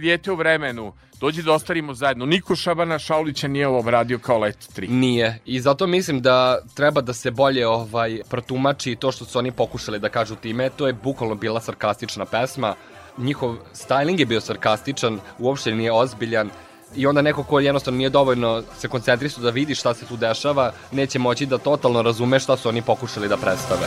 djete 0.00 0.32
u 0.32 0.36
vremenu, 0.36 0.92
dođi 1.20 1.42
da 1.42 1.52
ostarimo 1.52 1.94
zajedno. 1.94 2.26
Niko 2.26 2.56
Šabana 2.56 2.98
Šaulića 2.98 3.48
nije 3.48 3.68
ovo 3.68 3.78
obradio 3.78 4.18
kao 4.18 4.38
Let 4.38 4.58
3. 4.76 4.88
Nije. 4.88 5.38
I 5.44 5.60
zato 5.60 5.86
mislim 5.86 6.20
da 6.20 6.58
treba 6.74 7.00
da 7.00 7.12
se 7.12 7.30
bolje 7.30 7.66
ovaj 7.66 8.20
protumači 8.30 8.96
to 8.96 9.12
što 9.12 9.24
su 9.24 9.38
oni 9.38 9.52
pokušali 9.52 9.98
da 9.98 10.08
kažu 10.08 10.36
time. 10.36 10.70
To 10.70 10.86
je 10.86 10.92
bukvalno 10.92 11.34
bila 11.34 11.60
sarkastična 11.60 12.24
pesma. 12.24 12.74
Njihov 13.18 13.56
styling 13.72 14.20
je 14.20 14.26
bio 14.26 14.40
sarkastičan, 14.40 15.20
uopšte 15.38 15.74
nije 15.74 15.92
ozbiljan. 15.92 16.50
I 16.96 17.06
onda 17.06 17.22
neko 17.22 17.42
ko 17.42 17.60
jednostavno 17.60 17.98
nije 17.98 18.10
dovoljno 18.10 18.62
se 18.78 18.88
koncentrisao 18.88 19.42
da 19.42 19.50
vidi 19.50 19.74
šta 19.74 19.94
se 19.94 20.06
tu 20.06 20.16
dešava, 20.16 20.72
neće 20.92 21.18
moći 21.18 21.46
da 21.46 21.58
totalno 21.58 22.02
razume 22.02 22.40
šta 22.40 22.56
su 22.56 22.68
oni 22.68 22.82
pokušali 22.82 23.28
da 23.28 23.36
predstave. 23.36 23.86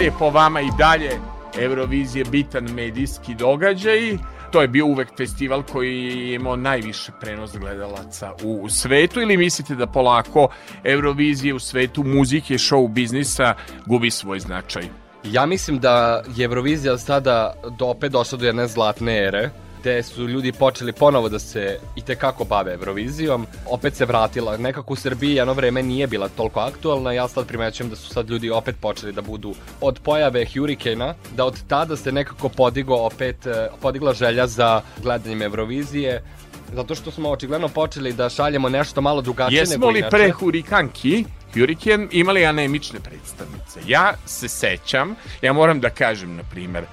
Li 0.00 0.06
je 0.06 0.12
po 0.18 0.30
vama 0.30 0.60
i 0.60 0.70
dalje 0.78 1.10
Eurovizije 1.58 2.24
bitan 2.24 2.64
medijski 2.74 3.34
događaj? 3.34 4.18
To 4.52 4.62
je 4.62 4.68
bio 4.68 4.86
uvek 4.86 5.08
festival 5.16 5.62
koji 5.62 6.04
je 6.04 6.34
imao 6.34 6.56
najviše 6.56 7.12
prenos 7.20 7.56
gledalaca 7.58 8.32
u 8.42 8.68
svetu 8.68 9.20
ili 9.20 9.36
mislite 9.36 9.74
da 9.74 9.86
polako 9.86 10.48
Eurovizije 10.84 11.54
u 11.54 11.58
svetu 11.58 12.04
muzike, 12.04 12.54
show 12.54 12.88
biznisa 12.88 13.54
gubi 13.86 14.10
svoj 14.10 14.40
značaj? 14.40 14.82
Ja 15.24 15.46
mislim 15.46 15.78
da 15.78 16.22
je 16.36 16.44
Eurovizija 16.44 16.98
sada 16.98 17.54
do, 17.78 17.86
opet 17.86 18.12
došla 18.12 18.38
do 18.38 18.46
jedne 18.46 18.66
zlatne 18.66 19.18
ere. 19.18 19.50
Gde 19.80 20.02
su 20.02 20.28
ljudi 20.28 20.52
počeli 20.52 20.92
ponovo 20.92 21.28
da 21.28 21.38
se 21.38 21.78
i 21.96 22.02
tekako 22.02 22.44
bave 22.44 22.72
Eurovizijom. 22.72 23.46
Opet 23.66 23.94
se 23.94 24.04
vratila. 24.04 24.56
Nekako 24.56 24.92
u 24.92 24.96
Srbiji 24.96 25.34
jedno 25.34 25.52
vreme 25.52 25.82
nije 25.82 26.06
bila 26.06 26.28
toliko 26.28 26.60
aktualna. 26.60 27.12
Ja 27.12 27.28
sad 27.28 27.46
primećujem 27.46 27.90
da 27.90 27.96
su 27.96 28.08
sad 28.08 28.30
ljudi 28.30 28.50
opet 28.50 28.76
počeli 28.80 29.12
da 29.12 29.22
budu 29.22 29.54
od 29.80 30.00
pojave 30.04 30.46
Hurricane-a, 30.54 31.14
da 31.36 31.44
od 31.44 31.58
tada 31.68 31.96
se 31.96 32.12
nekako 32.12 32.48
podigo 32.48 32.94
opet, 32.94 33.46
e, 33.46 33.68
podigla 33.82 34.14
želja 34.14 34.46
za 34.46 34.82
gledanjem 35.02 35.42
Eurovizije. 35.42 36.22
Zato 36.74 36.94
što 36.94 37.10
smo 37.10 37.30
očigledno 37.30 37.68
počeli 37.68 38.12
da 38.12 38.28
šaljemo 38.28 38.68
nešto 38.68 39.00
malo 39.00 39.22
drugačije 39.22 39.58
Jesmo 39.58 39.74
nego 39.74 39.90
li 39.90 39.98
inače. 39.98 40.16
pre 40.16 40.30
Hurikanki 40.30 41.24
Hurricane 41.54 42.08
imali 42.10 42.44
anemične 42.46 43.00
predstavnice? 43.00 43.80
Ja 43.86 44.12
se 44.26 44.48
sećam, 44.48 45.14
ja 45.42 45.52
moram 45.52 45.80
da 45.80 45.90
kažem, 45.90 46.36
na 46.36 46.42
primer, 46.50 46.84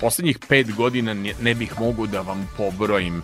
poslednjih 0.00 0.38
pet 0.48 0.74
godina 0.74 1.14
ne, 1.14 1.34
ne 1.42 1.54
bih 1.54 1.80
mogu 1.80 2.06
da 2.06 2.20
vam 2.20 2.48
pobrojim 2.56 3.22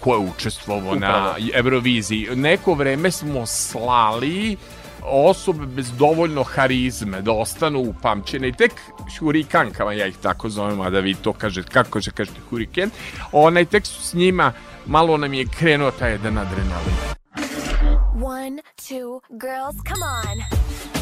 ko 0.00 0.14
je 0.14 0.18
učestvovao 0.18 0.94
na 0.94 1.34
Euroviziji. 1.54 2.28
Neko 2.34 2.74
vreme 2.74 3.10
smo 3.10 3.46
slali 3.46 4.56
osobe 5.02 5.66
bez 5.66 5.92
dovoljno 5.92 6.42
harizme 6.42 7.22
da 7.22 7.32
ostanu 7.32 7.80
upamćene 7.80 8.48
i 8.48 8.52
tek 8.52 8.72
hurikankama, 9.18 9.92
ja 9.92 10.06
ih 10.06 10.16
tako 10.22 10.48
zovem, 10.48 10.80
a 10.80 10.90
da 10.90 11.00
vi 11.00 11.14
to 11.14 11.32
kažete, 11.32 11.68
kako 11.70 12.00
će 12.00 12.10
kažete 12.10 12.40
huriken, 12.50 12.90
onaj 13.32 13.64
tek 13.64 13.86
su 13.86 14.02
s 14.02 14.14
njima, 14.14 14.52
malo 14.86 15.16
nam 15.16 15.34
je 15.34 15.46
krenuo 15.58 15.90
taj 15.90 16.10
jedan 16.10 16.38
adrenalin. 16.38 16.94
One, 18.24 18.62
two, 18.76 19.20
girls, 19.30 19.76
come 19.88 20.04
on. 20.04 20.97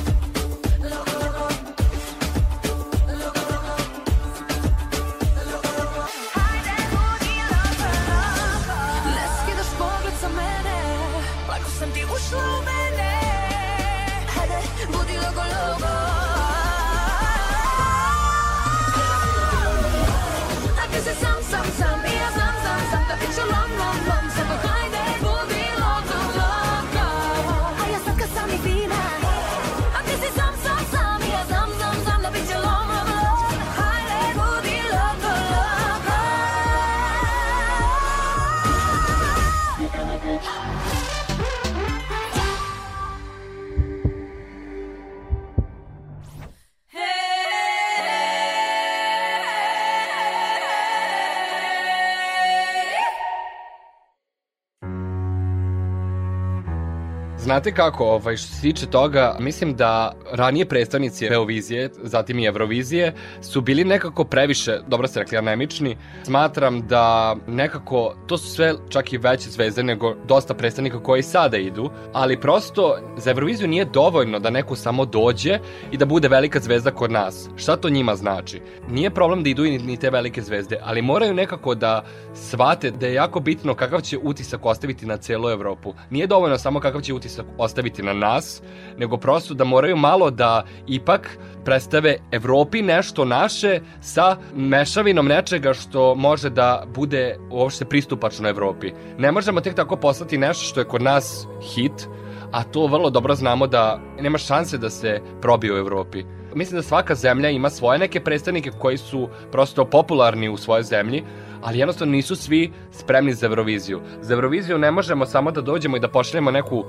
Znate 57.57 57.73
kako, 57.73 58.05
ovaj, 58.05 58.37
što 58.37 58.55
se 58.55 58.61
tiče 58.61 58.87
toga, 58.87 59.37
mislim 59.41 59.77
da 59.77 60.13
ranije 60.33 60.69
predstavnici 60.69 61.27
Eurovizije, 61.27 61.91
zatim 62.03 62.39
i 62.39 62.45
Eurovizije, 62.45 63.15
su 63.43 63.61
bili 63.61 63.85
nekako 63.85 64.25
previše, 64.25 64.79
dobro 64.87 65.09
ste 65.09 65.21
rekli, 65.21 65.39
anemični. 65.39 65.97
Smatram 66.25 66.87
da 66.87 67.37
nekako, 67.47 68.15
to 68.27 68.39
su 68.39 68.49
sve 68.49 68.75
čak 68.89 69.13
i 69.13 69.19
veće 69.19 69.51
zvezde 69.51 69.83
nego 69.83 70.15
dosta 70.29 70.55
predstavnika 70.55 71.03
koji 71.03 71.23
sada 71.23 71.57
idu, 71.57 71.91
ali 72.13 72.41
prosto 72.41 72.97
za 73.17 73.31
Euroviziju 73.31 73.69
nije 73.69 73.85
dovoljno 73.85 74.39
da 74.39 74.51
neko 74.51 74.77
samo 74.77 75.05
dođe 75.05 75.59
i 75.93 75.97
da 75.97 76.05
bude 76.05 76.29
velika 76.29 76.61
zvezda 76.61 76.91
kod 76.91 77.11
nas. 77.11 77.49
Šta 77.57 77.77
to 77.77 77.89
njima 77.89 78.17
znači? 78.17 78.61
Nije 78.89 79.11
problem 79.11 79.43
da 79.43 79.51
idu 79.51 79.65
i 79.65 79.79
ni 79.79 79.97
te 79.97 80.11
velike 80.11 80.43
zvezde, 80.43 80.79
ali 80.83 81.03
moraju 81.03 81.35
nekako 81.35 81.75
da 81.75 82.05
shvate 82.35 82.91
da 82.91 83.07
je 83.07 83.15
jako 83.15 83.41
bitno 83.41 83.75
kakav 83.75 84.01
će 84.01 84.19
utisak 84.19 84.67
ostaviti 84.67 85.07
na 85.07 85.17
celu 85.17 85.51
Evropu. 85.51 85.95
Nije 86.11 86.27
dovoljno 86.27 86.59
samo 86.59 86.81
kakav 86.81 87.01
će 87.01 87.15
utisak 87.15 87.46
ostaviti 87.59 88.03
na 88.03 88.13
nas, 88.13 88.63
nego 88.99 89.17
prosto 89.17 89.55
da 89.55 89.65
moraju 89.65 89.97
malo 89.97 90.31
da 90.31 90.65
ipak 90.87 91.39
predstave 91.65 92.17
Evropi 92.33 92.83
nešto 92.83 93.25
naše 93.25 93.81
sa 94.01 94.37
mešavinom 94.55 95.27
nečega 95.27 95.75
što 95.75 96.15
može 96.15 96.51
da 96.51 96.85
bude 96.95 97.37
uopšte 97.51 97.85
pristupačno 97.85 98.49
Evropi. 98.49 98.93
Ne 99.19 99.33
možemo 99.33 99.61
tek 99.61 99.75
tako 99.75 99.97
poslati 99.97 100.39
nešto 100.39 100.65
što 100.65 100.81
je 100.81 100.85
kod 100.89 101.03
nas 101.03 101.47
hit, 101.75 102.09
a 102.53 102.63
to 102.63 102.87
vrlo 102.87 103.11
dobro 103.11 103.35
znamo 103.35 103.67
da 103.67 104.01
nema 104.21 104.39
šanse 104.39 104.79
da 104.79 104.91
se 104.91 105.21
probije 105.43 105.75
u 105.75 105.77
Evropi. 105.77 106.25
Mislim 106.55 106.79
da 106.79 106.83
svaka 106.83 107.15
zemlja 107.15 107.51
ima 107.51 107.71
svoje 107.71 107.99
neke 107.99 108.21
predstavnike 108.21 108.71
koji 108.79 108.97
su 108.97 109.29
prosto 109.53 109.85
popularni 109.85 110.49
u 110.49 110.57
svojoj 110.57 110.83
zemlji, 110.83 111.25
ali 111.63 111.79
jednostavno 111.79 112.13
nisu 112.13 112.37
svi 112.37 112.73
spremni 112.91 113.35
za 113.35 113.47
Euroviziju. 113.47 114.01
Za 114.21 114.35
Euroviziju 114.35 114.79
ne 114.79 114.91
možemo 114.91 115.27
samo 115.27 115.51
da 115.51 115.61
dođemo 115.61 115.97
i 115.97 116.01
da 116.01 116.09
pošaljemo 116.09 116.51
neku 116.51 116.85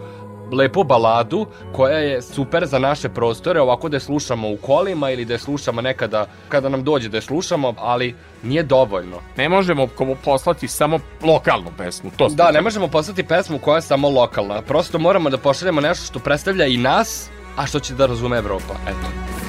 lepu 0.52 0.84
baladu 0.84 1.46
koja 1.74 1.98
je 1.98 2.22
super 2.22 2.66
za 2.66 2.80
naše 2.80 3.10
prostore, 3.10 3.62
ovako 3.62 3.90
da 3.90 3.96
je 3.96 4.02
slušamo 4.02 4.52
u 4.52 4.58
kolima 4.58 5.12
ili 5.12 5.26
da 5.26 5.34
je 5.34 5.40
slušamo 5.40 5.82
nekada 5.82 6.26
kada 6.50 6.70
nam 6.70 6.84
dođe 6.84 7.10
da 7.10 7.18
je 7.18 7.22
slušamo, 7.22 7.74
ali 7.78 8.16
nije 8.44 8.64
dovoljno. 8.64 9.18
Ne 9.38 9.50
možemo 9.50 9.88
poslati 10.24 10.68
samo 10.68 11.00
lokalnu 11.24 11.72
pesmu, 11.78 12.12
to 12.18 12.28
Da, 12.30 12.52
ne 12.52 12.62
možemo 12.62 12.88
poslati 12.88 13.24
pesmu 13.24 13.60
koja 13.60 13.76
je 13.76 13.82
samo 13.82 14.10
lokalna. 14.10 14.62
Prosto 14.62 15.00
moramo 15.00 15.30
da 15.30 15.38
pošaljemo 15.38 15.82
nešto 15.82 16.06
što 16.06 16.20
predstavlja 16.20 16.66
i 16.66 16.78
nas, 16.78 17.30
a 17.56 17.66
što 17.68 17.80
će 17.80 17.94
da 17.94 18.06
razume 18.06 18.38
Evropa. 18.38 18.74
Eto. 18.88 19.47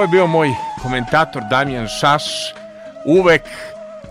Ovo 0.00 0.04
je 0.04 0.08
bio 0.08 0.26
moj 0.26 0.54
komentator 0.82 1.42
Damjan 1.50 1.88
Šaš 1.88 2.24
uvek 3.06 3.42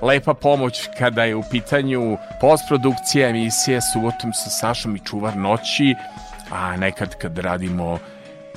lepa 0.02 0.34
pomoć 0.34 0.90
kada 0.98 1.24
je 1.24 1.36
u 1.36 1.44
pitanju 1.52 2.18
postprodukcija 2.42 3.30
emisije 3.30 3.80
subotom 3.94 4.34
sa 4.34 4.50
Sašom 4.50 4.96
i 4.96 5.00
Čuvar 5.00 5.38
noći, 5.38 5.96
a 6.52 6.78
nekad 6.78 7.16
kad 7.16 7.38
radimo 7.38 8.00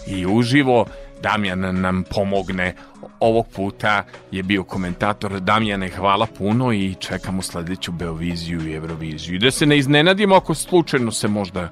i 0.07 0.27
uživo, 0.27 0.87
Damjan 1.23 1.81
nam 1.81 2.05
pomogne. 2.11 2.75
Ovog 3.21 3.47
puta 3.49 4.05
je 4.31 4.43
bio 4.43 4.65
komentator 4.65 5.41
Damjane, 5.41 5.89
hvala 5.89 6.27
puno 6.39 6.73
i 6.73 6.95
čekamo 6.95 7.43
sledeću 7.43 7.93
Beoviziju 7.93 8.69
i 8.69 8.75
Euroviziju. 8.75 9.35
I 9.35 9.39
da 9.39 9.51
se 9.51 9.67
ne 9.67 9.79
iznenadimo 9.79 10.35
ako 10.35 10.55
slučajno 10.55 11.13
se 11.13 11.29
možda 11.29 11.69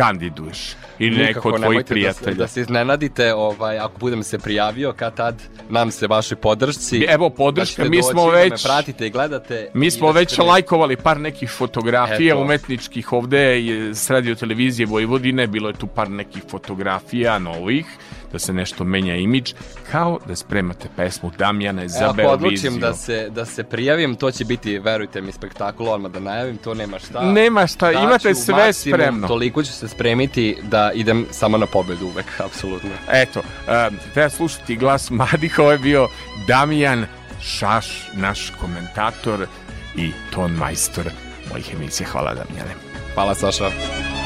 kandiduješ 0.00 0.58
ili 0.98 1.16
neko 1.18 1.48
od 1.48 1.56
tvojih 1.56 1.78
da 1.78 1.82
se- 1.82 1.88
prijatelja. 1.88 2.34
Da 2.34 2.48
se 2.48 2.60
iznenadite, 2.60 3.34
ovaj, 3.34 3.78
ako 3.78 3.98
budem 3.98 4.22
se 4.22 4.38
prijavio, 4.38 4.92
kad 4.92 5.14
tad 5.14 5.34
nam 5.70 5.90
se 5.90 6.06
vašoj 6.06 6.36
podršci. 6.38 7.06
Evo 7.08 7.30
podrška, 7.30 7.82
da 7.82 7.88
mi 7.90 8.02
smo 8.02 8.12
doći, 8.14 8.32
da 8.32 8.36
me 8.38 8.42
već- 8.44 8.62
pratite 8.64 9.06
i 9.06 9.10
gledate. 9.10 9.70
Mi 9.74 9.86
i 9.86 9.90
smo 9.90 10.12
da 10.12 10.18
već 10.18 10.38
me- 10.38 10.44
lajkovali 10.44 10.96
par 10.96 11.20
nekih 11.20 11.50
fotografija 11.50 12.34
Eto. 12.34 12.42
umetničkih 12.42 13.12
ovde 13.12 13.56
s 13.94 14.10
radio 14.10 14.34
televizije 14.34 14.86
Vojvodine, 14.86 15.46
bilo 15.46 15.68
je 15.68 15.74
tu 15.74 15.86
par 15.86 16.10
nekih 16.10 16.42
fotografija 16.50 17.38
novih, 17.38 17.86
da 18.32 18.38
se 18.38 18.52
nešto 18.52 18.84
menja 18.84 19.16
imidž, 19.16 19.52
kao 19.92 20.18
da 20.26 20.36
spremate 20.36 20.88
pesmu 20.96 21.30
Damjane 21.38 21.88
za 21.88 21.98
Evo, 21.98 22.06
ako 22.06 22.16
Beoviziju. 22.16 22.46
odlučim 22.46 22.80
da 22.80 22.94
se, 22.94 23.28
da 23.30 23.44
se 23.46 23.64
prijavim, 23.64 24.14
to 24.16 24.30
će 24.30 24.44
biti, 24.44 24.78
verujte 24.78 25.20
mi, 25.20 25.32
spektakl, 25.32 25.88
odmah 25.88 26.12
da 26.12 26.20
najavim, 26.20 26.56
to 26.56 26.74
nema 26.74 26.98
šta. 26.98 27.22
Nema 27.22 27.66
šta, 27.66 27.86
Daću 27.92 28.04
imate 28.04 28.34
sve 28.34 28.54
maksimum, 28.54 28.98
spremno. 28.98 29.28
Toliko 29.28 29.62
ću 29.62 29.72
se 29.72 29.88
spremiti 29.88 30.56
da 30.62 30.90
idem 30.94 31.26
samo 31.30 31.58
na 31.58 31.66
pobedu 31.66 32.06
uvek, 32.06 32.26
apsolutno. 32.46 32.90
Eto, 33.12 33.40
um, 33.40 33.96
treba 34.14 34.28
slušati 34.28 34.76
glas 34.76 35.10
mladih, 35.10 35.58
ovo 35.58 35.72
je 35.72 35.78
bio 35.78 36.08
Damjan 36.46 37.06
Šaš, 37.42 37.86
naš 38.14 38.52
komentator 38.60 39.46
i 39.96 40.10
ton 40.34 40.52
majstor 40.52 41.10
mojih 41.50 41.74
emisija. 41.74 42.08
Hvala 42.08 42.34
Damjane. 42.34 42.74
Hvala 43.14 43.34
Saša. 43.34 44.19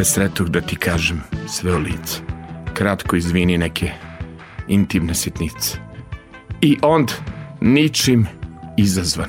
Te 0.00 0.04
sretog 0.04 0.48
da 0.48 0.60
ti 0.60 0.76
kažem 0.76 1.20
sve 1.48 1.74
u 1.76 1.78
lice. 1.78 2.20
Kratko 2.74 3.16
izvini 3.16 3.58
neke 3.58 3.90
intimne 4.68 5.14
sitnice. 5.14 5.78
I 6.60 6.78
ond, 6.82 7.12
ničim 7.60 8.26
izazvan, 8.76 9.28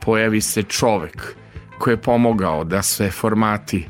pojavi 0.00 0.40
se 0.40 0.62
čovek 0.62 1.34
koji 1.78 1.94
je 1.94 2.02
pomogao 2.02 2.64
da 2.64 2.82
se 2.82 3.10
formati 3.10 3.88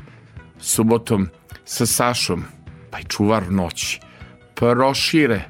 subotom 0.59 1.27
sa 1.65 1.85
Sašom, 1.85 2.43
pa 2.91 2.99
i 2.99 3.03
čuvar 3.03 3.51
noći, 3.51 3.99
prošire 4.55 5.41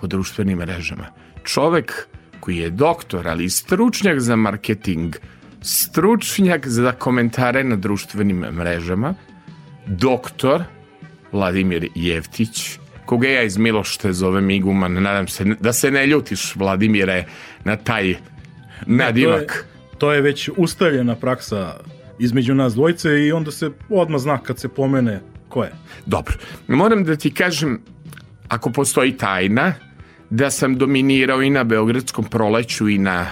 po 0.00 0.06
društvenim 0.06 0.58
mrežama. 0.58 1.06
Čovek 1.42 2.08
koji 2.40 2.56
je 2.56 2.70
doktor, 2.70 3.28
ali 3.28 3.44
i 3.44 3.50
stručnjak 3.50 4.20
za 4.20 4.36
marketing, 4.36 5.16
stručnjak 5.62 6.68
za 6.68 6.92
komentare 6.92 7.64
na 7.64 7.76
društvenim 7.76 8.38
mrežama, 8.38 9.14
doktor 9.86 10.64
Vladimir 11.32 11.88
Jevtić, 11.94 12.78
koga 13.04 13.28
ja 13.28 13.42
iz 13.42 13.56
Milošte 13.56 14.12
zovem 14.12 14.50
Iguman, 14.50 14.92
nadam 14.92 15.28
se 15.28 15.44
da 15.44 15.72
se 15.72 15.90
ne 15.90 16.06
ljutiš 16.06 16.56
Vladimire 16.56 17.24
na 17.64 17.76
taj 17.76 18.14
nadimak. 18.86 19.66
To 19.98 20.12
je 20.12 20.20
već 20.20 20.50
ustaljena 20.56 21.16
praksa 21.16 21.76
između 22.18 22.54
nas 22.54 22.74
dvojce 22.74 23.26
i 23.26 23.32
onda 23.32 23.50
se 23.50 23.70
odmah 23.88 24.20
zna 24.20 24.38
kad 24.38 24.58
se 24.58 24.68
pomene 24.68 25.20
ko 25.48 25.64
je. 25.64 25.72
Dobro, 26.06 26.34
moram 26.68 27.04
da 27.04 27.16
ti 27.16 27.30
kažem, 27.30 27.80
ako 28.48 28.70
postoji 28.70 29.16
tajna, 29.16 29.74
da 30.30 30.50
sam 30.50 30.78
dominirao 30.78 31.42
i 31.42 31.50
na 31.50 31.64
Beogradskom 31.64 32.24
proleću 32.24 32.88
i 32.88 32.98
na 32.98 33.26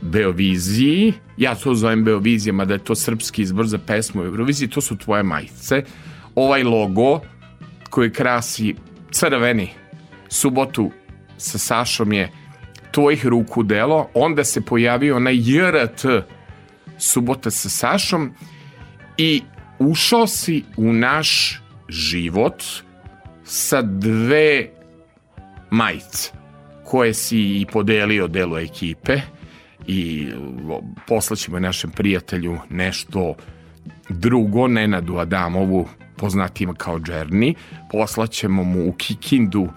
Beoviziji, 0.00 1.12
ja 1.36 1.54
to 1.54 1.74
zovem 1.74 2.04
Beovizija, 2.04 2.52
mada 2.52 2.74
je 2.74 2.84
to 2.84 2.94
srpski 2.94 3.42
izbor 3.42 3.66
za 3.66 3.78
pesmu 3.78 4.22
u 4.22 4.24
Euroviziji, 4.24 4.68
to 4.68 4.80
su 4.80 4.96
tvoje 4.96 5.22
majice. 5.22 5.82
Ovaj 6.34 6.62
logo 6.62 7.20
koji 7.90 8.12
krasi 8.12 8.74
crveni 9.10 9.70
subotu 10.28 10.90
sa 11.36 11.58
Sašom 11.58 12.12
je 12.12 12.30
tvojih 12.90 13.26
ruku 13.26 13.62
delo, 13.62 14.08
onda 14.14 14.44
se 14.44 14.60
pojavio 14.60 15.16
onaj 15.16 15.36
JRT 15.36 16.04
subota 16.98 17.50
sa 17.50 17.68
Sašom 17.68 18.34
i 19.16 19.42
ušao 19.78 20.26
si 20.26 20.64
u 20.76 20.92
naš 20.92 21.60
život 21.88 22.62
sa 23.44 23.82
dve 23.82 24.68
majice 25.70 26.32
koje 26.84 27.14
si 27.14 27.38
i 27.38 27.66
podelio 27.72 28.28
delu 28.28 28.58
ekipe 28.58 29.20
i 29.88 30.28
poslaćemo 31.06 31.58
našem 31.58 31.90
prijatelju 31.90 32.58
nešto 32.70 33.34
drugo, 34.08 34.68
Nenadu 34.68 35.16
Adamovu, 35.16 35.88
poznatima 36.16 36.74
kao 36.74 37.00
Džerni, 37.00 37.54
poslaćemo 37.92 38.64
mu 38.64 38.88
u 38.88 38.92
Kikindu 38.92 39.68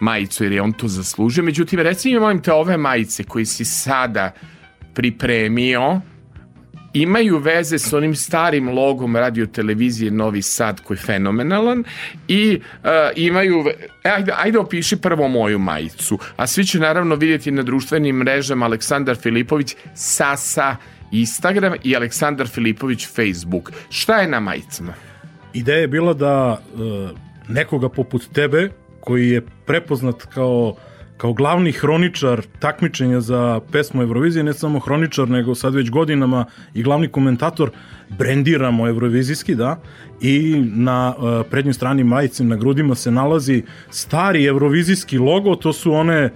majicu 0.00 0.44
jer 0.44 0.52
je 0.52 0.62
on 0.62 0.72
to 0.72 0.88
zaslužio. 0.88 1.44
Međutim, 1.44 1.80
reci 1.80 2.12
mi, 2.12 2.20
molim 2.20 2.42
te, 2.42 2.52
ove 2.52 2.76
majice 2.76 3.24
koje 3.24 3.44
si 3.44 3.64
sada 3.64 4.32
pripremio, 4.94 6.00
imaju 6.94 7.38
veze 7.38 7.78
s 7.78 7.92
onim 7.92 8.14
starim 8.14 8.68
logom 8.68 9.16
radio 9.16 9.46
televizije 9.46 10.10
Novi 10.10 10.42
Sad 10.42 10.80
koji 10.80 10.96
je 10.96 11.02
fenomenalan 11.02 11.84
i 12.28 12.60
uh, 12.60 12.88
imaju 13.16 13.64
e, 14.04 14.10
ajde, 14.10 14.32
ajde 14.36 14.58
opiši 14.58 14.96
prvo 14.96 15.28
moju 15.28 15.58
majicu 15.58 16.18
a 16.36 16.46
svi 16.46 16.64
će 16.64 16.78
naravno 16.78 17.14
vidjeti 17.14 17.50
na 17.50 17.62
društvenim 17.62 18.16
mrežama 18.16 18.66
Aleksandar 18.66 19.16
Filipović 19.16 19.76
Sasa 19.94 20.76
Instagram 21.12 21.72
i 21.82 21.96
Aleksandar 21.96 22.48
Filipović 22.48 23.08
Facebook 23.08 23.72
šta 23.90 24.20
je 24.20 24.28
na 24.28 24.40
majicama? 24.40 24.94
Ideja 25.52 25.78
je 25.78 25.88
bila 25.88 26.14
da 26.14 26.58
e, 26.58 27.14
nekoga 27.48 27.88
poput 27.88 28.32
tebe, 28.32 28.70
koji 29.00 29.30
je 29.30 29.40
prepoznat 29.66 30.22
kao 30.22 30.76
kao 31.24 31.32
glavni 31.32 31.72
hroničar 31.72 32.42
takmičenja 32.58 33.20
za 33.20 33.60
pesmu 33.72 34.02
Eurovizije, 34.02 34.42
ne 34.44 34.52
samo 34.52 34.78
hroničar, 34.78 35.28
nego 35.28 35.54
sad 35.54 35.74
već 35.74 35.90
godinama 35.90 36.44
i 36.74 36.82
glavni 36.82 37.08
komentator, 37.08 37.70
brendiramo 38.18 38.88
Eurovizijski, 38.88 39.54
da, 39.54 39.80
i 40.20 40.62
na 40.74 41.14
e, 41.16 41.42
prednjoj 41.50 41.74
strani 41.74 42.04
majice 42.04 42.44
na 42.44 42.56
grudima 42.56 42.94
se 42.94 43.10
nalazi 43.10 43.62
stari 43.90 44.44
Eurovizijski 44.44 45.18
logo, 45.18 45.54
to 45.56 45.72
su 45.72 45.92
one 45.92 46.30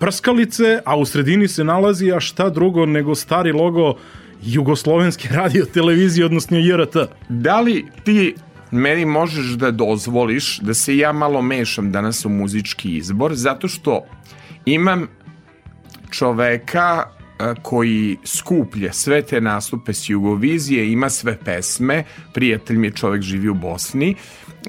prskalice, 0.00 0.80
a 0.84 0.96
u 0.96 1.06
sredini 1.06 1.48
se 1.48 1.64
nalazi, 1.64 2.12
a 2.12 2.20
šta 2.20 2.50
drugo 2.50 2.86
nego 2.86 3.14
stari 3.14 3.52
logo 3.52 3.94
Jugoslovenske 4.42 5.28
radio 5.32 5.64
televizije, 5.64 6.26
odnosno 6.26 6.58
JRT. 6.58 6.96
Da 7.28 7.60
li 7.60 7.86
ti 8.04 8.34
meni 8.70 9.04
možeš 9.04 9.46
da 9.46 9.70
dozvoliš 9.70 10.58
da 10.58 10.74
se 10.74 10.96
ja 10.96 11.12
malo 11.12 11.42
mešam 11.42 11.92
danas 11.92 12.24
u 12.24 12.28
muzički 12.28 12.96
izbor 12.96 13.34
zato 13.34 13.68
što 13.68 14.04
imam 14.66 15.08
čoveka 16.10 17.04
a, 17.38 17.54
koji 17.62 18.16
skuplja 18.24 18.92
sve 18.92 19.22
te 19.22 19.40
nastupe 19.40 19.92
s 19.92 20.10
Jugovizije, 20.10 20.92
ima 20.92 21.10
sve 21.10 21.38
pesme, 21.44 22.04
prijatelj 22.34 22.76
mi 22.76 22.86
je 22.86 22.92
čovek 22.92 23.22
živi 23.22 23.48
u 23.48 23.54
Bosni, 23.54 24.14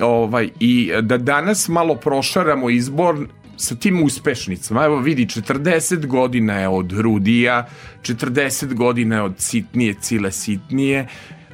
ovaj, 0.02 0.50
i 0.60 0.92
da 1.02 1.18
danas 1.18 1.68
malo 1.68 1.96
prošaramo 1.96 2.70
izbor 2.70 3.28
sa 3.58 3.76
tim 3.76 4.04
uspešnicama. 4.04 4.86
Evo 4.86 5.00
vidi, 5.00 5.26
40 5.26 6.06
godina 6.06 6.54
je 6.54 6.68
od 6.68 6.92
Rudija, 6.92 7.68
40 8.02 8.74
godina 8.74 9.16
je 9.16 9.22
od 9.22 9.34
Sitnije, 9.38 9.94
Cile 10.02 10.32
Sitnije, 10.32 11.08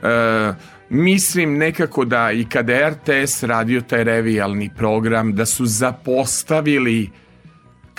e, 0.03 0.53
mislim 0.89 1.57
nekako 1.57 2.05
da 2.05 2.31
i 2.31 2.45
kada 2.45 2.89
RTS 2.89 3.43
radio 3.43 3.81
taj 3.81 4.03
revijalni 4.03 4.69
program, 4.77 5.35
da 5.35 5.45
su 5.45 5.65
zapostavili 5.65 7.09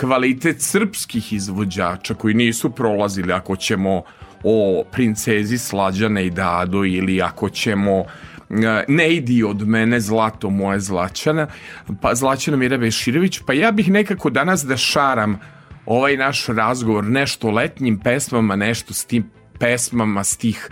kvalitet 0.01 0.61
srpskih 0.61 1.33
izvođača 1.33 2.15
koji 2.15 2.35
nisu 2.35 2.71
prolazili 2.71 3.33
ako 3.33 3.57
ćemo 3.57 4.03
o 4.45 4.85
princezi 4.93 5.59
Slađane 5.59 6.27
i 6.27 6.31
Dado 6.31 6.85
ili 6.85 7.23
ako 7.23 7.51
ćemo 7.51 8.05
e, 8.51 8.85
ne 8.89 9.15
idi 9.15 9.43
od 9.43 9.69
mene 9.69 10.01
zlato 10.01 10.51
moje 10.51 10.81
zlačana 10.81 11.47
pa 12.01 12.15
zlačana 12.15 12.57
Mira 12.57 12.79
Beširević 12.79 13.41
pa 13.47 13.53
ja 13.53 13.73
bih 13.73 13.91
nekako 13.91 14.31
danas 14.31 14.65
da 14.65 14.77
šaram 14.77 15.41
ovaj 15.87 16.17
naš 16.17 16.47
razgovor 16.47 17.05
nešto 17.05 17.51
letnjim 17.51 17.99
pesmama 17.99 18.57
nešto 18.57 18.95
s 18.95 19.05
tim 19.05 19.31
pesmama 19.59 20.25
s 20.25 20.37
tih 20.37 20.71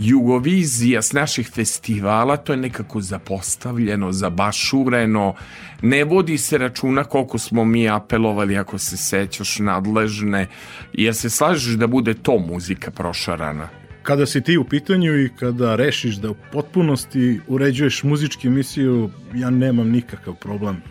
Jugovizija 0.00 1.02
s 1.02 1.12
naših 1.12 1.48
festivala, 1.48 2.36
to 2.36 2.52
je 2.52 2.56
nekako 2.56 3.00
zapostavljeno, 3.00 4.12
zabašureno, 4.12 5.34
ne 5.82 6.04
vodi 6.04 6.38
se 6.38 6.58
računa 6.58 7.04
koliko 7.04 7.38
smo 7.38 7.64
mi 7.64 7.88
apelovali, 7.88 8.56
ako 8.56 8.78
se 8.78 8.96
sećaš, 8.96 9.58
nadležne, 9.58 10.46
jer 10.92 11.14
se 11.14 11.30
slažeš 11.30 11.74
da 11.74 11.86
bude 11.86 12.14
to 12.14 12.38
muzika 12.38 12.90
prošarana. 12.90 13.68
Kada 14.02 14.26
si 14.26 14.40
ti 14.40 14.58
u 14.58 14.64
pitanju 14.64 15.18
i 15.24 15.28
kada 15.38 15.76
rešiš 15.76 16.16
da 16.16 16.30
u 16.30 16.36
potpunosti 16.52 17.40
uređuješ 17.48 18.02
muzičku 18.02 18.46
emisiju, 18.46 19.10
ja 19.34 19.50
nemam 19.50 19.90
nikakav 19.90 20.34
problem. 20.34 20.82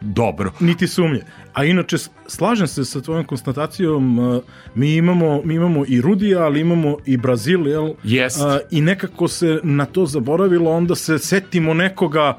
Dobro. 0.00 0.52
Niti 0.60 0.86
sumnje. 0.86 1.20
A 1.52 1.64
inače, 1.64 1.96
slažem 2.26 2.66
se 2.66 2.84
sa 2.84 3.00
tvojom 3.00 3.24
konstatacijom, 3.24 4.18
uh, 4.18 4.42
mi 4.74 4.94
imamo, 4.94 5.42
mi 5.44 5.54
imamo 5.54 5.84
i 5.88 6.00
Rudija, 6.00 6.42
ali 6.42 6.60
imamo 6.60 6.96
i 7.04 7.16
Brazil, 7.16 7.66
jel? 7.66 7.92
Jest. 8.04 8.40
Uh, 8.40 8.44
I 8.70 8.80
nekako 8.80 9.28
se 9.28 9.60
na 9.62 9.84
to 9.84 10.06
zaboravilo, 10.06 10.70
onda 10.70 10.94
se 10.94 11.18
setimo 11.18 11.74
nekoga 11.74 12.38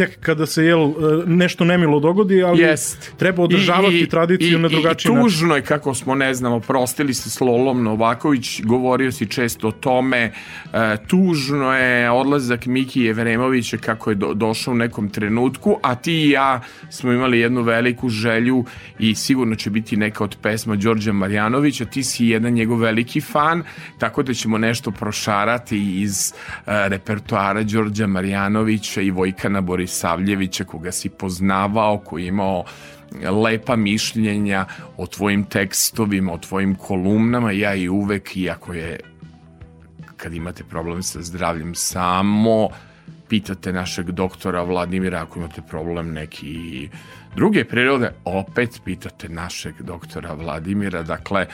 tek 0.00 0.20
kada 0.20 0.46
se 0.46 0.64
jel 0.64 0.80
uh, 0.80 0.94
nešto 1.26 1.64
nemilo 1.64 2.00
dogodi, 2.00 2.42
ali 2.42 2.62
Jest. 2.62 3.12
treba 3.16 3.42
održavati 3.42 4.06
tradiciju 4.08 4.58
na 4.58 4.68
drugačiji 4.68 5.10
i, 5.10 5.12
i 5.12 5.16
način. 5.16 5.22
tužno 5.22 5.56
je 5.56 5.62
kako 5.62 5.94
smo, 5.94 6.14
ne 6.14 6.34
znam, 6.34 6.52
oprostili 6.52 7.14
se 7.14 7.30
s 7.30 7.40
Lolom 7.40 7.82
Novaković, 7.82 8.62
govorio 8.62 9.12
si 9.12 9.26
često 9.26 9.68
o 9.68 9.72
tome, 9.72 10.32
e, 10.72 10.96
tužno 11.06 11.72
je 11.76 12.10
odlazak 12.10 12.66
Miki 12.66 13.02
Jevremovića 13.02 13.76
kako 13.76 14.10
je 14.10 14.14
do, 14.14 14.34
došao 14.34 14.72
u 14.72 14.76
nekom 14.76 15.08
trenutku, 15.08 15.76
a 15.82 15.94
ti 15.94 16.12
i 16.12 16.30
ja 16.30 16.60
smo 16.90 17.12
imali 17.12 17.40
jednu 17.40 17.62
veliku 17.62 18.08
želju 18.08 18.64
i 18.98 19.14
sigurno 19.14 19.54
će 19.54 19.70
biti 19.70 19.96
neka 19.96 20.24
od 20.24 20.36
pesma 20.42 20.76
Đorđa 20.76 21.12
Marjanovića, 21.12 21.84
ti 21.84 22.02
si 22.02 22.26
jedan 22.26 22.52
njegov 22.52 22.78
veliki 22.78 23.20
fan, 23.20 23.62
tako 23.98 24.22
da 24.22 24.34
ćemo 24.34 24.58
nešto 24.58 24.90
prošarati 24.90 26.00
iz 26.02 26.32
e, 26.32 26.32
repertoara 26.88 27.62
Đorđa 27.62 28.06
Marjanovića 28.06 29.00
i 29.00 29.10
Vojkana 29.10 29.60
Borisavljevića, 29.90 30.64
koga 30.64 30.92
si 30.92 31.08
poznavao, 31.08 31.98
koji 31.98 32.22
je 32.22 32.28
imao 32.28 32.64
lepa 33.42 33.76
mišljenja 33.76 34.66
o 34.96 35.06
tvojim 35.06 35.44
tekstovima, 35.44 36.32
o 36.32 36.38
tvojim 36.38 36.74
kolumnama, 36.74 37.52
ja 37.52 37.74
i 37.74 37.88
uvek, 37.88 38.36
iako 38.36 38.72
je 38.72 39.00
kad 40.16 40.34
imate 40.34 40.64
problem 40.64 41.02
sa 41.02 41.22
zdravljem 41.22 41.74
samo 41.74 42.68
pitate 43.28 43.72
našeg 43.72 44.10
doktora 44.10 44.62
Vladimira 44.62 45.22
ako 45.22 45.38
imate 45.38 45.62
problem 45.70 46.12
neki 46.12 46.88
druge 47.34 47.64
prirode, 47.64 48.12
opet 48.24 48.80
pitate 48.84 49.28
našeg 49.28 49.82
doktora 49.82 50.34
Vladimira, 50.34 51.02
dakle 51.02 51.46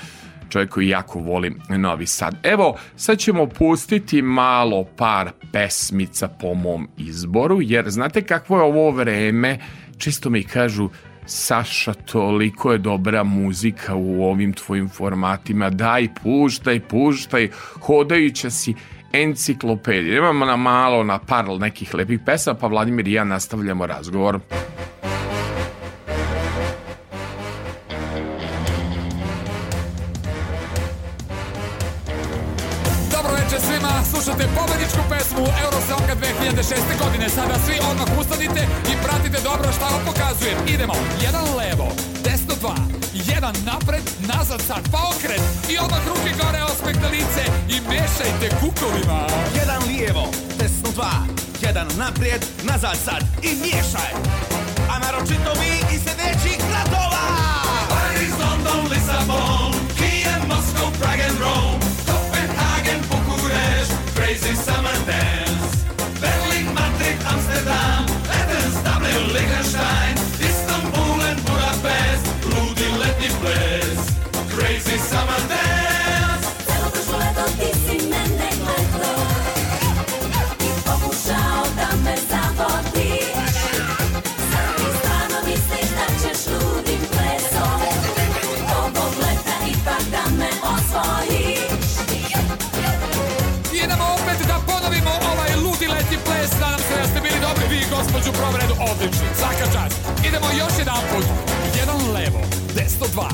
čovjek 0.48 0.70
koji 0.70 0.88
jako 0.88 1.18
voli 1.18 1.56
Novi 1.68 2.06
Sad. 2.06 2.36
Evo, 2.42 2.76
sad 2.96 3.18
ćemo 3.18 3.46
pustiti 3.46 4.22
malo 4.22 4.84
par 4.96 5.30
pesmica 5.52 6.28
po 6.28 6.54
mom 6.54 6.88
izboru, 6.98 7.58
jer 7.62 7.90
znate 7.90 8.22
kakvo 8.22 8.56
je 8.56 8.62
ovo 8.62 8.90
vreme, 8.90 9.58
čisto 9.98 10.30
mi 10.30 10.42
kažu 10.42 10.88
Saša, 11.28 11.94
toliko 11.94 12.72
je 12.72 12.78
dobra 12.78 13.24
muzika 13.24 13.94
u 13.94 14.24
ovim 14.24 14.52
tvojim 14.52 14.88
formatima, 14.88 15.70
daj, 15.70 16.08
puštaj, 16.22 16.80
puštaj, 16.80 17.48
hodajuća 17.80 18.50
si 18.50 18.74
enciklopedija. 19.12 20.18
Imamo 20.18 20.44
na 20.44 20.56
malo, 20.56 21.04
na 21.04 21.18
par 21.18 21.44
nekih 21.60 21.94
lepih 21.94 22.20
pesama, 22.26 22.58
pa 22.58 22.66
Vladimir 22.66 23.08
i 23.08 23.12
ja 23.12 23.24
nastavljamo 23.24 23.86
razgovor. 23.86 24.40
Sad, 44.66 44.88
pa 44.92 44.98
okret. 45.14 45.42
I 45.70 45.78
odmah 45.78 46.06
ruke 46.08 46.32
gore, 46.40 46.62
osmehte 46.62 47.08
lice 47.08 47.44
i 47.68 47.80
mešajte 47.88 48.48
kukovima. 48.60 49.20
Jedan 49.54 49.82
lijevo, 49.88 50.24
desno 50.58 50.90
dva, 50.94 51.14
jedan 51.60 51.88
naprijed, 51.98 52.46
nazad 52.62 52.96
sad 53.04 53.22
i 53.42 53.48
miješaj. 53.62 54.12
A 54.90 54.98
naročito 54.98 55.52
vi 55.60 55.94
iz 55.94 56.02
sljedećih 56.02 56.58
gradova. 56.68 57.24
Paris, 57.88 58.34
London, 58.40 58.92
Lissabon, 58.92 59.65
gospođu 97.90 98.30
prvom 98.32 98.56
redu, 98.60 98.74
odlični. 98.90 99.28
Svaka 99.40 99.66
čast. 99.74 99.96
Idemo 100.28 100.48
još 100.60 100.72
jedan 100.78 101.02
put. 101.10 101.26
Jedan 101.80 102.00
levo, 102.16 102.42
desno 102.74 103.06
dva, 103.14 103.30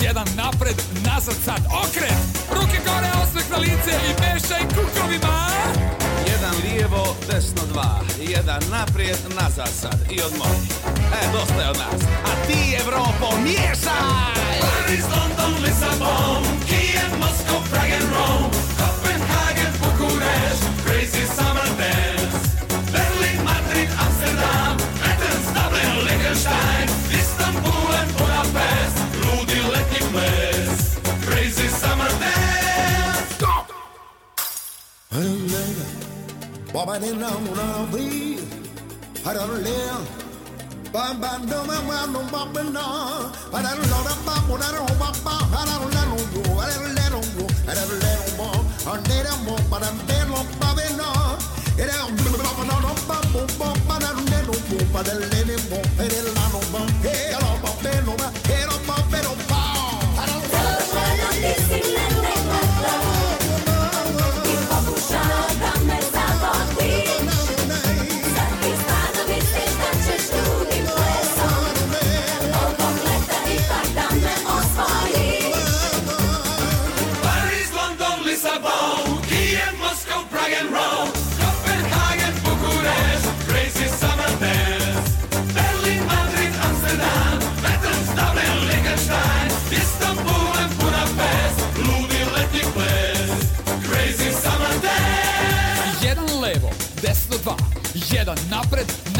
jedan 0.00 0.26
napred, 0.36 0.78
nazad 1.06 1.36
sad, 1.44 1.62
okret. 1.82 2.20
Ruke 2.56 2.78
gore, 2.86 3.10
osmeh 3.22 3.50
na 3.50 3.56
lice 3.56 3.92
i 4.08 4.10
mešaj 4.22 4.62
kukovima. 4.74 5.36
Jedan 6.32 6.54
lijevo, 6.64 7.16
desno 7.30 7.62
dva, 7.72 8.00
jedan 8.18 8.62
naprijed, 8.70 9.18
nazad 9.40 9.72
sad 9.80 9.98
i 10.10 10.22
odmori. 10.22 10.64
E, 11.20 11.20
dosta 11.32 11.62
je 11.62 11.70
od 11.70 11.76
nas. 11.76 12.00
A 12.30 12.46
ti, 12.46 12.76
Evropo, 12.82 13.26
miješaj! 13.44 14.34
Paris, 14.60 15.04
London, 15.14 15.62
Lissabon, 15.64 16.42
Kiev, 16.68 17.10
Moscow, 17.20 17.60
Prague 17.70 17.96
and 18.00 18.08
Rome, 18.14 18.53
وبعدين 36.74 37.24
انا 37.24 37.86
بي 37.92 38.38
هرر 39.26 39.54
ليه 39.56 39.92
بام 40.94 41.20
بام 41.20 41.46
دوم 41.46 41.66
بام 41.66 42.12
دوم 42.12 42.26
بام 42.32 42.52
بنا 42.52 42.86
هرر 43.54 43.78
لورا 43.90 44.14
بام 44.26 44.62
هرر 44.62 44.86
بام 45.00 45.12
بام 45.24 45.54
هرر 45.54 45.82
لانو 45.94 46.16
جو 46.34 46.60
هرر 46.60 46.86
لانو 46.96 47.20
جو 47.20 47.46
هرر 47.68 47.90
لانو 48.02 48.26
بام 48.38 48.64
هندير 48.86 49.26
بام 49.46 49.62
بام 49.70 49.96
دير 50.08 50.26
بام 50.34 50.46
بام 50.60 50.76
بنا 50.76 51.08
هرر 51.78 52.02
بام 52.28 53.24
بام 53.34 53.46
بام 53.58 53.76
بام 53.88 53.88
بام 53.88 54.16
بام 54.18 54.84
بام 54.92 55.04
بام 55.04 55.54
بام 55.70 55.84
بام 55.98 56.52
بام 56.52 56.72
بام 56.72 56.93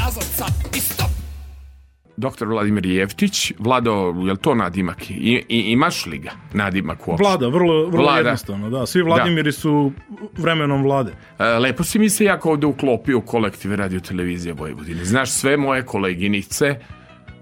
nazad 0.05 0.23
sad 0.23 0.77
i 0.77 0.81
stop. 0.81 1.07
Doktor 2.17 2.49
Vladimir 2.49 2.87
Jevtić, 2.87 3.53
Vlado, 3.59 4.15
je 4.25 4.33
li 4.33 4.39
to 4.39 4.55
nadimak? 4.55 5.11
I, 5.11 5.45
i, 5.49 5.59
imaš 5.59 6.07
li 6.07 6.19
ga 6.19 6.31
nadimak 6.53 7.09
uopšte? 7.09 7.25
Vlada, 7.25 7.49
vrlo, 7.49 7.87
vrlo 7.87 8.03
Vlada. 8.03 8.19
jednostavno, 8.19 8.71
da. 8.71 8.87
Svi 8.87 9.03
Vladimiri 9.03 9.53
su 9.53 9.93
vremenom 10.37 10.83
vlade. 10.83 11.13
E, 11.39 11.45
Lepo 11.45 11.85
si 11.85 11.99
mi 11.99 12.11
se 12.11 12.25
jako 12.25 12.51
ovde 12.51 12.67
uklopio 12.67 13.19
u 13.19 13.21
kolektiv 13.21 13.75
radio 13.75 14.01
televizije 14.01 14.55
Vojvodine. 14.55 15.05
Znaš, 15.05 15.31
sve 15.31 15.57
moje 15.57 15.83
koleginice 15.87 16.77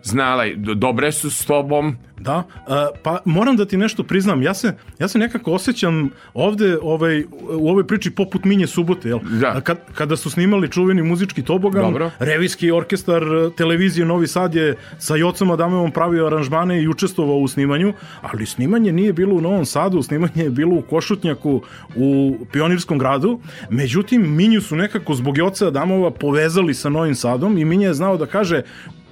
znala, 0.03 0.45
do- 0.57 0.75
dobre 0.75 1.13
su 1.13 1.31
s 1.31 1.45
tobom. 1.45 1.97
Da, 2.21 2.43
a, 2.67 2.89
pa 3.03 3.19
moram 3.25 3.57
da 3.57 3.65
ti 3.65 3.77
nešto 3.77 4.03
priznam, 4.03 4.43
ja 4.43 4.55
se, 4.55 4.75
ja 4.99 5.09
se 5.09 5.19
nekako 5.19 5.53
osjećam 5.53 6.11
ovde 6.35 6.79
ovaj, 6.83 7.25
u 7.51 7.69
ovoj 7.69 7.87
priči 7.87 8.11
poput 8.11 8.45
Minje 8.45 8.67
Subote, 8.67 9.09
jel? 9.09 9.19
Da. 9.41 9.61
Kad, 9.61 9.79
kada 9.95 10.17
su 10.17 10.31
snimali 10.31 10.71
čuveni 10.71 11.03
muzički 11.03 11.43
tobogan, 11.43 11.83
Dobro. 11.83 12.11
revijski 12.19 12.71
orkestar 12.71 13.23
e, 13.23 13.51
televizije 13.57 14.07
Novi 14.07 14.27
Sad 14.27 14.55
je 14.55 14.77
sa 14.99 15.17
Jocom 15.17 15.51
Adamevom 15.51 15.91
pravio 15.91 16.27
aranžmane 16.27 16.83
i 16.83 16.89
učestvovao 16.89 17.37
u 17.37 17.49
snimanju, 17.49 17.93
ali 18.21 18.47
snimanje 18.47 18.93
nije 18.93 19.13
bilo 19.13 19.35
u 19.35 19.41
Novom 19.41 19.65
Sadu, 19.65 20.03
snimanje 20.03 20.43
je 20.43 20.51
bilo 20.51 20.77
u 20.77 20.83
Košutnjaku 20.83 21.63
u 21.97 22.37
Pionirskom 22.53 22.99
gradu, 22.99 23.41
međutim 23.71 24.37
Minju 24.37 24.61
su 24.61 24.77
nekako 24.77 25.15
zbog 25.15 25.39
Joca 25.39 25.67
Adamova 25.67 26.11
povezali 26.11 26.75
sa 26.75 26.89
Novim 26.89 27.15
Sadom 27.15 27.59
i 27.59 27.65
Minja 27.65 27.89
je 27.89 27.95
znao 27.95 28.17
da 28.17 28.27
kaže 28.27 28.63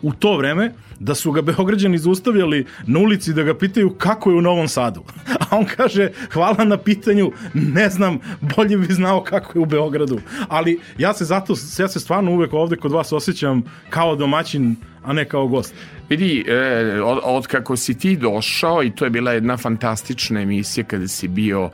u 0.03 0.13
to 0.13 0.37
vreme 0.37 0.73
da 1.01 1.15
su 1.15 1.33
ga 1.33 1.43
Beograđani 1.43 1.99
zaustavljali 1.99 2.67
na 2.87 2.99
ulici 2.99 3.33
da 3.33 3.43
ga 3.43 3.55
pitaju 3.55 3.91
kako 3.91 4.31
je 4.31 4.37
u 4.37 4.41
Novom 4.41 4.69
Sadu. 4.69 5.03
A 5.41 5.57
on 5.57 5.65
kaže, 5.77 6.09
hvala 6.33 6.65
na 6.65 6.77
pitanju, 6.77 7.33
ne 7.55 7.91
znam, 7.91 8.19
bolje 8.57 8.77
bi 8.77 8.95
znao 8.95 9.25
kako 9.25 9.59
je 9.59 9.63
u 9.63 9.67
Beogradu. 9.67 10.21
Ali 10.49 10.81
ja 10.99 11.15
se 11.15 11.25
zato, 11.25 11.55
ja 11.79 11.89
se 11.89 12.01
stvarno 12.01 12.33
uvek 12.33 12.53
ovde 12.53 12.77
kod 12.77 12.93
vas 12.93 13.13
osjećam 13.13 13.63
kao 13.91 14.17
domaćin, 14.17 14.77
a 15.03 15.13
ne 15.13 15.25
kao 15.25 15.47
gost. 15.47 15.75
Vidi, 16.09 16.45
e, 16.49 17.01
od, 17.03 17.19
od 17.23 17.47
kako 17.47 17.77
si 17.77 17.99
ti 17.99 18.17
došao 18.17 18.83
i 18.83 18.91
to 18.91 19.05
je 19.05 19.11
bila 19.11 19.33
jedna 19.33 19.57
fantastična 19.57 20.41
emisija 20.41 20.85
kada 20.85 21.09
si 21.09 21.29
bio 21.29 21.71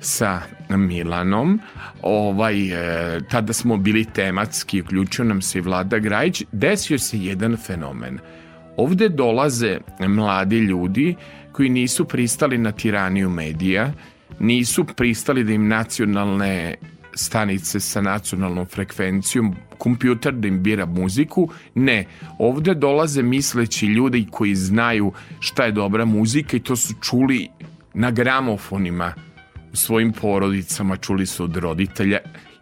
sa 0.00 0.42
Milanom, 0.68 1.60
ovaj, 2.02 2.70
e, 2.70 3.20
tada 3.30 3.52
smo 3.52 3.76
bili 3.76 4.04
tematski, 4.04 4.80
uključio 4.80 5.24
nam 5.24 5.42
se 5.42 5.58
i 5.58 5.62
Vlada 5.62 5.98
Grajić, 5.98 6.42
desio 6.52 6.98
se 6.98 7.18
jedan 7.18 7.56
fenomen. 7.56 8.18
Ovde 8.76 9.08
dolaze 9.08 9.78
mladi 10.08 10.58
ljudi 10.58 11.14
koji 11.52 11.68
nisu 11.68 12.04
pristali 12.04 12.58
na 12.58 12.72
tiraniju 12.72 13.30
medija, 13.30 13.92
nisu 14.40 14.84
pristali 14.84 15.44
da 15.44 15.52
im 15.52 15.68
nacionalne 15.68 16.74
stanice 17.14 17.80
sa 17.80 18.00
nacionalnom 18.00 18.66
frekvencijom, 18.66 19.54
kompjuter 19.78 20.34
da 20.34 20.48
im 20.48 20.62
bira 20.62 20.86
muziku. 20.86 21.48
Ne, 21.74 22.04
ovde 22.38 22.74
dolaze 22.74 23.22
misleći 23.22 23.86
ljudi 23.86 24.26
koji 24.30 24.54
znaju 24.54 25.12
šta 25.40 25.64
je 25.64 25.72
dobra 25.72 26.04
muzika 26.04 26.56
i 26.56 26.60
to 26.60 26.76
su 26.76 26.94
čuli 27.02 27.48
na 27.94 28.10
gramofonima 28.10 29.12
svojim 29.72 30.12
porodicama, 30.12 30.96
čuli 30.96 31.26
su 31.26 31.44
od 31.44 31.56
roditelja 31.56 32.18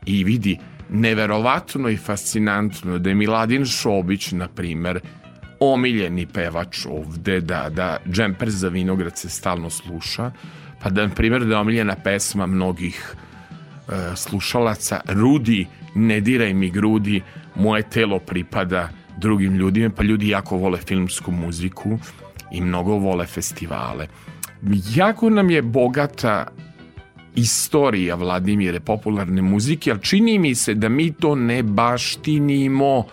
i 0.07 0.25
vidi, 0.25 0.59
neverovatno 0.91 1.89
i 1.89 1.97
fascinantno 1.97 2.99
da 2.99 3.09
je 3.09 3.15
Miladin 3.15 3.65
Šobić, 3.65 4.33
na 4.33 4.49
primer, 4.49 5.01
omiljeni 5.61 6.27
pevač 6.27 6.87
ovde, 6.87 7.41
da, 7.41 7.69
da 7.71 7.97
džemper 8.11 8.51
za 8.51 8.69
vinograd 8.69 9.19
se 9.19 9.29
stalno 9.29 9.71
sluša, 9.71 10.31
pa 10.83 10.91
da, 10.91 11.07
na 11.07 11.15
primjer, 11.15 11.45
da 11.45 11.55
je 11.55 11.61
omiljena 11.61 11.97
pesma 12.05 12.47
mnogih 12.47 13.15
e, 13.15 14.17
slušalaca 14.17 15.01
Rudi, 15.09 15.67
ne 15.95 16.21
diraj 16.21 16.55
mi 16.55 16.71
grudi, 16.71 17.23
moje 17.55 17.83
telo 17.83 18.19
pripada 18.19 18.89
drugim 19.17 19.55
ljudima, 19.55 19.91
pa 19.97 20.03
ljudi 20.03 20.29
jako 20.29 20.57
vole 20.57 20.79
filmsku 20.79 21.33
muziku 21.33 21.99
i 22.53 22.61
mnogo 22.61 22.95
vole 22.95 23.27
festivale. 23.27 24.07
Jako 24.95 25.31
nam 25.31 25.51
je 25.51 25.63
bogata 25.63 26.47
istorija 27.37 28.15
Vladimire 28.15 28.81
popularne 28.81 29.43
muzike, 29.43 29.91
ali 29.91 30.03
čini 30.03 30.39
mi 30.39 30.55
se 30.55 30.75
da 30.75 30.89
mi 30.89 31.13
to 31.13 31.35
ne 31.35 31.63
baštinimo 31.63 33.05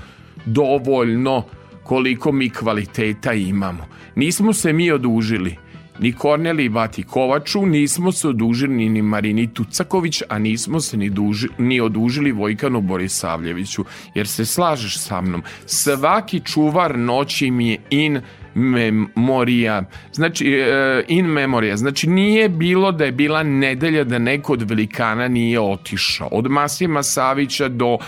dovoljno 0.46 1.44
koliko 1.84 2.32
mi 2.32 2.50
kvaliteta 2.50 3.34
imamo. 3.34 3.88
Nismo 4.16 4.54
se 4.54 4.74
mi 4.74 4.92
odužili 4.92 5.58
ni 6.00 6.14
Korneli 6.14 6.70
Bati 6.70 7.04
Kovaču, 7.04 7.66
nismo 7.66 8.12
se 8.12 8.28
odužili 8.28 8.90
ni 8.90 9.02
Marini 9.02 9.54
Tucaković, 9.54 10.22
a 10.30 10.40
nismo 10.40 10.80
se 10.80 10.98
ni, 10.98 11.10
duži, 11.10 11.48
ni 11.58 11.82
odužili 11.82 12.32
Vojkanu 12.32 12.82
Borisavljeviću, 12.82 13.86
jer 14.16 14.28
se 14.28 14.46
slažeš 14.46 14.98
sa 14.98 15.22
mnom. 15.22 15.44
Svaki 15.66 16.40
čuvar 16.40 17.00
noći 17.00 17.52
mi 17.52 17.70
je 17.70 17.78
in 17.90 18.22
memorija, 18.56 19.84
znači 20.12 20.54
e, 20.54 21.04
in 21.08 21.26
memorija, 21.26 21.78
znači 21.78 22.10
nije 22.10 22.50
bilo 22.50 22.92
da 22.92 23.06
je 23.06 23.12
bila 23.12 23.44
nedelja 23.44 24.04
da 24.04 24.20
neko 24.20 24.54
od 24.54 24.70
velikana 24.70 25.28
nije 25.28 25.60
otišao. 25.60 26.30
Od 26.32 26.52
Masima 26.52 27.04
Savića 27.04 27.68
do 27.68 27.98
e, 27.98 28.00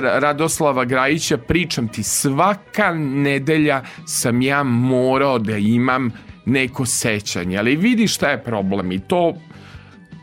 Radoslava 0.00 0.84
Grajića 0.84 1.38
pričam 1.38 1.88
ti 1.88 2.02
svaka 2.02 2.92
nedelja 2.94 3.82
sam 4.06 4.42
ja 4.42 4.62
morao 4.62 5.38
da 5.38 5.56
imam 5.56 6.12
neko 6.46 6.86
sećanje, 6.86 7.58
ali 7.58 7.76
vidi 7.76 8.06
šta 8.06 8.30
je 8.30 8.42
problem 8.44 8.92
i 8.92 9.00
to 9.00 9.34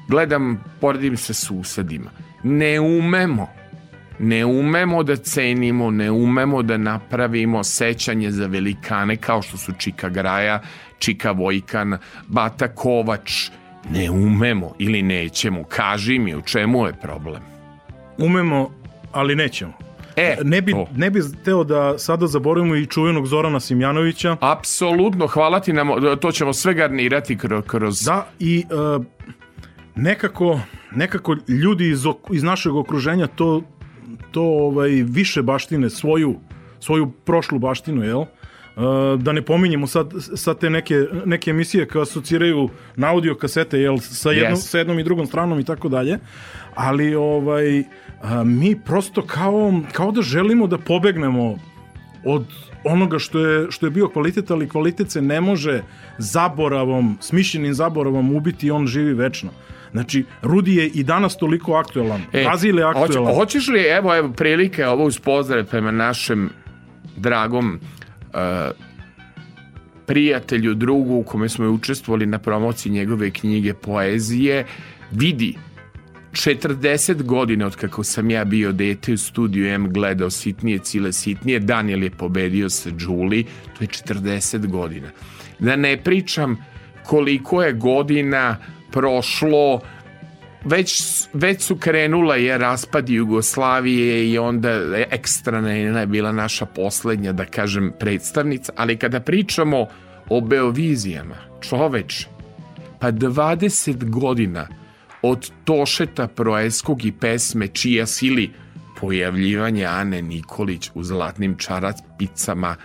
gledam, 0.07 0.63
poredim 0.81 1.17
se 1.17 1.33
susedima. 1.33 2.09
Ne 2.43 2.79
umemo 2.79 3.56
ne 4.19 4.45
umemo 4.45 5.03
da 5.03 5.15
cenimo, 5.15 5.91
ne 5.91 6.11
umemo 6.11 6.63
da 6.63 6.77
napravimo 6.77 7.63
sećanje 7.63 8.31
za 8.31 8.47
velikane 8.47 9.15
kao 9.15 9.41
što 9.41 9.57
su 9.57 9.71
Čika 9.77 10.09
Graja, 10.09 10.61
Čika 10.99 11.31
Vojkan, 11.31 11.97
Bata 12.27 12.67
Kovač. 12.67 13.49
Ne 13.91 14.09
umemo 14.09 14.73
ili 14.79 15.01
nećemo. 15.01 15.63
Kaži 15.63 16.19
mi 16.19 16.35
u 16.35 16.41
čemu 16.41 16.87
je 16.87 16.93
problem. 16.93 17.41
Umemo, 18.17 18.69
ali 19.11 19.35
nećemo. 19.35 19.73
E, 20.15 20.37
ne 20.43 20.61
bi, 20.61 20.71
to. 20.71 20.87
ne 20.95 21.09
bi 21.09 21.21
teo 21.45 21.63
da 21.63 21.97
sada 21.97 22.27
zaboravimo 22.27 22.75
i 22.75 22.85
čuvenog 22.85 23.27
Zorana 23.27 23.59
Simjanovića. 23.59 24.37
Apsolutno, 24.41 25.27
hvala 25.27 25.59
ti, 25.59 25.73
nam, 25.73 25.87
to 26.21 26.31
ćemo 26.31 26.53
sve 26.53 26.73
garnirati 26.73 27.37
kroz... 27.37 27.63
kroz... 27.67 27.99
Da, 28.05 28.27
i 28.39 28.65
uh, 28.97 29.05
nekako, 29.95 30.59
nekako 30.91 31.35
ljudi 31.47 31.89
iz, 31.89 32.05
iz 32.31 32.43
našeg 32.43 32.75
okruženja 32.75 33.27
to, 33.27 33.61
to 34.37 34.43
ovaj, 34.43 34.89
više 34.89 35.41
baštine, 35.41 35.89
svoju, 35.89 36.35
svoju 36.79 37.11
prošlu 37.25 37.59
baštinu, 37.59 38.03
jel? 38.03 38.19
Uh, 38.19 38.27
da 39.19 39.31
ne 39.33 39.41
pominjemo 39.41 39.87
sad, 39.87 40.13
sad 40.35 40.59
te 40.59 40.69
neke, 40.69 41.05
neke 41.25 41.49
emisije 41.49 41.87
koje 41.87 42.01
asociraju 42.01 42.69
na 42.95 43.07
audio 43.09 43.35
kasete 43.35 43.79
jel, 43.79 43.97
sa, 43.97 44.31
jednom, 44.31 44.53
Yes. 44.53 44.69
sa 44.69 44.77
jednom 44.77 44.99
i 44.99 45.03
drugom 45.03 45.25
stranom 45.25 45.59
i 45.59 45.63
tako 45.65 45.89
dalje, 45.89 46.19
ali 46.75 47.15
ovaj, 47.15 47.83
a, 48.21 48.43
mi 48.43 48.75
prosto 48.85 49.21
kao, 49.21 49.81
kao 49.91 50.11
da 50.11 50.21
želimo 50.21 50.67
da 50.67 50.77
pobegnemo 50.77 51.57
od 52.25 52.45
onoga 52.83 53.19
što 53.19 53.39
je, 53.39 53.71
što 53.71 53.85
je 53.85 53.91
bio 53.91 54.09
kvalitet, 54.09 54.51
ali 54.51 54.69
kvalitet 54.69 55.11
se 55.11 55.21
ne 55.21 55.41
može 55.41 55.81
zaboravom, 56.17 57.17
smišljenim 57.21 57.73
zaboravom 57.73 58.35
ubiti 58.35 58.67
i 58.67 58.71
on 58.71 58.87
živi 58.87 59.13
večno. 59.13 59.49
Znači, 59.97 60.25
Rudi 60.41 60.75
je 60.75 60.87
i 60.87 61.03
danas 61.03 61.37
toliko 61.37 61.73
aktuelan. 61.73 62.21
E, 62.33 62.43
Brazil 62.43 62.77
je 62.77 62.83
aktuelan. 62.83 63.25
Hoće, 63.25 63.35
hoćeš 63.35 63.67
li, 63.67 63.81
evo, 63.81 64.15
evo, 64.15 64.31
prilike 64.31 64.87
ovo 64.87 65.03
uz 65.03 65.19
pozdrav 65.19 65.65
prema 65.65 65.91
našem 65.91 66.49
dragom 67.15 67.79
uh, 68.33 68.39
prijatelju, 70.05 70.73
drugu 70.73 71.15
u 71.15 71.23
kome 71.23 71.49
smo 71.49 71.69
učestvovali 71.69 72.25
na 72.25 72.39
promociji 72.39 72.91
njegove 72.91 73.31
knjige 73.31 73.73
poezije, 73.73 74.65
vidi 75.11 75.55
40 76.31 77.23
godina 77.23 77.65
od 77.65 77.75
kako 77.75 78.03
sam 78.03 78.29
ja 78.29 78.45
bio 78.45 78.71
dete 78.71 79.13
u 79.13 79.17
studiju 79.17 79.67
M 79.67 79.93
gledao 79.93 80.29
sitnije, 80.29 80.79
cile 80.79 81.11
sitnije, 81.13 81.59
Daniel 81.59 82.03
je 82.03 82.09
pobedio 82.09 82.69
sa 82.69 82.89
Đuli, 82.89 83.43
to 83.77 83.83
je 83.83 83.87
40 83.87 84.67
godina. 84.67 85.07
Da 85.59 85.75
ne 85.75 85.97
pričam 85.97 86.57
koliko 87.03 87.63
je 87.63 87.73
godina 87.73 88.57
prošlo 88.91 89.81
već, 90.65 91.03
već 91.33 91.61
su 91.61 91.75
krenula 91.75 92.35
je 92.35 92.57
raspad 92.57 93.09
Jugoslavije 93.09 94.29
i 94.31 94.37
onda 94.37 94.69
ekstra 95.11 95.61
nena 95.61 95.99
je 95.99 96.07
bila 96.07 96.31
naša 96.31 96.65
poslednja, 96.65 97.31
da 97.31 97.45
kažem, 97.45 97.93
predstavnica, 97.99 98.73
ali 98.75 98.97
kada 98.97 99.19
pričamo 99.19 99.87
o 100.29 100.41
Beovizijama, 100.41 101.35
čoveč, 101.61 102.25
pa 102.99 103.11
20 103.11 104.09
godina 104.09 104.67
od 105.21 105.51
Tošeta 105.63 106.27
Proeskog 106.27 107.05
i 107.05 107.11
pesme 107.11 107.67
Čija 107.67 108.05
sili 108.05 108.51
pojavljivanje 108.99 109.85
Ane 109.85 110.21
Nikolić 110.21 110.89
u 110.93 111.03
zlatnim 111.03 111.57
čarapicama 111.57 112.75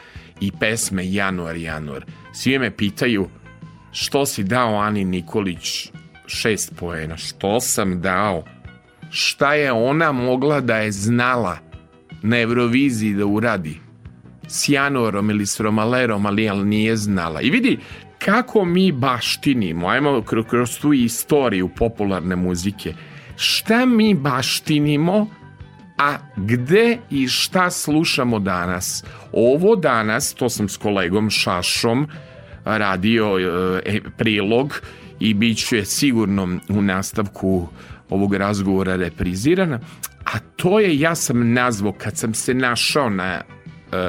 i 0.41 0.53
pesme 0.61 1.13
Januar, 1.13 1.57
Januar. 1.57 2.05
Svi 2.33 2.59
me 2.59 2.71
pitaju 2.71 3.29
što 3.93 4.27
si 4.27 4.45
dao 4.45 4.79
Ani 4.79 5.05
Nikolić 5.05 5.91
šest 6.27 6.73
poena. 6.79 7.17
Što 7.17 7.61
sam 7.61 8.01
dao? 8.01 8.45
šta 9.13 9.55
je 9.55 9.73
ona 9.73 10.13
mogla 10.13 10.61
da 10.61 10.77
je 10.77 10.93
znala 10.93 11.59
na 12.23 12.41
Euroviziji 12.41 13.15
da 13.15 13.27
uradi 13.27 13.81
s 14.49 14.69
Janorom 14.69 15.31
ili 15.31 15.47
s 15.47 15.61
Romalerom, 15.61 16.27
ali, 16.27 16.49
ali 16.49 16.65
nije 16.65 16.97
znala. 16.97 17.41
I 17.41 17.51
vidi 17.51 17.79
kako 18.19 18.65
mi 18.65 18.93
baštinimo, 18.93 19.89
ajmo 19.89 20.11
kro- 20.11 20.49
kroz 20.49 20.79
tu 20.79 20.93
istoriju 20.93 21.69
popularne 21.77 22.37
muzike, 22.37 22.95
šta 23.37 23.87
mi 23.87 24.15
baštinimo, 24.15 25.27
a 25.99 26.17
gde 26.37 26.99
i 27.11 27.29
šta 27.29 27.71
slušamo 27.71 28.39
danas? 28.39 29.05
Ovo 29.33 29.77
danas, 29.77 30.35
to 30.35 30.49
sam 30.49 30.69
s 30.69 30.77
kolegom 30.77 31.31
Šašom 31.31 32.09
radio 32.65 33.39
e, 33.39 34.01
prilog 34.17 34.81
i 35.21 35.35
bit 35.35 35.59
će 35.69 35.85
sigurno 35.85 36.59
u 36.69 36.83
nastavku 36.83 37.69
ovog 38.11 38.35
razgovora 38.35 38.97
reprizirana, 38.97 39.81
a 40.25 40.39
to 40.57 40.81
je, 40.81 40.99
ja 40.99 41.15
sam 41.15 41.53
nazvao, 41.53 41.93
kad 41.93 42.17
sam 42.17 42.35
se 42.35 42.55
našao 42.55 43.11
na 43.11 43.33
e, 43.33 43.43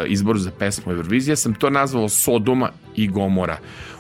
izboru 0.07 0.39
za 0.39 0.51
pesmu 0.51 0.91
Eurovizije, 0.91 1.35
sam 1.35 1.53
to 1.53 1.69
nazvao 1.69 2.09
Sodoma 2.09 2.69
i 2.95 3.07
Gomora. 3.07 3.57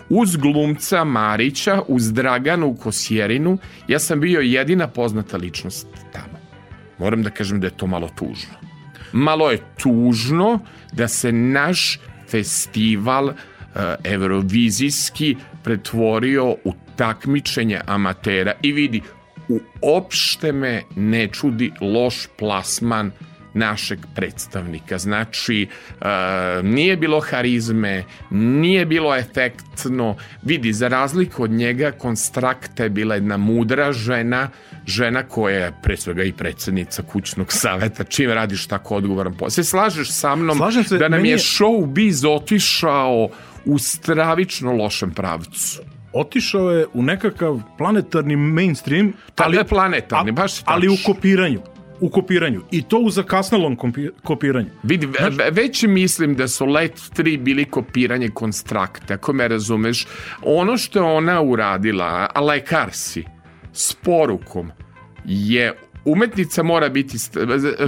Uz 0.09 0.35
glumca 0.35 1.03
Marića, 1.03 1.81
uz 1.87 2.13
Draganu 2.13 2.75
Kosjerinu, 2.75 3.57
ja 3.87 3.99
sam 3.99 4.19
bio 4.19 4.41
jedina 4.41 4.87
poznata 4.87 5.37
ličnost 5.37 5.87
tamo. 6.13 6.39
Moram 6.99 7.23
da 7.23 7.29
kažem 7.29 7.59
da 7.59 7.67
je 7.67 7.77
to 7.77 7.87
malo 7.87 8.09
tužno. 8.15 8.53
Malo 9.11 9.51
je 9.51 9.59
tužno 9.77 10.59
da 10.91 11.07
se 11.07 11.31
naš 11.31 11.99
festival 12.29 13.25
uh, 13.25 13.33
evrovizijski 14.03 15.35
pretvorio 15.63 16.45
u 16.63 16.73
takmičenje 16.95 17.81
amatera 17.85 18.53
i 18.61 18.71
vidi, 18.71 19.01
uopšte 19.81 20.51
me 20.51 20.81
ne 20.95 21.27
čudi 21.27 21.71
loš 21.81 22.27
plasman 22.37 23.11
našeg 23.55 23.99
predstavnika. 24.15 24.97
Znači, 24.97 25.67
uh, 25.91 26.05
nije 26.63 26.97
bilo 26.97 27.19
harizme, 27.19 28.03
nije 28.29 28.85
bilo 28.85 29.15
efektno. 29.15 30.15
Vidi, 30.43 30.73
za 30.73 30.87
razliku 30.87 31.43
od 31.43 31.51
njega, 31.51 31.91
Konstrakta 31.91 32.83
je 32.83 32.89
bila 32.89 33.15
jedna 33.15 33.37
mudra 33.37 33.91
žena, 33.93 34.49
žena 34.85 35.23
koja 35.23 35.57
je 35.65 35.73
pre 35.83 35.97
svega 35.97 36.23
i 36.23 36.31
predsednica 36.31 37.03
kućnog 37.03 37.53
saveta, 37.53 38.03
čim 38.03 38.31
radiš 38.31 38.67
tako 38.67 38.95
odgovoran 38.95 39.33
posao. 39.33 39.49
Se 39.49 39.63
slažeš 39.63 40.11
sa 40.11 40.35
mnom 40.35 40.57
Slažem 40.57 40.83
se, 40.83 40.97
da 40.97 41.07
nam 41.09 41.19
meni 41.19 41.29
je 41.29 41.33
je- 41.33 41.37
showbiz 41.39 42.35
otišao 42.35 43.29
u 43.65 43.77
stravično 43.77 44.73
lošem 44.73 45.11
pravcu. 45.11 45.81
Otišao 46.13 46.71
je 46.71 46.85
u 46.93 47.03
nekakav 47.03 47.61
planetarni 47.77 48.35
mainstream, 48.35 49.13
Ali 49.37 49.57
je 49.57 49.63
planetarni, 49.63 50.31
baš 50.31 50.53
si 50.53 50.63
ali 50.65 50.87
u 50.87 50.91
tačno. 50.91 51.13
kopiranju. 51.13 51.59
U 51.99 52.09
kopiranju. 52.09 52.61
I 52.71 52.81
to 52.81 52.97
u 52.97 53.09
zakasnalom 53.09 53.77
kopiranju. 54.23 54.69
Vidi, 54.83 55.05
ve- 55.05 55.49
već 55.51 55.83
mislim 55.83 56.35
da 56.35 56.47
su 56.47 56.65
Let 56.65 57.01
3 57.09 57.39
bili 57.39 57.65
kopiranje 57.65 58.29
konstrakta, 58.29 59.13
ako 59.13 59.33
me 59.33 59.47
razumeš. 59.47 60.05
Ono 60.41 60.77
što 60.77 60.99
je 60.99 61.05
ona 61.05 61.41
uradila, 61.41 62.29
a 62.35 62.41
lekar 62.41 62.89
si, 62.91 63.23
s 63.73 63.93
porukom, 63.93 64.71
je 65.25 65.73
umetnica 66.05 66.63
mora 66.63 66.89
biti 66.89 67.17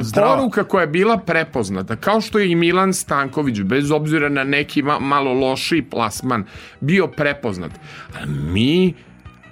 Zdrava. 0.02 0.38
poruka 0.38 0.64
koja 0.64 0.82
je 0.82 0.88
bila 0.88 1.18
prepoznata, 1.18 1.96
kao 1.96 2.22
što 2.22 2.40
je 2.40 2.52
i 2.52 2.56
Milan 2.56 2.94
Stanković, 2.94 3.62
bez 3.62 3.92
obzira 3.92 4.30
na 4.30 4.44
neki 4.44 4.84
ma- 4.84 5.00
malo 5.00 5.34
lošiji 5.34 5.82
plasman, 5.82 6.46
bio 6.80 7.08
prepoznat. 7.08 7.72
A 8.14 8.26
mi 8.26 8.94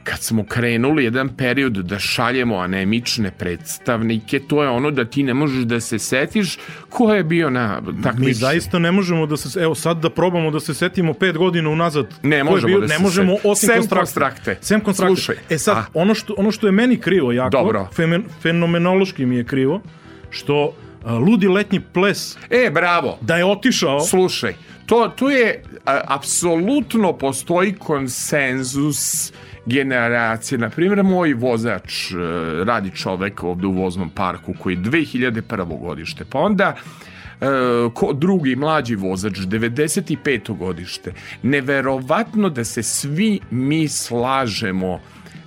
kad 0.04 0.20
smo 0.20 0.43
krenuli 0.45 1.04
jedan 1.04 1.30
period 1.30 1.74
da 1.74 1.99
šaljemo 1.99 2.56
anemične 2.58 3.32
predstavnike, 3.32 4.39
to 4.39 4.64
je 4.64 4.70
ono 4.70 4.91
da 4.91 5.06
ti 5.06 5.24
ne 5.24 5.34
možeš 5.34 5.64
da 5.64 5.80
se 5.80 5.99
setiš 5.99 6.58
ko 6.89 7.14
je 7.14 7.24
bio 7.24 7.49
na 7.49 7.82
takmičenju. 8.04 8.20
Mi 8.20 8.34
zaista 8.34 8.80
ne 8.80 8.91
možemo 8.91 9.26
da 9.26 9.38
se, 9.38 9.60
evo 9.60 9.76
sad 9.76 9.97
da 9.97 10.10
probamo 10.10 10.51
da 10.51 10.60
se 10.60 10.74
setimo 10.74 11.14
pet 11.14 11.38
godina 11.38 11.70
unazad. 11.70 12.08
Ne 12.24 12.43
možemo 12.43 12.76
da 12.76 12.86
ne 12.86 12.95
se 12.95 13.01
možemo 13.01 13.34
setimo. 13.34 13.51
osim 13.51 13.68
Sem 13.68 13.76
konstrakte. 13.78 13.99
konstrakte. 13.99 14.58
Sem 14.62 14.82
konstrakte. 14.82 15.16
Slušaj, 15.16 15.36
E 15.49 15.58
sad, 15.58 15.78
a- 15.78 15.86
ono 15.93 16.14
što, 16.16 16.36
ono 16.38 16.51
što 16.51 16.68
je 16.68 16.72
meni 16.74 16.97
krivo 16.97 17.32
jako, 17.32 17.49
Dobro. 17.51 17.88
femen, 17.93 18.24
fenomenološki 18.41 19.26
mi 19.26 19.36
je 19.36 19.43
krivo, 19.43 19.82
što 20.30 20.74
a, 21.04 21.14
ludi 21.16 21.47
letnji 21.47 21.80
ples 21.82 22.38
E, 22.49 22.70
bravo. 22.72 23.18
da 23.22 23.38
je 23.38 23.45
otišao 23.45 23.99
Slušaj, 24.01 24.54
to, 24.86 25.08
to 25.10 25.30
je 25.30 25.64
a, 25.86 26.01
apsolutno 26.06 27.14
postoji 27.14 27.74
konsenzus 27.74 29.34
generacije. 29.66 30.57
Na 30.57 30.70
primjer, 30.70 31.03
moj 31.03 31.34
vozač 31.34 32.11
e, 32.11 32.16
radi 32.64 32.91
čovek 32.91 33.43
ovde 33.43 33.68
u 33.68 33.72
voznom 33.72 34.09
parku 34.09 34.53
koji 34.59 34.74
je 34.74 34.82
2001. 34.82 35.80
godište, 35.80 36.26
pa 36.26 36.39
onda 36.39 36.76
e, 36.76 37.45
ko 37.93 38.14
drugi 38.14 38.55
mlađi 38.55 38.95
vozač 38.95 39.34
95. 39.38 40.57
godište. 40.57 41.14
Neverovatno 41.43 42.49
da 42.49 42.64
se 42.64 42.84
svi 42.84 43.39
mi 43.51 43.88
slažemo 43.88 44.99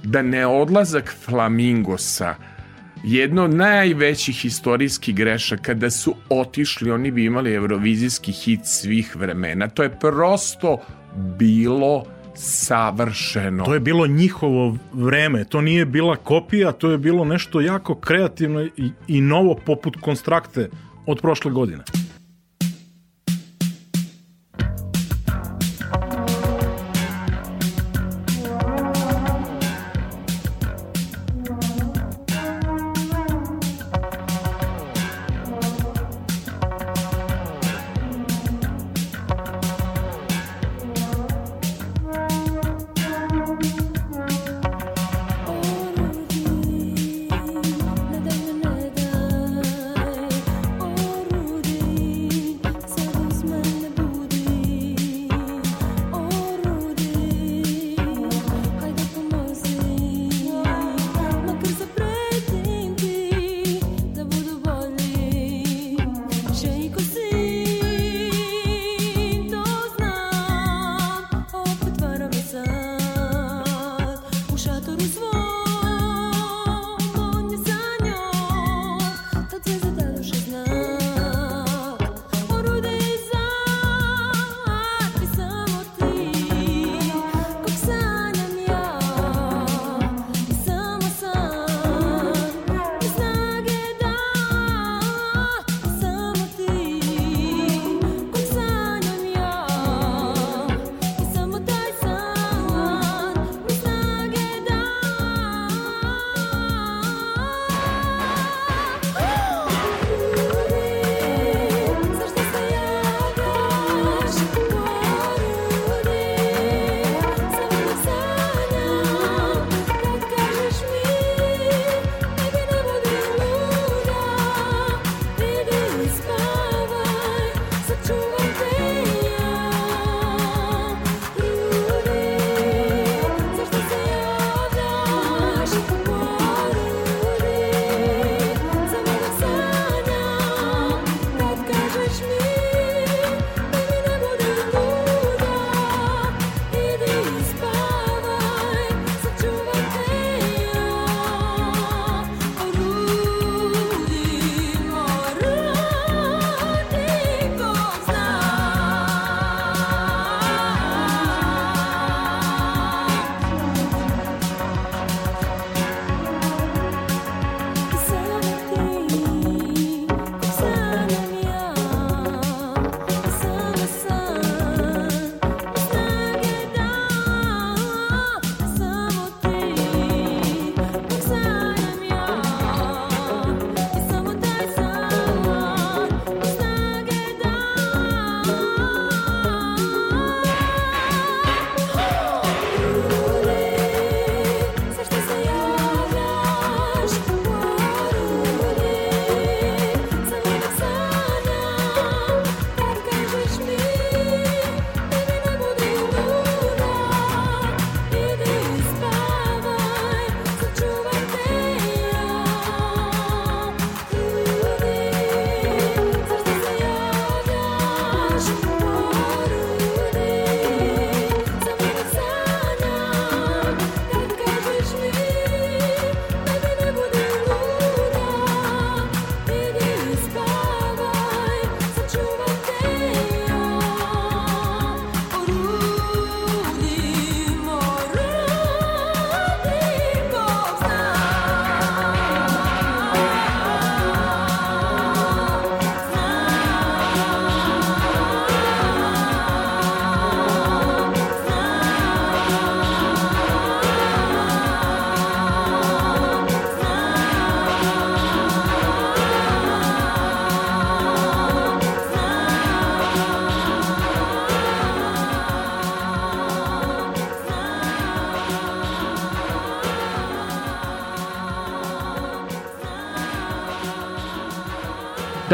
da 0.03 0.23
ne 0.23 0.47
odlazak 0.47 1.15
Flamingosa 1.25 2.35
jedno 3.05 3.45
od 3.45 3.55
najvećih 3.55 4.45
istorijskih 4.45 5.15
grešaka 5.15 5.75
da 5.75 5.91
su 5.91 6.15
otišli, 6.29 6.91
oni 6.91 7.11
bi 7.11 7.25
imali 7.25 7.55
evrovizijski 7.55 8.33
hit 8.33 8.61
svih 8.65 9.17
vremena. 9.17 9.69
To 9.69 9.83
je 9.83 9.99
prosto 9.99 10.79
bilo 11.39 12.05
savršeno. 12.37 13.65
To 13.65 13.75
je 13.75 13.81
bilo 13.81 14.07
njihovo 14.07 14.77
vreme, 14.93 15.45
to 15.45 15.61
nije 15.61 15.85
bila 15.85 16.17
kopija, 16.17 16.73
to 16.73 16.91
je 16.91 16.99
bilo 16.99 17.25
nešto 17.25 17.61
jako 17.61 17.95
kreativno 17.95 18.63
i, 18.63 18.91
i 19.09 19.21
novo 19.21 19.55
poput 19.67 19.97
konstrakte 20.01 20.69
od 21.07 21.21
prošle 21.21 21.51
godine. 21.51 21.85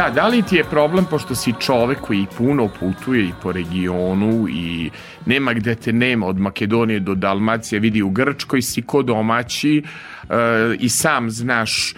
Da, 0.03 0.11
da 0.11 0.27
li 0.27 0.43
ti 0.43 0.57
je 0.57 0.65
problem 0.65 1.05
pošto 1.05 1.35
si 1.35 1.53
čovek 1.61 2.01
koji 2.01 2.27
puno 2.39 2.69
putuje 2.81 3.25
i 3.25 3.33
po 3.43 3.53
regionu 3.53 4.49
i 4.49 4.91
nema 5.27 5.53
gde 5.53 5.75
te 5.75 5.93
nema 5.93 6.27
od 6.27 6.39
Makedonije 6.39 7.01
do 7.01 7.15
Dalmacije, 7.15 7.81
vidi 7.81 8.03
u 8.03 8.11
Grčkoj 8.11 8.63
si 8.63 8.83
ko 8.83 9.03
domaći 9.03 9.83
e, 9.83 9.85
i 10.79 10.89
sam 10.89 11.31
znaš 11.31 11.95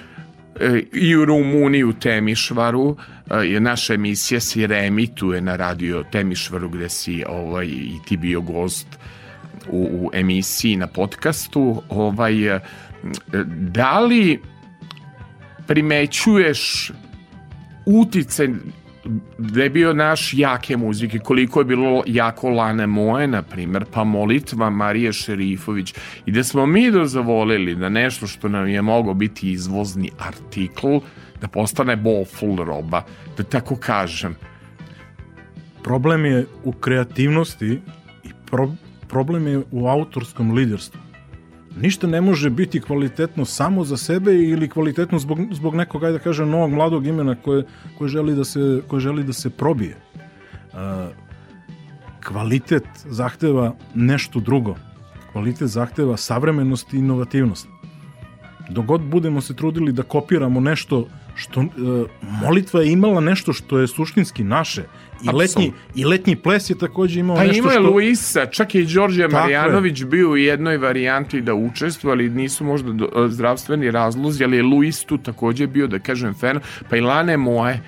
e, 0.61 0.83
i 0.93 1.17
u 1.17 1.25
Rumuniji 1.25 1.85
u 1.85 1.93
Temišvaru 1.93 2.97
e, 3.31 3.37
je 3.37 3.61
naša 3.61 3.95
emisija 3.95 4.41
se 4.41 4.67
reemituje 4.67 5.41
na 5.41 5.57
radio 5.57 6.05
Temišvaru 6.13 6.69
gde 6.69 6.89
si 6.89 7.25
ovaj, 7.29 7.67
i 7.67 7.99
ti 8.07 8.17
bio 8.17 8.41
gost 8.41 8.99
u, 9.69 9.89
u 9.93 10.11
emisiji 10.13 10.77
na 10.77 10.87
podcastu 10.87 11.83
ovaj, 11.89 12.35
da 13.73 14.01
li 14.01 14.41
primećuješ 15.67 16.91
uticaj 17.87 18.49
da 19.39 19.63
je 19.63 19.71
bio 19.71 19.93
naš 19.93 20.35
jake 20.35 20.77
muzike, 20.77 21.19
koliko 21.19 21.61
je 21.61 21.65
bilo 21.65 22.03
jako 22.07 22.51
Lane 22.51 22.87
Moje, 22.87 23.27
na 23.27 23.43
primjer, 23.43 23.85
pa 23.93 24.05
molitva 24.05 24.71
Marije 24.71 25.13
Šerifović 25.13 25.95
i 26.27 26.33
da 26.33 26.45
smo 26.45 26.67
mi 26.67 26.91
dozvolili 26.91 27.75
da 27.75 27.89
nešto 27.89 28.27
što 28.27 28.49
nam 28.49 28.69
je 28.69 28.83
mogao 28.83 29.15
biti 29.15 29.53
izvozni 29.53 30.11
artikl, 30.19 30.89
da 31.41 31.49
postane 31.49 31.97
boful 31.97 32.57
roba, 32.57 33.03
da 33.37 33.43
tako 33.43 33.77
kažem. 33.77 34.37
Problem 35.83 36.25
je 36.25 36.47
u 36.65 36.73
kreativnosti 36.73 37.81
i 38.25 38.31
pro, 38.51 38.73
problem 39.09 39.47
je 39.47 39.63
u 39.71 39.89
autorskom 39.89 40.53
liderstvu. 40.53 41.04
Ništa 41.81 42.07
ne 42.07 42.21
može 42.21 42.51
biti 42.51 42.81
kvalitetno 42.81 43.45
samo 43.45 43.85
za 43.85 43.97
sebe 43.97 44.35
ili 44.35 44.69
kvalitetno 44.69 45.19
zbog, 45.19 45.39
zbog 45.51 45.75
nekog, 45.75 46.05
ajde 46.05 46.19
da 46.19 46.25
kažem, 46.25 46.51
novog 46.51 46.71
mladog 46.71 47.07
imena 47.07 47.35
koje, 47.35 47.65
koje, 47.99 48.09
želi, 48.09 48.35
da 48.35 48.45
se, 48.45 48.83
koje 48.89 49.01
želi 49.01 49.25
da 49.25 49.33
se 49.33 49.51
probije. 49.51 49.97
Uh, 50.73 50.79
kvalitet 52.25 52.87
zahteva 53.05 53.75
nešto 53.95 54.41
drugo. 54.41 54.77
Kvalitet 55.33 55.69
zahteva 55.69 56.17
savremenost 56.17 56.95
i 56.95 56.99
inovativnost. 56.99 57.69
Dogod 58.69 59.01
budemo 59.03 59.41
se 59.41 59.57
trudili 59.57 59.93
da 59.93 60.03
kopiramo 60.03 60.61
nešto 60.61 61.09
što 61.35 61.61
uh, 61.61 61.69
molitva 62.23 62.81
je 62.81 62.93
imala 62.93 63.21
nešto 63.21 63.53
što 63.53 63.79
je 63.79 63.87
suštinski 63.87 64.45
naše 64.45 64.85
i 65.25 65.37
letnji, 65.37 65.73
i 65.95 66.05
letnji 66.05 66.37
ples 66.37 66.71
je 66.71 66.79
takođe 66.79 67.21
imao 67.21 67.37
Pa 67.37 67.45
nešto 67.45 67.59
ima 67.59 67.71
što... 67.71 67.81
Luisa, 67.81 68.47
čak 68.47 68.75
je 68.75 68.83
i 68.83 68.87
Đorđe 68.87 69.29
Tako 69.29 69.49
je. 69.49 69.93
Bio 70.07 70.31
u 70.31 70.37
jednoj 70.37 70.77
varijanti 70.77 71.41
da 71.41 71.55
učestvuje, 71.55 72.13
ali 72.13 72.31
nisu 72.31 72.65
možda 72.65 72.93
do- 72.93 73.29
zdravstveni 73.29 73.91
razlozi, 73.91 74.45
ali 74.45 74.57
je 74.57 74.63
Luis 74.63 75.05
tu 75.05 75.19
takođe 75.19 75.67
bio, 75.67 75.87
da 75.87 75.99
kažem, 75.99 76.35
fan, 76.35 76.61
pa 76.91 76.97
i 76.97 77.01
Lane 77.01 77.37
Moje, 77.37 77.81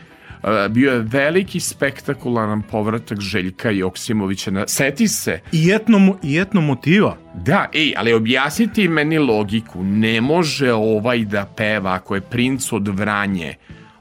Uh, 0.43 0.73
bio 0.73 0.93
je 0.93 0.99
veliki 0.99 1.61
spektakularan 1.61 2.63
povratak 2.63 3.21
Željka 3.21 3.71
Joksimovića 3.71 4.51
na... 4.51 4.65
Seti 4.67 5.09
se, 5.09 5.41
I 5.53 5.71
etno, 5.71 6.19
i 6.23 6.39
etno 6.39 6.61
motiva. 6.61 7.17
Da, 7.35 7.67
ej, 7.75 7.93
ali 7.97 8.13
objasniti 8.13 8.89
meni 8.89 9.19
logiku. 9.19 9.85
Ne 9.85 10.21
može 10.21 10.73
ovaj 10.73 11.25
da 11.25 11.45
peva 11.57 11.95
ako 11.95 12.15
je 12.15 12.21
princ 12.21 12.73
od 12.73 12.89
Vranje. 12.89 13.55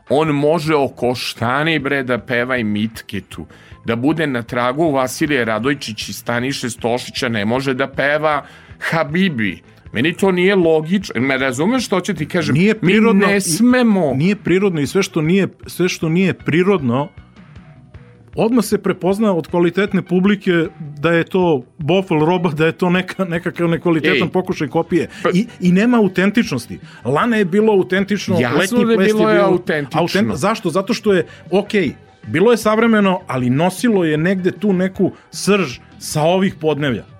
On 0.10 0.28
može 0.28 0.76
oko 0.76 1.16
štani 1.16 1.80
bre 1.80 2.04
da 2.04 2.18
peva 2.18 2.58
i 2.58 2.64
mitketu. 2.64 3.46
Da 3.86 3.96
bude 3.96 4.28
na 4.28 4.44
tragu 4.44 4.92
Vasilije 4.92 5.46
Radojčić 5.46 6.10
i 6.10 6.14
Staniše 6.14 6.70
Stošića 6.70 7.30
ne 7.30 7.46
može 7.46 7.74
da 7.74 7.88
peva 7.88 8.46
Habibi. 8.80 9.62
Meni 9.94 10.14
to 10.14 10.32
nije 10.32 10.56
logično. 10.56 11.22
Me 11.22 11.38
razumeš 11.38 11.86
što 11.86 12.00
će 12.00 12.14
ti 12.14 12.26
kažem? 12.26 12.56
Nije 12.56 12.80
prirodno 12.80 13.28
Mi 13.28 13.34
ne 13.34 13.42
smemo. 13.42 14.14
Nije 14.16 14.36
prirodno 14.36 14.82
i 14.82 14.88
sve 14.88 15.04
što 15.04 15.22
nije, 15.22 15.48
sve 15.68 15.90
što 15.90 16.10
nije 16.10 16.34
prirodno 16.34 17.10
odmah 18.36 18.66
se 18.66 18.78
prepozna 18.78 19.34
od 19.34 19.48
kvalitetne 19.48 20.02
publike 20.02 20.52
da 20.80 21.12
je 21.12 21.24
to 21.24 21.64
bofel 21.78 22.20
roba, 22.20 22.50
da 22.52 22.66
je 22.66 22.72
to 22.72 22.90
neka, 22.90 23.26
nekakav 23.26 23.70
nekvalitetan 23.70 24.28
Ej. 24.28 24.32
pokušaj 24.32 24.68
kopije. 24.68 25.10
I, 25.34 25.48
I 25.60 25.72
nema 25.72 25.98
autentičnosti. 25.98 26.80
Lana 27.06 27.38
je 27.38 27.46
bilo 27.46 27.74
autentično, 27.74 28.40
Jasno 28.40 28.58
letnji 28.60 28.86
da 28.86 28.92
je 28.92 28.98
bilo 28.98 29.30
je 29.30 29.42
autentično. 29.42 30.36
zašto? 30.36 30.70
Zato 30.70 30.94
što 30.94 31.14
je, 31.14 31.26
ok, 31.52 31.72
bilo 32.28 32.52
je 32.52 32.58
savremeno, 32.58 33.22
ali 33.28 33.50
nosilo 33.50 34.04
je 34.04 34.18
negde 34.18 34.52
tu 34.52 34.74
neku 34.74 35.12
srž 35.32 35.80
sa 36.00 36.22
ovih 36.22 36.56
podnevlja. 36.56 37.15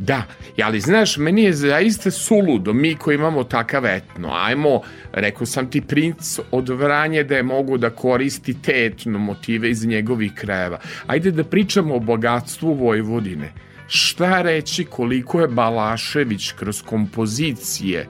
Da, 0.00 0.22
ali 0.62 0.80
znaš, 0.80 1.16
meni 1.16 1.42
je 1.42 1.52
zaista 1.52 2.10
suludo, 2.10 2.72
mi 2.72 2.94
koji 2.94 3.14
imamo 3.14 3.44
takav 3.44 3.86
etno, 3.86 4.28
ajmo, 4.32 4.80
rekao 5.12 5.46
sam 5.46 5.70
ti 5.70 5.80
princ 5.80 6.38
od 6.50 6.68
Vranje 6.68 7.24
da 7.24 7.36
je 7.36 7.42
mogu 7.42 7.78
da 7.78 7.90
koristi 7.90 8.62
te 8.62 8.72
etno 8.86 9.18
motive 9.18 9.70
iz 9.70 9.86
njegovih 9.86 10.32
krajeva. 10.34 10.78
Ajde 11.06 11.30
da 11.30 11.44
pričamo 11.44 11.94
o 11.94 12.00
bogatstvu 12.00 12.74
Vojvodine. 12.74 13.52
Šta 13.86 14.42
reći 14.42 14.84
koliko 14.84 15.40
je 15.40 15.48
Balašević 15.48 16.52
kroz 16.52 16.82
kompozicije 16.82 18.06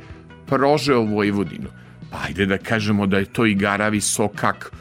prožeo 0.47 1.03
Vojvodinu? 1.03 1.69
Pa 2.11 2.19
ajde 2.27 2.47
da 2.47 2.59
kažemo 2.59 3.07
da 3.07 3.19
je 3.19 3.25
to 3.25 3.47
i 3.47 3.55
Garavi 3.55 4.01
Sokak, 4.01 4.73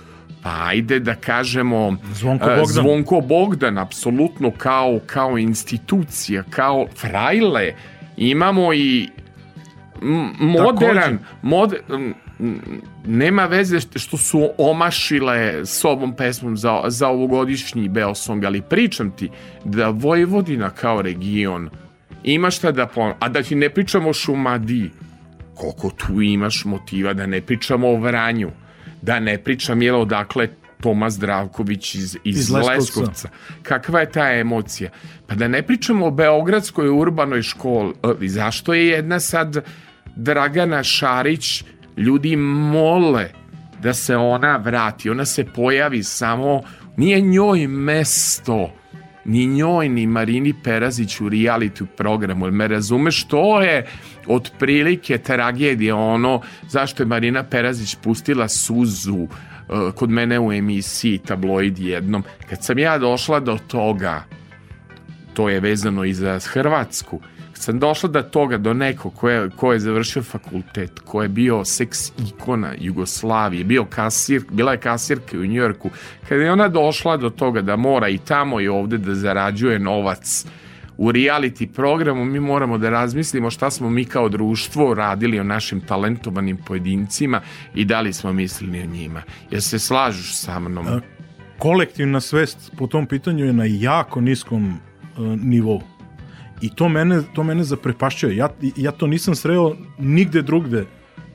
pa 0.44 0.66
ajde 0.66 1.00
da 1.00 1.16
kažemo 1.16 1.98
Zvonko 2.14 2.46
e, 2.46 2.56
Bogdan. 2.56 2.66
Zvonko 2.84 3.22
Bogdan, 3.22 3.78
apsolutno 3.78 4.52
kao, 4.52 5.00
kao 5.06 5.38
institucija, 5.38 6.44
kao 6.50 6.88
frajle. 6.98 7.74
Imamo 8.18 8.74
i 8.74 9.10
modern, 10.40 11.18
mod, 11.42 11.74
nema 13.06 13.46
veze 13.46 13.80
što- 13.80 14.00
što 14.00 14.18
su 14.18 14.50
omašile 14.58 15.66
s 15.66 15.86
ovom 15.86 16.16
pesmom 16.16 16.58
za, 16.58 16.82
za 16.88 17.08
ovogodišnji 17.08 17.90
Beosong, 17.90 18.44
ali 18.44 18.62
pričam 18.62 19.12
ti 19.12 19.30
da 19.66 19.90
Vojvodina 19.90 20.70
kao 20.70 21.02
region 21.02 21.70
ima 22.24 22.52
šta 22.52 22.72
da 22.72 22.88
pon... 22.88 23.14
A 23.20 23.30
da 23.30 23.44
ti 23.44 23.56
ne 23.56 23.70
pričamo 23.70 24.10
o 24.10 24.14
Šumadiji, 24.14 24.92
koliko 25.56 25.90
tu 25.90 26.22
imaš 26.22 26.66
motiva, 26.66 27.14
da 27.14 27.26
ne 27.26 27.42
pričamo 27.42 27.88
o 27.88 27.96
Vranju, 28.00 28.52
da 29.02 29.20
ne 29.20 29.38
pričam 29.38 29.82
jel 29.82 30.02
odakle 30.02 30.48
Toma 30.82 31.10
Zdravković 31.10 31.96
iz, 31.96 32.18
iz, 32.24 32.40
Iz 32.40 32.52
Leskovca. 32.52 32.74
Leskovca. 32.74 33.30
Kakva 33.64 34.00
je 34.00 34.12
ta 34.12 34.32
emocija? 34.32 34.90
Pa 35.28 35.36
da 35.36 35.48
ne 35.48 35.62
pričamo 35.64 36.06
o 36.06 36.12
Beogradskoj 36.12 36.90
urbanoj 36.90 37.42
školi. 37.42 37.94
E, 38.22 38.28
Zašto 38.28 38.74
je 38.74 38.88
jedna 38.88 39.20
sad 39.20 39.66
Dragana 40.16 40.84
Šarić 40.84 41.64
ljudi 41.98 42.36
mole 42.36 43.30
da 43.82 43.94
se 43.94 44.16
ona 44.16 44.58
vrati. 44.58 45.10
Ona 45.10 45.26
se 45.26 45.46
pojavi 45.46 46.04
samo, 46.04 46.62
nije 46.98 47.22
njoj 47.22 47.68
mesto 47.68 48.74
ni 49.26 49.46
njoj, 49.46 49.90
ni 49.90 50.08
Marini 50.08 50.54
Perazić 50.64 51.22
u 51.22 51.30
reality 51.30 51.86
programu. 51.86 52.46
Jel 52.46 52.54
me 52.54 52.68
razumeš? 52.68 53.24
To 53.24 53.62
je 53.62 53.86
otprilike 54.28 55.18
tragedija 55.18 55.96
ono 55.96 56.42
zašto 56.70 57.04
je 57.04 57.08
Marina 57.08 57.44
Perazić 57.44 57.96
pustila 57.96 58.48
suzu 58.48 59.18
uh, 59.18 59.30
kod 59.96 60.10
mene 60.10 60.40
u 60.40 60.54
emisiji 60.54 61.18
tabloid 61.18 61.80
jednom. 61.80 62.24
Kad 62.50 62.64
sam 62.64 62.80
ja 62.80 62.98
došla 62.98 63.40
do 63.40 63.58
toga, 63.68 64.24
to 65.34 65.50
je 65.50 65.60
vezano 65.60 66.06
i 66.06 66.14
za 66.14 66.40
Hrvatsku, 66.40 67.22
kad 67.60 67.64
sam 67.64 67.80
došla 67.80 68.10
do 68.10 68.22
toga, 68.22 68.58
do 68.58 68.74
nekog 68.74 69.14
ko 69.14 69.30
je, 69.30 69.50
ko 69.56 69.74
je 69.74 69.80
završio 69.80 70.24
fakultet, 70.24 71.00
ko 71.00 71.22
je 71.22 71.28
bio 71.28 71.66
seks 71.66 72.12
ikona 72.28 72.74
Jugoslavije, 72.80 73.64
bio 73.64 73.86
kasir, 73.86 74.44
bila 74.52 74.72
je 74.72 74.78
kasirka 74.78 75.38
u 75.38 75.46
Njujorku, 75.46 75.90
kada 76.30 76.44
je 76.44 76.52
ona 76.52 76.68
došla 76.68 77.18
do 77.18 77.30
toga 77.30 77.62
da 77.62 77.76
mora 77.76 78.10
i 78.10 78.18
tamo 78.18 78.62
i 78.62 78.68
ovde 78.68 78.98
da 78.98 79.16
zarađuje 79.16 79.80
novac 79.80 80.46
u 80.98 81.12
reality 81.12 81.68
programu, 81.68 82.26
mi 82.26 82.40
moramo 82.40 82.78
da 82.78 82.90
razmislimo 82.90 83.52
šta 83.52 83.72
smo 83.72 83.90
mi 83.90 84.06
kao 84.06 84.30
društvo 84.30 84.94
radili 84.94 85.40
o 85.40 85.44
našim 85.44 85.82
talentovanim 85.82 86.58
pojedincima 86.58 87.42
i 87.76 87.86
da 87.86 88.02
li 88.02 88.14
smo 88.14 88.34
mislili 88.34 88.82
o 88.82 88.86
njima. 88.86 89.22
Jel 89.52 89.62
se 89.62 89.80
slažeš 89.80 90.36
sa 90.36 90.60
mnom? 90.60 91.02
kolektivna 91.58 92.22
svest 92.22 92.72
po 92.78 92.88
tom 92.88 93.06
pitanju 93.06 93.46
je 93.46 93.54
na 93.54 93.66
jako 93.68 94.22
niskom 94.22 94.80
uh, 95.18 95.26
nivou. 95.44 95.99
I 96.62 96.70
to 96.70 96.90
mene, 96.90 97.22
to 97.34 97.44
mene 97.44 97.64
zaprepašćuje. 97.64 98.36
Ja, 98.36 98.50
ja 98.76 98.92
to 98.92 99.08
nisam 99.08 99.36
sreo 99.36 99.76
nigde 99.98 100.42
drugde 100.42 100.86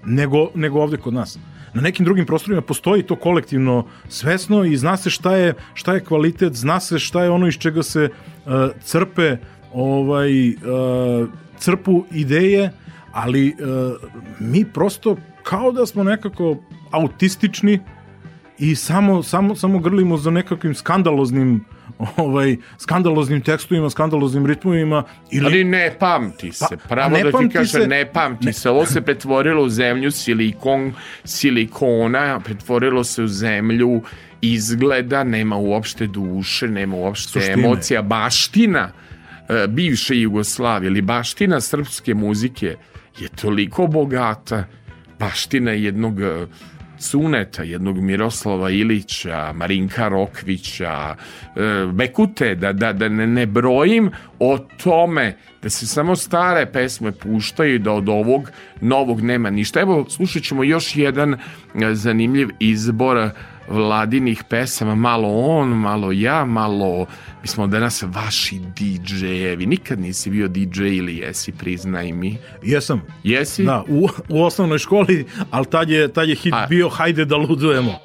nego, 0.04 0.50
nego 0.54 0.80
ovde 0.80 0.96
kod 0.96 1.14
nas. 1.14 1.38
Na 1.74 1.82
nekim 1.82 2.04
drugim 2.04 2.26
prostorima 2.26 2.62
postoji 2.62 3.02
to 3.02 3.16
kolektivno 3.16 3.86
svesno 4.08 4.64
i 4.64 4.76
zna 4.76 4.96
se 4.96 5.10
šta 5.10 5.36
je, 5.36 5.54
šta 5.74 5.94
je 5.94 6.04
kvalitet, 6.04 6.54
zna 6.54 6.80
se 6.80 6.98
šta 6.98 7.24
je 7.24 7.30
ono 7.30 7.46
iz 7.46 7.54
čega 7.54 7.82
se 7.82 8.08
uh, 8.08 8.52
crpe 8.80 9.36
ovaj, 9.72 10.48
uh, 10.48 11.28
crpu 11.58 12.04
ideje, 12.12 12.70
ali 13.12 13.48
uh, 13.48 13.92
mi 14.40 14.64
prosto 14.64 15.16
kao 15.42 15.72
da 15.72 15.86
smo 15.86 16.04
nekako 16.04 16.56
autistični 16.90 17.80
i 18.58 18.74
samo, 18.74 19.22
samo, 19.22 19.56
samo 19.56 19.78
grlimo 19.78 20.16
za 20.16 20.30
nekakvim 20.30 20.74
skandaloznim 20.74 21.64
ovaj, 22.16 22.56
skandaloznim 22.78 23.40
tekstovima, 23.40 23.90
skandaloznim 23.90 24.46
ritmovima. 24.46 25.04
Ili... 25.30 25.46
Ali 25.46 25.64
ne 25.64 25.96
pamti 25.98 26.48
pa, 26.60 26.66
se, 26.66 26.76
pa, 26.76 26.88
pravo 26.88 27.16
da 27.16 27.38
ti 27.38 27.48
kažem, 27.48 27.82
se... 27.82 27.86
ne 27.86 28.06
pamti 28.12 28.46
ne. 28.46 28.52
se. 28.52 28.70
Ovo 28.70 28.86
se 28.86 29.00
pretvorilo 29.00 29.62
u 29.62 29.68
zemlju 29.68 30.10
silikon, 30.10 30.92
silikona, 31.24 32.40
pretvorilo 32.40 33.04
se 33.04 33.22
u 33.22 33.28
zemlju 33.28 34.02
izgleda, 34.40 35.24
nema 35.24 35.56
uopšte 35.56 36.06
duše, 36.06 36.68
nema 36.68 36.96
uopšte 36.96 37.40
Suštine. 37.40 37.52
emocija, 37.52 38.02
baština 38.02 38.92
e, 39.48 39.66
bivše 39.68 40.20
Jugoslavije 40.20 40.88
ili 40.88 41.02
baština 41.02 41.60
srpske 41.60 42.14
muzike 42.14 42.76
je 43.18 43.28
toliko 43.28 43.86
bogata, 43.86 44.64
baština 45.18 45.70
jednog 45.70 46.20
e, 46.20 46.46
Suneta, 47.04 47.62
jednog 47.62 48.00
Miroslava 48.00 48.70
Ilića, 48.70 49.52
Marinka 49.52 50.08
Rokvića, 50.08 51.14
e, 51.14 51.86
Bekute, 51.92 52.54
da, 52.54 52.72
da, 52.72 52.92
da 52.92 53.08
ne, 53.08 53.26
ne 53.26 53.46
brojim 53.46 54.10
o 54.38 54.58
tome 54.58 55.36
da 55.62 55.70
se 55.70 55.86
samo 55.86 56.16
stare 56.16 56.66
pesme 56.66 57.12
puštaju 57.12 57.78
da 57.78 57.92
od 57.92 58.08
ovog 58.08 58.50
novog 58.80 59.20
nema 59.20 59.50
ništa. 59.50 59.80
Evo, 59.80 60.06
slušat 60.08 60.42
ćemo 60.42 60.64
još 60.64 60.96
jedan 60.96 61.34
e, 61.34 61.38
zanimljiv 61.94 62.48
izbor 62.60 63.30
vladinih 63.68 64.42
pesama, 64.48 64.94
malo 64.94 65.28
on, 65.28 65.68
malo 65.68 66.12
ja, 66.12 66.44
malo, 66.44 67.06
mi 67.42 67.48
smo 67.48 67.66
danas 67.66 68.02
vaši 68.02 68.60
DJ-evi, 68.76 69.66
nikad 69.66 70.00
nisi 70.00 70.30
bio 70.30 70.48
DJ 70.48 70.82
ili 70.82 71.16
jesi, 71.16 71.52
priznaj 71.52 72.12
mi. 72.12 72.38
Jesam. 72.62 73.02
Jesi? 73.22 73.64
Da, 73.64 73.84
u, 73.88 74.08
u 74.28 74.42
osnovnoj 74.42 74.78
školi, 74.78 75.26
ali 75.50 75.66
tad 75.66 75.90
je, 75.90 76.12
tad 76.12 76.28
je 76.28 76.34
hit 76.34 76.54
A... 76.54 76.66
bio 76.68 76.88
Hajde 76.88 77.24
da 77.24 77.36
ludujemo. 77.36 77.98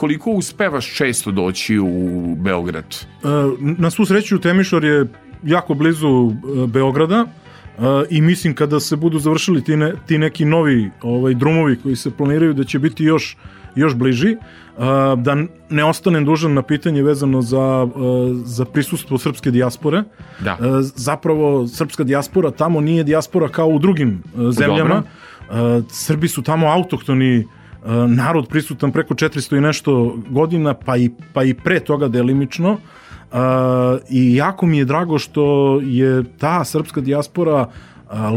Koliko 0.00 0.30
uspevaš 0.30 0.94
često 0.94 1.30
doći 1.30 1.78
u 1.78 2.34
Beograd? 2.38 2.84
E, 2.84 3.28
Na 3.60 3.90
svu 3.90 4.06
sreću 4.06 4.38
Temišvar 4.38 4.84
je 4.84 5.06
jako 5.42 5.74
blizu 5.74 6.32
e, 6.32 6.66
Beograda 6.66 7.24
e, 7.24 7.82
i 8.10 8.20
mislim 8.20 8.54
kada 8.54 8.80
se 8.80 8.96
budu 8.96 9.18
završili 9.18 9.64
ti, 9.64 9.76
ne, 9.76 9.92
ti 10.06 10.18
neki 10.18 10.44
novi 10.44 10.90
ovaj 11.02 11.34
drumovi 11.34 11.76
koji 11.76 11.96
se 11.96 12.10
planiraju 12.10 12.54
da 12.54 12.64
će 12.64 12.78
biti 12.78 13.04
još 13.04 13.36
još 13.74 13.94
bliži, 13.94 14.36
da 15.16 15.36
ne 15.70 15.84
ostanem 15.84 16.24
dužan 16.24 16.54
na 16.54 16.62
pitanje 16.62 17.02
vezano 17.02 17.42
za, 17.42 17.88
za 18.44 18.64
prisustvo 18.64 19.18
srpske 19.18 19.50
dijaspore. 19.50 20.02
Da. 20.40 20.56
Zapravo, 20.80 21.68
srpska 21.68 22.04
dijaspora 22.04 22.50
tamo 22.50 22.80
nije 22.80 23.04
dijaspora 23.04 23.48
kao 23.48 23.68
u 23.68 23.78
drugim 23.78 24.22
zemljama. 24.50 25.02
E, 25.02 25.82
Srbi 25.88 26.28
su 26.28 26.42
tamo 26.42 26.66
autohtoni 26.66 27.38
e, 27.38 27.44
narod 28.08 28.48
prisutan 28.48 28.92
preko 28.92 29.14
400 29.14 29.56
i 29.56 29.60
nešto 29.60 30.16
godina, 30.30 30.74
pa 30.74 30.96
i, 30.96 31.10
pa 31.32 31.44
i 31.44 31.54
pre 31.54 31.80
toga 31.80 32.08
delimično. 32.08 32.72
Uh, 32.72 33.38
I 34.10 34.34
jako 34.34 34.66
mi 34.66 34.78
je 34.78 34.84
drago 34.84 35.18
što 35.18 35.78
je 35.82 36.24
ta 36.38 36.64
srpska 36.64 37.00
dijaspora 37.00 37.68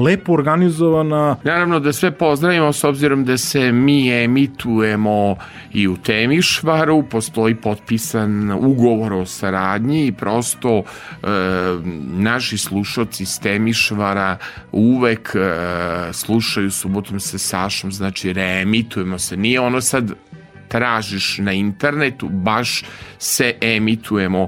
lepo 0.03 0.33
organizovana. 0.33 1.35
Naravno 1.43 1.79
da 1.79 1.93
sve 1.93 2.11
pozdravimo 2.11 2.73
s 2.73 2.83
obzirom 2.83 3.25
da 3.25 3.37
se 3.37 3.71
mi 3.71 4.23
emitujemo 4.23 5.35
i 5.73 5.87
u 5.87 5.97
Temišvaru, 5.97 7.03
postoji 7.03 7.55
potpisan 7.55 8.51
ugovor 8.51 9.13
o 9.13 9.25
saradnji 9.25 10.07
i 10.07 10.11
prosto 10.11 10.77
e, 10.79 11.27
naši 12.13 12.57
slušoci 12.57 13.25
s 13.25 13.39
Temišvara 13.39 14.37
uvek 14.71 15.35
e, 15.35 15.39
slušaju 16.13 16.71
subotom 16.71 17.19
sa 17.19 17.37
Sašom, 17.37 17.91
znači 17.91 18.33
reemitujemo 18.33 19.19
se. 19.19 19.37
Nije 19.37 19.59
ono 19.59 19.81
sad 19.81 20.11
tražiš 20.67 21.37
na 21.37 21.53
internetu, 21.53 22.29
baš 22.29 22.83
se 23.17 23.53
emitujemo. 23.61 24.47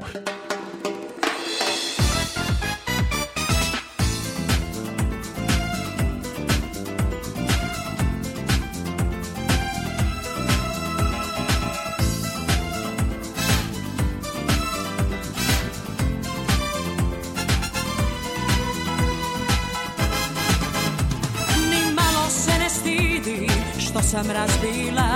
Sam 24.06 24.32
razbila 24.32 25.10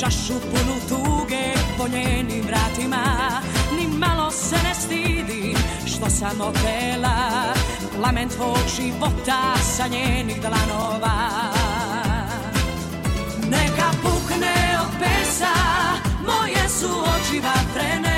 Čašu 0.00 0.34
punu 0.40 0.76
tuge 0.88 1.44
po 1.78 1.88
njenim 1.88 2.44
vratima. 2.46 3.04
Ni 3.76 3.88
malo 3.98 4.30
se 4.30 4.56
ne 4.64 4.74
stidi 4.74 5.54
što 5.86 6.10
sam 6.10 6.40
otela 6.40 7.54
Plamen 7.96 8.28
tvog 8.28 8.58
života 8.76 9.54
sa 9.76 9.86
njenih 9.88 10.40
dlanova. 10.40 11.28
Neka 13.50 13.90
pukne 14.02 14.78
od 14.82 14.90
pesa 14.98 15.54
Moje 16.26 16.68
su 16.68 16.88
oči 16.88 17.40
vatrene 17.40 18.11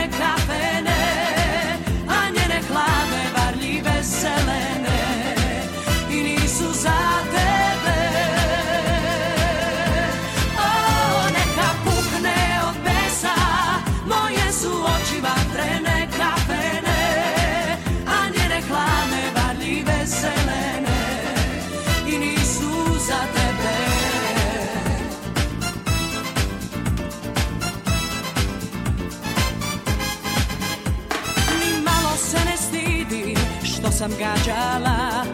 sam 33.99 34.11
gađala. 34.11 35.25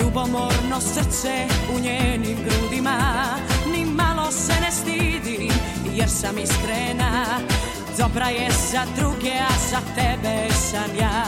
Ljubomorno 0.00 0.80
srce 0.80 1.46
u 1.76 1.80
njenim 1.80 2.36
grudima. 2.44 2.98
Ni 3.72 3.84
malo 3.84 4.30
se 4.30 4.52
ne 4.60 4.70
stidi 4.70 5.50
jer 5.94 6.10
sam 6.10 6.38
iskrena. 6.38 7.24
Dobra 7.98 8.26
je 8.28 8.50
za 8.72 8.82
druge, 8.96 9.32
a 9.32 9.52
za 9.70 9.80
tebe 9.94 10.54
sam 10.54 10.96
ja. 11.00 11.24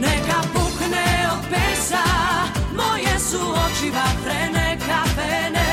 Neka 0.00 0.40
pukne 0.52 1.28
od 1.32 1.44
pesa 1.50 2.04
Moje 2.76 3.18
su 3.18 3.36
oči 3.36 3.90
vatrene 3.90 4.78
kafene 4.78 5.68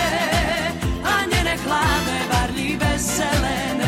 A 1.04 1.26
njene 1.32 1.58
hladne 1.64 2.20
varljive 2.32 2.98
zelene 2.98 3.81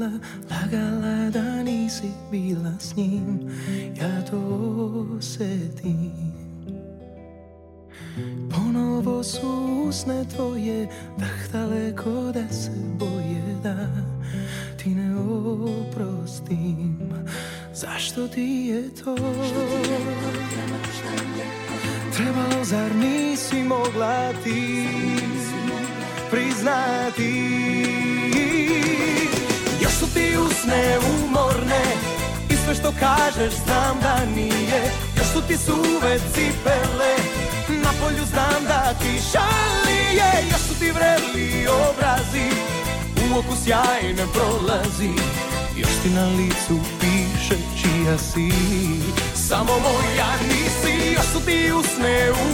mila 0.00 0.20
Lagala 0.50 1.30
da 1.30 1.62
nisi 1.62 2.10
bila 2.30 2.72
s 2.78 2.96
njim 2.96 3.50
Ja 4.00 4.24
to 4.30 4.38
osetim 5.18 6.32
Ponovo 8.50 9.22
su 9.22 9.84
usne 9.88 10.24
tvoje 10.36 10.88
Dah 11.18 11.52
daleko 11.52 12.32
da 12.34 12.48
se 12.48 12.70
boje 12.98 13.56
Da 13.62 13.88
ti 14.76 14.88
ne 14.88 15.16
oprostim 15.16 16.98
Zašto 17.74 18.28
ti 18.28 18.42
je 18.42 18.94
to? 18.94 19.16
Kažeš 33.00 33.54
znam 33.64 34.00
da 34.02 34.24
nije. 34.36 34.82
Još 35.16 35.26
su 35.32 35.40
ti 35.48 35.56
suve 35.56 36.18
cipele 36.34 37.14
Na 37.84 37.90
polju 38.00 38.24
znam 38.32 38.64
da 38.68 38.94
ti 39.00 39.12
šalije. 39.32 40.30
Još 40.50 40.60
su 40.60 40.74
ti 40.78 40.90
vreli 40.90 41.66
obrazi 41.68 42.48
U 43.22 43.38
oku 43.38 43.54
sjaj 43.64 44.02
ne 44.02 44.26
prolazi. 44.34 45.12
Još 45.76 45.94
ti 46.02 46.08
na 46.08 46.26
licu 46.26 46.76
piše 47.00 47.56
čija 47.80 48.18
si. 48.18 48.52
Samo 49.34 49.72
moja 49.72 50.32
nisi 50.48 51.12
Još 51.12 51.26
su 51.32 51.40
ti 51.40 51.72
usne 51.72 52.30
umorne 52.32 52.49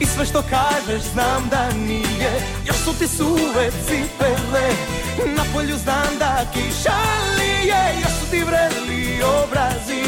i 0.00 0.06
sve 0.06 0.26
što 0.26 0.42
kažeš 0.42 1.02
znam 1.12 1.48
da 1.50 1.72
nije. 1.72 2.32
Još 2.66 2.76
su 2.76 2.92
ti 2.98 3.08
suve 3.08 3.70
cipele 3.86 4.68
Na 5.36 5.44
polju 5.52 5.76
znam 5.76 6.18
da 6.18 6.44
kiša 6.52 6.98
lije. 7.38 7.82
Još 8.00 8.12
su 8.20 8.30
ti 8.30 8.42
vreli 8.44 9.22
obrazi 9.22 10.04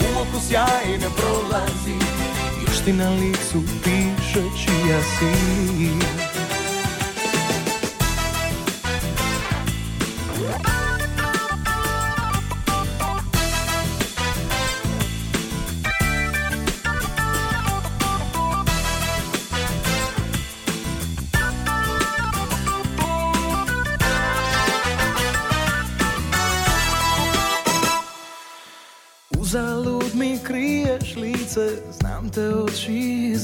U 0.00 0.20
oku 0.20 0.40
sjaj 0.48 0.98
ne 0.98 1.08
prolazi. 1.16 1.96
Još 2.66 2.84
ti 2.84 2.92
na 2.92 3.10
licu 3.10 3.62
piše 3.84 4.42
čija 4.64 5.00
si 5.02 6.29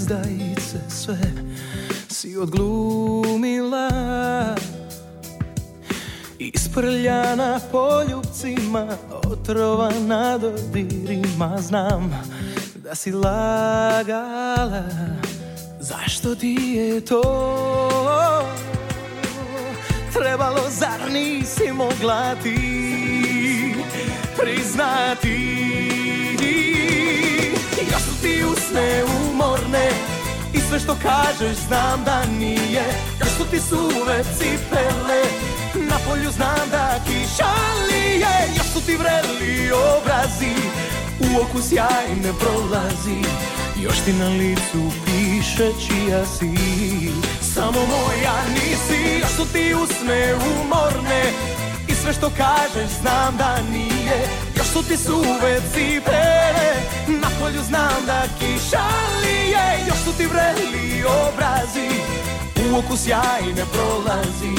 izdajice 0.06 0.78
Sve 0.88 1.18
si 2.08 2.36
odglumila. 2.36 3.90
Isprljana 6.38 7.60
poljubcima 7.72 8.86
Otrovana 9.24 10.38
dodirima 10.38 11.56
Znam 11.60 12.24
da 12.74 12.94
si 12.94 13.12
lagala. 13.12 14.82
Zašto 15.80 16.34
ti 16.34 16.56
je 16.76 17.00
to? 17.00 17.22
Trebalo 20.12 20.60
zar 20.70 21.12
nisi 21.12 21.72
mogla 21.72 22.34
ti 22.42 22.56
priznati 24.36 25.55
ti 28.26 28.44
usne 28.44 29.04
umorne. 29.04 29.88
I 30.52 30.60
sve 30.60 30.78
što 30.80 30.96
kažeš 31.02 31.56
znam 31.68 32.04
da 32.04 32.24
nije 32.38 32.84
Još 33.20 33.28
su 33.28 33.44
ti 33.50 33.60
suve 33.60 34.24
cipele. 34.38 35.22
Na 35.74 35.98
polju 36.08 36.30
znam 36.30 36.70
da 36.70 37.00
kiša 37.06 37.52
lije 37.88 38.34
Još 38.56 38.66
su 38.66 38.80
ti 38.86 38.96
vreli 38.96 39.70
obrazi. 39.72 40.56
U 41.20 41.42
oku 41.42 41.62
sjaj 41.68 42.06
ne 42.24 42.32
prolazi 42.40 43.20
Još 43.82 43.98
ti 44.04 44.12
na 44.12 44.28
licu 44.28 44.82
piše 45.04 45.68
čija 45.86 46.26
si. 46.26 46.50
Samo 47.54 47.80
moja 47.80 48.38
nisi 48.54 49.18
Još 49.20 49.30
su 49.30 49.44
ti 49.52 49.74
usne 49.74 50.34
umorne. 50.34 51.22
I 51.88 51.94
sve 51.94 52.12
što 52.12 52.30
kažeš 52.30 52.90
znam 53.00 53.36
da 53.36 53.58
nije 53.72 54.45
su 54.76 54.82
ti 54.82 54.96
suve 54.96 55.60
cipele 55.72 56.70
Na 57.22 57.28
polju 57.40 57.62
znam 57.62 58.06
da 58.06 58.22
kiša 58.38 58.86
lije 59.22 59.86
Još 59.88 59.98
su 60.04 60.12
ti 60.18 60.26
vreli 60.26 61.04
obrazi 61.04 61.88
U 62.70 62.78
oku 62.78 62.96
sjaj 62.96 63.42
ne 63.56 63.64
prolazi 63.72 64.54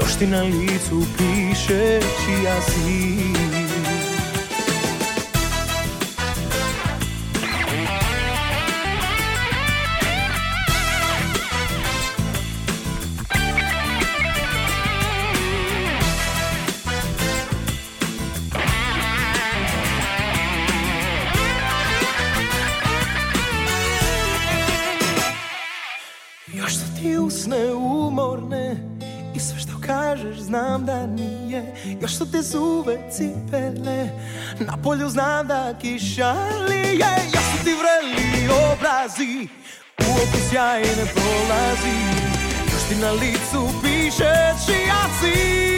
Još 0.00 0.14
ti 0.18 0.26
na 0.26 0.42
licu 0.42 1.02
piše 1.18 2.00
čija 2.00 2.60
si 2.62 3.43
znam 30.54 30.86
da 30.86 31.06
nije 31.06 31.74
Još 32.00 32.16
su 32.16 32.30
ti 32.32 32.42
suve 32.42 32.98
cipele 33.12 34.08
Na 34.60 34.76
polju 34.82 35.08
znam 35.08 35.46
da 35.46 35.74
kiša 35.80 36.34
lije 36.68 37.10
Još 37.34 37.44
su 37.44 37.64
ti 37.64 37.70
vreli 37.80 38.48
obrazi 38.48 39.48
U 39.98 40.12
oku 40.12 40.38
sjaj 40.50 40.80
ne 40.80 41.06
prolazi 41.14 41.98
Još 42.72 42.82
ti 42.88 42.94
na 42.94 43.10
licu 43.10 43.80
piše 43.82 44.34
čija 44.66 45.04
si 45.20 45.73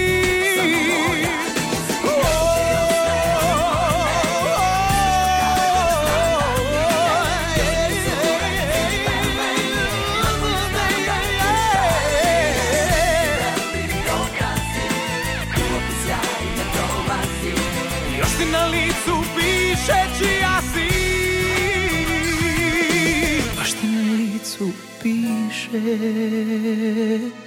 licu 25.06 25.36
piše 25.50 27.45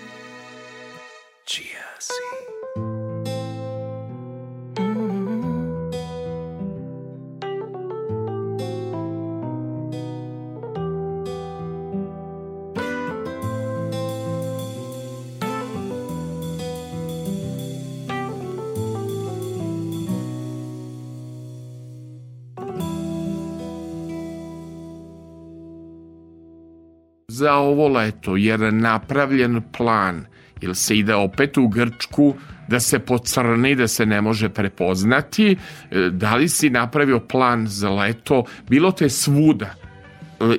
za 27.39 27.53
ovo 27.55 27.87
leto, 27.87 28.35
jer 28.35 28.61
je 28.61 28.71
napravljen 28.71 29.61
plan, 29.77 30.25
ili 30.61 30.75
se 30.75 30.97
ide 30.97 31.15
opet 31.15 31.57
u 31.57 31.67
Grčku, 31.67 32.33
da 32.67 32.79
se 32.79 32.99
pocrni, 32.99 33.75
da 33.75 33.87
se 33.87 34.05
ne 34.05 34.21
može 34.21 34.49
prepoznati, 34.49 35.55
E, 35.91 36.09
da 36.11 36.35
li 36.35 36.49
si 36.49 36.69
napravio 36.69 37.19
plan 37.19 37.67
za 37.67 37.89
leto, 37.89 38.43
bilo 38.69 38.91
te 38.91 39.09
svuda, 39.09 39.73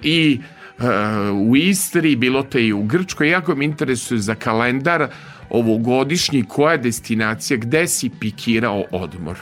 i 0.03 0.41
e, 0.79 0.85
u 1.31 1.57
Istri, 1.57 2.17
bilo 2.17 2.43
te 2.43 2.67
i 2.67 2.73
u 2.73 2.83
Grčkoj, 2.83 3.31
jako 3.31 3.55
me 3.55 3.65
interesuje 3.65 4.19
za 4.19 4.35
kalendar 4.35 5.09
ovogodišnji, 5.51 6.45
koja 6.49 6.73
je 6.73 6.79
destinacija, 6.79 7.57
gde 7.57 7.87
si 7.87 8.11
pikirao 8.21 8.85
odmor? 8.91 9.37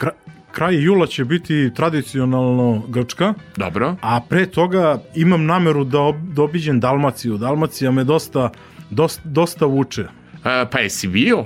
Kraj 0.51 0.75
jula 0.75 1.07
će 1.07 1.25
biti 1.25 1.71
tradicionalno 1.75 2.83
Grčka. 2.87 3.33
Dobro. 3.57 3.95
A 4.01 4.19
pre 4.21 4.45
toga 4.45 5.01
imam 5.15 5.45
nameru 5.45 5.83
da, 5.83 5.99
ob, 5.99 6.15
da 6.25 6.41
obiđem 6.43 6.79
Dalmaciju. 6.79 7.37
Dalmacija 7.37 7.91
me 7.91 8.03
dosta, 8.03 8.49
dosta, 8.89 9.21
dosta 9.25 9.65
vuče. 9.65 10.01
E, 10.35 10.65
pa 10.65 10.79
jesi 10.79 11.07
bio? 11.07 11.45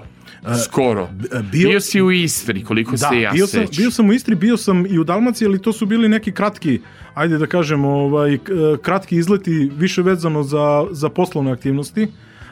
Skoro. 0.64 1.08
bio- 1.44 1.70
bio, 1.70 1.80
si 1.80 2.02
u 2.02 2.12
Istri, 2.12 2.64
koliko 2.64 2.92
Da, 2.92 2.98
se 3.00 3.22
ja 3.22 3.32
bio 3.32 3.48
sam, 3.48 3.60
sećam. 3.62 3.76
bio 3.78 3.92
sam 3.92 4.10
u 4.10 4.14
Istri, 4.14 4.36
bio 4.36 4.58
sam 4.58 4.86
i 4.86 5.00
u 5.00 5.04
Dalmaciji, 5.04 5.48
ali 5.48 5.62
to 5.62 5.74
su 5.74 5.86
bili 5.86 6.10
neki 6.10 6.32
kratki, 6.32 6.80
ajde 7.14 7.38
da 7.38 7.46
kažem, 7.48 7.86
ovaj, 7.86 8.38
k- 8.38 8.50
kratki 8.82 9.18
izleti, 9.18 9.72
više 9.78 10.02
vezano 10.02 10.44
za, 10.44 10.86
za 10.92 11.10
poslovne 11.10 11.52
aktivnosti, 11.52 12.08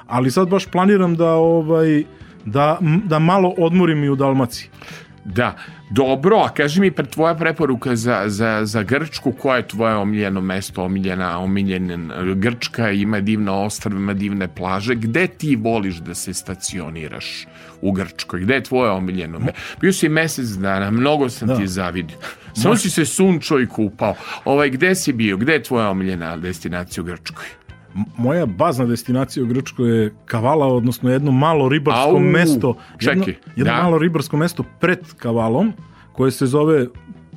ali 0.08 0.32
sad 0.32 0.50
baš 0.50 0.66
planiram 0.66 1.16
da, 1.16 1.30
ovaj, 1.30 2.04
da, 2.46 2.78
da 3.06 3.20
malo 3.20 3.54
odmorim 3.58 4.04
i 4.04 4.10
u 4.10 4.16
Dalmaciji. 4.16 4.70
Da, 5.26 5.56
dobro, 5.90 6.38
a 6.38 6.50
kaži 6.50 6.82
mi 6.82 6.92
pre 6.92 7.06
tvoja 7.06 7.36
preporuka 7.36 7.96
za, 7.96 8.24
za, 8.28 8.60
za 8.64 8.84
Grčku, 8.84 9.32
koje 9.32 9.60
je 9.60 9.68
tvoje 9.68 9.96
omiljeno 9.96 10.42
mesto, 10.42 10.84
omiljena, 10.84 11.40
omiljen 11.40 12.12
Grčka, 12.36 12.92
ima 12.92 13.20
divna 13.20 13.54
ostrava, 13.54 14.00
ima 14.00 14.14
divne 14.14 14.48
plaže, 14.48 14.96
gde 14.96 15.28
ti 15.28 15.56
voliš 15.56 15.96
da 15.96 16.16
se 16.16 16.34
stacioniraš 16.34 17.48
u 17.82 17.92
Grčkoj, 17.92 18.40
gde 18.40 18.54
je 18.54 18.64
tvoje 18.64 18.92
omiljeno 18.92 19.40
me? 19.40 19.52
Bio 19.82 19.94
si 19.94 20.10
mesec 20.10 20.46
dana, 20.48 20.92
mnogo 20.92 21.30
sam 21.30 21.48
Da. 21.48 21.58
ti 21.58 21.68
zavidio. 21.68 22.18
Samo 22.54 22.76
si 22.76 22.90
se 22.90 23.06
sunčo 23.06 23.60
i 23.60 23.68
kupao. 23.68 24.16
Ovaj, 24.46 24.70
gde 24.70 24.96
si 24.96 25.14
bio, 25.14 25.38
gde 25.38 25.54
je 25.54 25.64
tvoja 25.64 25.90
omiljena 25.90 26.38
destinacija 26.38 27.02
u 27.02 27.06
Grčkoj? 27.06 27.46
Moja 28.18 28.46
bazna 28.46 28.86
destinacija 28.86 29.44
u 29.44 29.48
Grčkoj 29.48 30.04
je 30.04 30.14
Kavala, 30.26 30.68
odnosno 30.68 31.12
jedno 31.12 31.32
malo 31.32 31.70
ribarsko 31.70 32.10
Au, 32.10 32.20
mesto. 32.20 32.76
Jedno, 33.02 33.24
čekaj, 33.26 33.42
jedno 33.56 33.74
da. 33.74 33.84
malo 33.84 33.98
ribarsko 33.98 34.38
mesto 34.38 34.64
pred 34.80 35.00
Kavalom, 35.18 35.74
koje 36.14 36.32
se 36.32 36.46
zove 36.46 36.88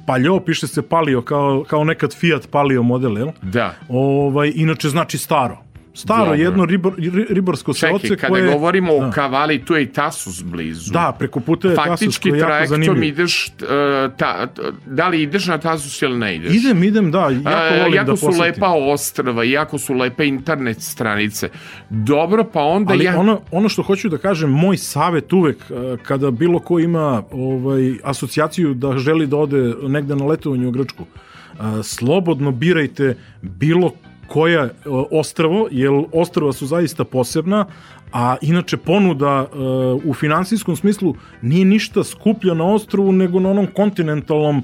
Paljo, 0.06 0.40
piše 0.40 0.66
se 0.66 0.82
Palio, 0.82 1.22
kao, 1.22 1.64
kao 1.68 1.84
nekad 1.84 2.14
Fiat 2.14 2.50
Palio 2.50 2.82
model, 2.82 3.18
jel? 3.18 3.28
Da. 3.42 3.74
Ovaj, 3.88 4.52
inače 4.54 4.88
znači 4.88 5.18
staro. 5.18 5.63
Staro 5.96 6.24
Dobro. 6.24 6.34
jedno 6.34 6.64
ribar, 6.64 6.92
ri- 6.92 7.26
ribarsko 7.28 7.74
Čekaj, 7.74 7.90
seoce 7.90 8.16
kada 8.16 8.28
koje... 8.28 8.52
govorimo 8.52 8.92
o 8.92 9.00
Da. 9.00 9.10
Kavali, 9.10 9.64
tu 9.64 9.74
je 9.74 9.82
i 9.82 9.86
Tasus 9.86 10.42
blizu. 10.42 10.92
Da, 10.92 11.16
preko 11.18 11.40
puta 11.40 11.68
je 11.68 11.74
Faktički 11.76 12.30
koji 12.30 12.40
je 12.40 12.42
jako 12.42 12.66
zanimljiv. 12.66 13.04
ideš, 13.04 13.48
uh, 13.52 13.68
ta, 14.16 14.46
da 14.86 15.08
li 15.08 15.22
ideš 15.22 15.46
na 15.46 15.58
Tasus 15.58 16.02
ili 16.02 16.18
ne 16.18 16.36
ideš? 16.36 16.54
Idem, 16.54 16.82
idem, 16.84 17.10
da, 17.10 17.20
jako 17.20 17.48
E, 17.70 17.78
volim 17.78 17.94
jako 17.94 18.10
da 18.10 18.16
su 18.16 18.26
posetim. 18.26 18.42
lepa 18.44 18.68
ostrava, 18.68 19.44
jako 19.44 19.78
su 19.78 19.94
lepe 19.94 20.26
internet 20.26 20.80
stranice. 20.80 21.48
Dobro, 21.90 22.44
pa 22.44 22.60
onda 22.60 22.92
Ali 22.92 23.04
ja... 23.04 23.18
ono, 23.18 23.40
ono 23.50 23.68
što 23.68 23.82
hoću 23.82 24.08
da 24.08 24.18
kažem, 24.18 24.50
moj 24.50 24.76
savet 24.76 25.32
uvek, 25.32 25.56
e, 25.62 25.74
kada 26.02 26.30
bilo 26.30 26.58
ko 26.58 26.78
ima 26.78 27.22
ovaj, 27.30 27.94
asocijaciju 28.04 28.74
da 28.74 28.98
želi 28.98 29.26
da 29.26 29.36
ode 29.36 29.74
negde 29.82 30.16
na 30.16 30.24
letovanje 30.24 30.66
u 30.66 30.70
Grčku, 30.70 31.04
e, 31.04 31.56
slobodno 31.82 32.50
birajte 32.50 33.16
bilo 33.42 33.92
koja 34.28 34.64
e, 34.64 34.70
ostravo, 35.10 35.68
jer 35.70 35.90
ostrava 36.12 36.52
su 36.52 36.66
zaista 36.66 37.04
posebna, 37.04 37.66
a 38.12 38.36
inače 38.42 38.76
ponuda 38.76 39.46
e, 39.46 39.56
u 40.04 40.14
finansijskom 40.14 40.76
smislu 40.76 41.14
nije 41.42 41.64
ništa 41.64 42.04
skuplja 42.04 42.54
na 42.54 42.64
ostrovu 42.64 43.12
nego 43.12 43.40
na 43.40 43.50
onom 43.50 43.66
kontinentalnom 43.66 44.58
e, 44.58 44.62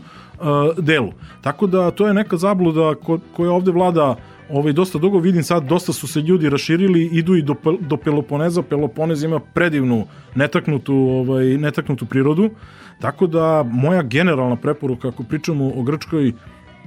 delu. 0.78 1.12
Tako 1.40 1.66
da 1.66 1.90
to 1.90 2.06
je 2.06 2.14
neka 2.14 2.36
zabluda 2.36 2.94
ko, 2.94 3.18
koja 3.36 3.52
ovde 3.52 3.70
vlada 3.70 4.16
ovaj, 4.50 4.72
dosta 4.72 4.98
dugo. 4.98 5.18
Vidim 5.18 5.42
sad, 5.42 5.64
dosta 5.64 5.92
su 5.92 6.06
se 6.06 6.20
ljudi 6.20 6.50
raširili, 6.50 7.08
idu 7.12 7.34
i 7.36 7.42
do, 7.42 7.54
do 7.80 7.96
Peloponeza. 7.96 8.62
Peloponez 8.62 9.22
ima 9.22 9.40
predivnu, 9.40 10.06
netaknutu, 10.34 10.94
ovaj, 10.94 11.44
netaknutu 11.44 12.06
prirodu. 12.06 12.50
Tako 13.00 13.26
da, 13.26 13.62
moja 13.62 14.02
generalna 14.02 14.56
preporuka, 14.56 15.08
ako 15.08 15.22
pričamo 15.22 15.72
o 15.76 15.82
Grčkoj, 15.82 16.32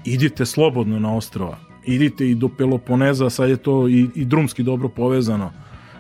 idite 0.06 0.46
slobodno 0.46 1.00
na 1.00 1.16
ostrova. 1.16 1.73
Idite 1.86 2.30
i 2.30 2.36
do 2.36 2.48
Peloponeza, 2.48 3.30
sad 3.30 3.50
je 3.50 3.58
to 3.58 3.88
i, 3.88 4.10
i 4.16 4.26
drumski 4.26 4.64
dobro 4.64 4.90
povezano. 4.90 5.52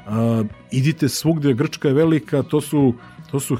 Uh, 0.08 0.46
idite 0.72 1.10
svugde, 1.10 1.54
Grčka 1.54 1.88
je 1.88 1.94
velika, 1.94 2.44
to 2.44 2.62
su, 2.62 2.94
to 3.32 3.40
su 3.40 3.58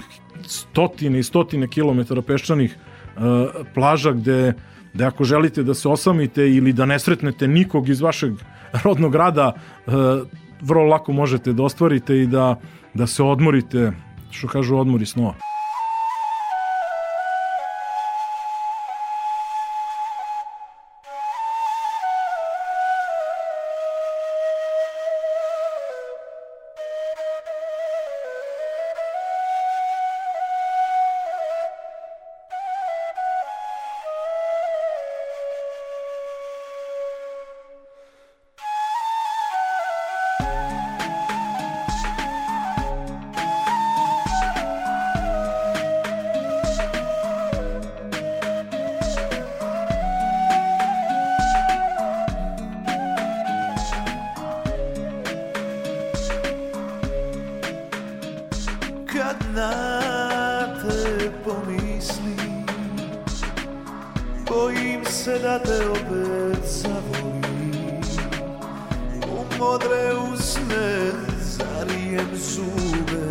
stotine 0.48 1.20
i 1.20 1.24
stotine 1.24 1.68
kilometara 1.68 2.22
peščanih 2.22 2.76
uh, 2.76 3.22
plaža 3.74 4.12
gde, 4.12 4.54
gde 4.94 5.06
ako 5.06 5.24
želite 5.24 5.64
da 5.64 5.74
se 5.74 5.90
osamite 5.90 6.50
ili 6.50 6.74
da 6.74 6.86
ne 6.86 7.00
sretnete 7.00 7.48
nikog 7.48 7.90
iz 7.90 8.02
vašeg 8.02 8.34
rodnog 8.84 9.12
grada, 9.12 9.54
uh, 9.88 9.94
vrlo 10.62 10.84
lako 10.84 11.14
možete 11.14 11.54
da 11.54 11.64
ostvarite 11.64 12.18
i 12.22 12.28
da, 12.28 12.60
da 12.94 13.08
se 13.08 13.24
odmorite, 13.24 13.92
što 14.32 14.48
kažu 14.48 14.78
odmori 14.78 15.06
snova. 15.06 15.53
Modre 69.64 70.14
usne 70.34 71.12
zarijem 71.40 72.30
zube 72.34 73.28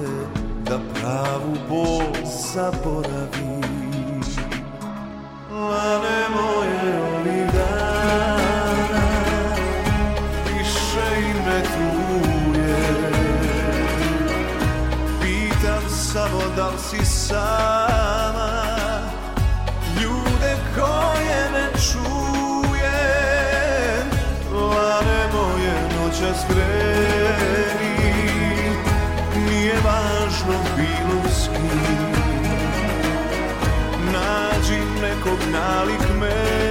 Da 0.64 0.78
pravu 0.94 1.56
bol 1.68 2.26
zaboravim 2.52 4.22
Lane 5.50 6.20
moje 6.34 7.11
nekog 35.02 35.40
nalik 35.50 36.04
meni 36.20 36.61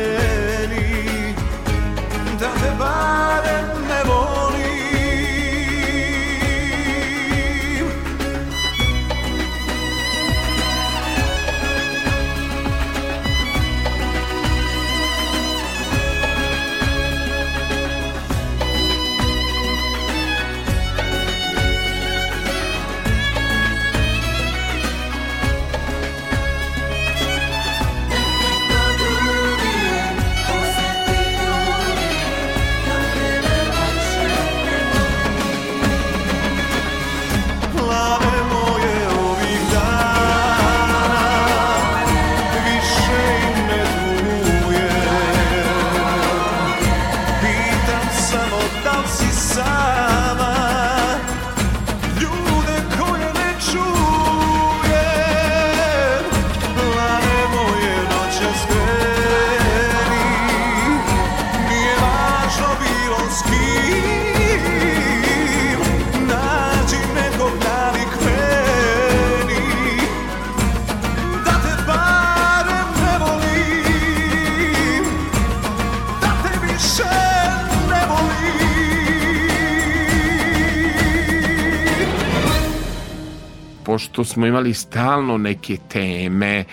pošto 84.01 84.23
smo 84.23 84.47
imali 84.47 84.73
stalno 84.73 85.37
neke 85.37 85.77
teme 85.87 86.63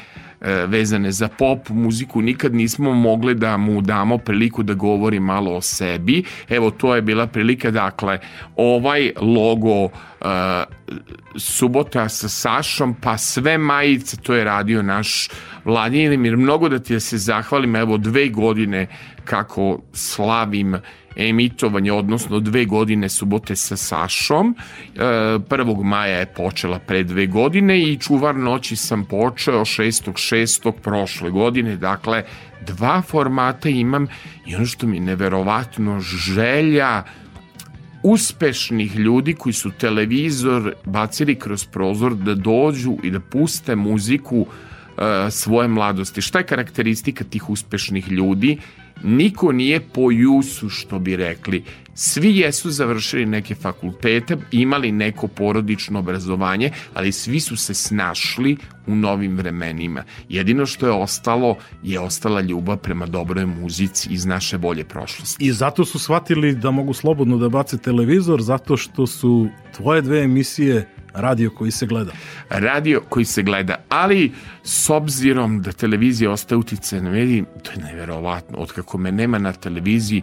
e, 0.41 0.67
vezane 0.67 1.13
za 1.13 1.29
pop 1.29 1.69
muziku, 1.69 2.23
nikad 2.23 2.55
nismo 2.55 2.95
mogli 2.95 3.35
da 3.35 3.57
mu 3.57 3.81
damo 3.81 4.19
priliku 4.19 4.63
da 4.63 4.75
govori 4.75 5.21
malo 5.21 5.57
o 5.57 5.61
sebi. 5.61 6.25
Evo, 6.49 6.71
to 6.71 6.95
je 6.95 7.03
bila 7.03 7.27
prilika, 7.27 7.71
dakle, 7.71 8.19
ovaj 8.57 9.13
logo 9.21 9.85
e, 9.85 9.91
subota 11.37 12.09
sa 12.09 12.29
Sašom, 12.29 12.95
pa 13.01 13.19
sve 13.19 13.59
majice, 13.59 14.17
to 14.17 14.35
je 14.35 14.45
radio 14.45 14.83
naš 14.83 15.29
Vladimir, 15.65 16.37
mnogo 16.37 16.69
da 16.69 16.79
ti 16.79 17.01
se 17.01 17.19
zahvalim, 17.19 17.77
evo 17.77 17.99
dve 17.99 18.29
godine 18.29 18.87
kako 19.25 19.81
slavim 19.93 20.77
emitovanje, 21.19 21.93
odnosno 21.93 22.41
dve 22.41 22.65
godine 22.65 23.09
subote 23.09 23.57
sa 23.57 23.77
Sašom. 23.77 24.55
E, 24.97 25.01
1. 25.01 25.83
maja 25.83 26.19
je 26.19 26.27
počela 26.27 26.79
pre 26.79 27.03
dve 27.05 27.27
godine 27.27 27.83
i 27.83 27.99
čuvar 27.99 28.37
noći 28.37 28.77
sam 28.77 29.05
počeo 29.05 29.61
6.6. 29.61 30.73
prošle 30.83 31.31
godine, 31.31 31.77
dakle 31.77 32.25
dva 32.67 33.03
formata 33.03 33.69
imam 33.69 34.07
i 34.47 34.57
ono 34.57 34.67
što 34.67 34.87
mi 34.87 34.97
je 34.97 35.01
neverovatno 35.01 36.01
želja 36.01 37.03
uspešnih 38.03 38.97
ljudi 38.97 39.35
koji 39.35 39.53
su 39.53 39.71
televizor 39.71 40.75
bacili 40.85 41.35
kroz 41.35 41.65
prozor 41.65 42.15
da 42.15 42.35
dođu 42.35 42.97
i 43.03 43.11
da 43.11 43.21
puste 43.21 43.77
muziku 43.77 44.47
e, 44.47 45.31
svoje 45.31 45.69
mladosti. 45.69 46.23
Šta 46.23 46.39
je 46.39 46.47
karakteristika 46.47 47.25
tih 47.25 47.51
uspešnih 47.51 48.11
ljudi? 48.11 48.59
Niko 49.03 49.53
nije 49.53 49.81
po 49.81 50.11
jusu, 50.11 50.69
što 50.69 50.99
bi 50.99 51.17
rekli. 51.17 51.65
Svi 51.95 52.37
jesu 52.37 52.71
završili 52.71 53.27
neke 53.27 53.55
fakultete, 53.55 54.37
imali 54.53 54.93
neko 54.93 55.29
porodično 55.29 55.99
obrazovanje, 55.99 56.71
ali 56.95 57.13
svi 57.13 57.41
su 57.41 57.57
se 57.57 57.75
snašli 57.75 58.57
u 58.87 58.97
novim 58.97 59.37
vremenima. 59.37 60.05
Jedino 60.29 60.67
što 60.67 60.87
je 60.87 60.93
ostalo 60.93 61.57
je 61.83 62.01
ostala 62.01 62.41
ljubav 62.41 62.77
prema 62.77 63.07
dobroj 63.07 63.47
muzici 63.47 64.09
iz 64.13 64.27
naše 64.27 64.59
bolje 64.59 64.85
prošlosti. 64.85 65.45
I 65.45 65.53
zato 65.53 65.85
su 65.85 65.99
shvatili 65.99 66.55
da 66.55 66.71
mogu 66.71 66.93
slobodno 66.93 67.39
da 67.39 67.49
bace 67.49 67.79
televizor, 67.79 68.43
zato 68.43 68.77
što 68.77 69.07
su 69.07 69.49
tvoje 69.77 70.03
dve 70.03 70.23
emisije 70.23 70.89
radio 71.15 71.51
koji 71.51 71.71
se 71.71 71.87
gleda. 71.87 72.13
radio 72.51 73.03
koji 73.09 73.25
se 73.25 73.43
gleda, 73.43 73.75
ali 73.89 74.33
s 74.63 74.91
obzirom 74.91 75.63
da 75.63 75.73
televizija 75.73 76.31
ostaje 76.31 76.59
utice 76.59 77.01
na 77.01 77.11
mediji, 77.11 77.45
to 77.63 77.71
je 77.71 77.79
neverovatno. 77.79 78.59
Od 78.59 78.73
kako 78.73 78.99
me 78.99 79.13
nema 79.13 79.39
na 79.39 79.53
televiziji, 79.53 80.23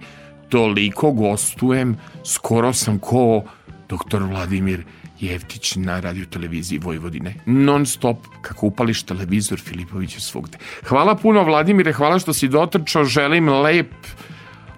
toliko 0.50 1.12
gostujem, 1.12 1.98
skoro 2.24 2.74
sam 2.74 3.00
ko 3.00 3.44
doktor 3.90 4.24
Vladimir 4.24 4.84
Jevtić 5.20 5.76
na 5.76 6.00
radio 6.00 6.26
televiziji 6.26 6.80
Vojvodine. 6.80 7.36
Non 7.46 7.86
stop, 7.86 8.18
kako 8.42 8.68
upališ 8.68 9.04
televizor, 9.04 9.60
Filipović 9.60 10.16
je 10.16 10.22
svugde. 10.22 10.58
Hvala 10.88 11.16
puno 11.16 11.44
Vladimire, 11.44 11.94
hvala 11.94 12.20
što 12.20 12.34
si 12.34 12.48
dotrčao, 12.48 13.06
želim 13.06 13.50
lep 13.50 13.94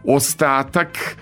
ostatak 0.04 1.18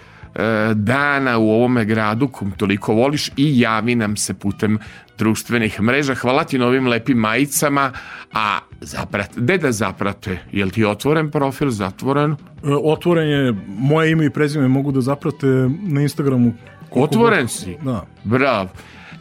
dana 0.75 1.37
u 1.37 1.49
ovome 1.49 1.85
gradu 1.85 2.27
kom 2.27 2.51
toliko 2.51 2.93
voliš 2.93 3.27
i 3.27 3.59
javi 3.59 3.95
nam 3.95 4.17
se 4.17 4.33
putem 4.33 4.79
društvenih 5.17 5.81
mreža. 5.81 6.15
Hvala 6.15 6.43
ti 6.43 6.57
na 6.57 6.67
ovim 6.67 6.87
lepim 6.87 7.17
majicama, 7.17 7.91
a 8.33 8.59
zaprat, 8.81 9.29
gde 9.35 9.57
da 9.57 9.71
zaprate? 9.71 10.37
Jel 10.51 10.69
ti 10.69 10.85
otvoren 10.85 11.31
profil, 11.31 11.69
zatvoren? 11.69 12.31
E, 12.31 12.35
Otvoren 12.83 13.27
je, 13.29 13.53
moje 13.67 14.11
ime 14.11 14.25
i 14.25 14.29
prezime 14.29 14.67
mogu 14.67 14.91
da 14.91 15.01
zaprate 15.01 15.47
na 15.81 16.01
Instagramu. 16.01 16.53
Otvoren 16.91 17.41
god- 17.41 17.51
si? 17.51 17.77
Da. 17.83 18.05
Bravo. 18.23 18.69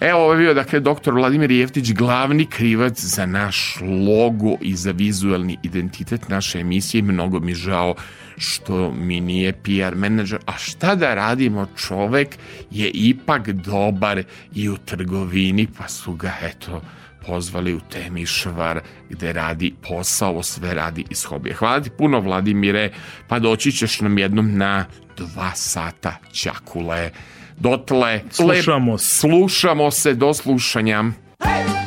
Evo, 0.01 0.19
ovo 0.19 0.33
je 0.33 0.39
bio, 0.39 0.55
dakle, 0.55 0.81
doktor 0.81 1.15
Vladimir 1.15 1.51
Jeftić, 1.51 1.93
glavni 1.93 2.47
krivac 2.47 3.01
za 3.01 3.27
naš 3.27 3.77
logo 3.81 4.57
i 4.61 4.75
za 4.77 4.91
vizualni 4.91 5.59
identitet 5.63 6.29
naše 6.29 6.59
emisije. 6.61 7.03
Mnogo 7.03 7.41
mi 7.41 7.55
žao 7.55 7.95
što 8.39 8.93
mi 8.93 9.21
nije 9.21 9.53
PR 9.53 9.95
menadžer. 9.95 10.39
A 10.47 10.53
šta 10.59 10.95
da 10.95 11.15
radimo? 11.15 11.67
Čovek 11.77 12.29
je 12.71 12.91
ipak 12.91 13.49
dobar 13.49 14.23
i 14.55 14.69
u 14.69 14.77
trgovini, 14.77 15.69
pa 15.79 15.89
su 15.89 16.15
ga, 16.15 16.33
eto, 16.43 16.83
pozvali 17.27 17.75
u 17.75 17.81
Temišvar 17.81 18.81
gde 19.11 19.33
radi 19.33 19.75
posao, 19.89 20.31
ovo 20.31 20.43
sve 20.43 20.75
radi 20.75 21.05
iz 21.11 21.25
hobija. 21.25 21.57
Hvala 21.57 21.81
ti 21.81 21.91
puno 21.91 22.21
Vladimire, 22.21 22.91
pa 23.29 23.39
doći 23.39 23.73
ćeš 23.73 24.01
nam 24.01 24.19
jednom 24.19 24.57
na 24.57 24.87
dva 25.17 25.51
sata 25.55 26.17
ćakule. 26.33 27.11
Dotle, 27.57 28.21
Slušamo 28.31 28.99
se. 28.99 29.17
Slušamo 29.17 29.91
se, 29.91 30.15
do 30.15 30.35
slušanja. 30.35 31.05
Si, 31.43 31.84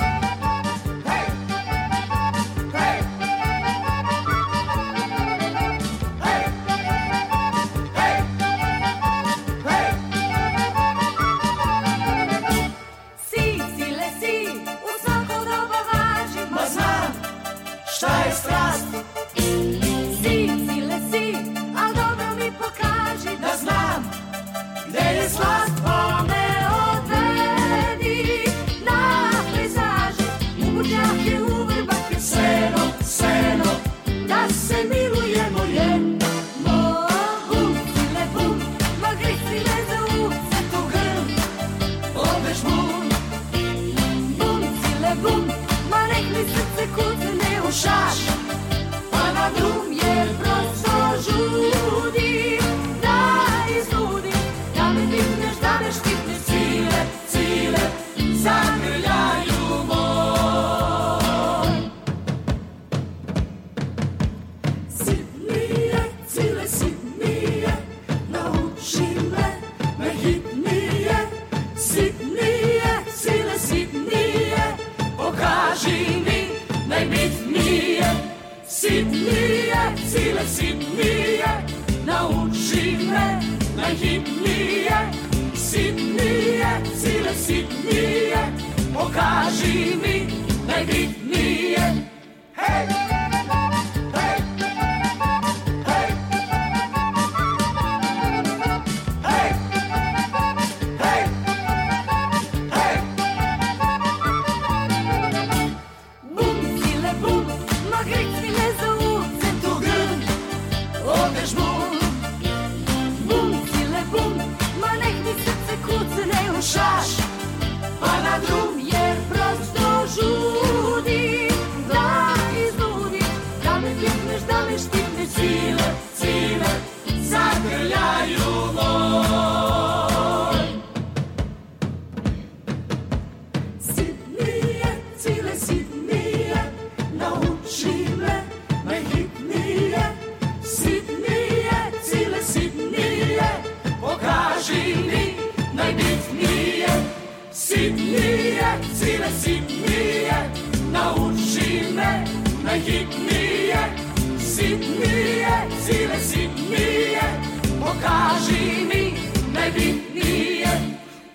najbitnije 159.68 160.68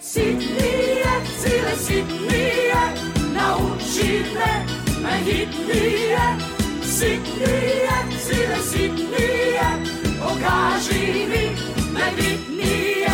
Sitnije, 0.00 1.12
sile 1.42 1.76
sitnije 1.76 2.82
Nauči 3.34 4.24
me 4.34 4.52
najhitnije 5.02 6.18
Sitnije, 6.82 7.96
sile 8.26 8.58
sitnije 8.70 9.68
Pokaži 10.20 11.26
mi 11.28 11.44
da 11.92 11.98
najbitnije 11.98 13.12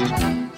Thank 0.00 0.44
you. 0.44 0.49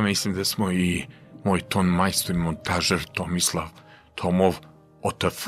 Mislim 0.00 0.34
da 0.34 0.44
smo 0.44 0.72
i 0.72 1.06
moj 1.44 1.60
ton 1.60 1.86
majstor 1.86 2.36
i 2.36 2.38
montažer 2.38 3.04
Tomislav 3.04 3.68
Tomov 4.14 4.56
OTF 5.02 5.46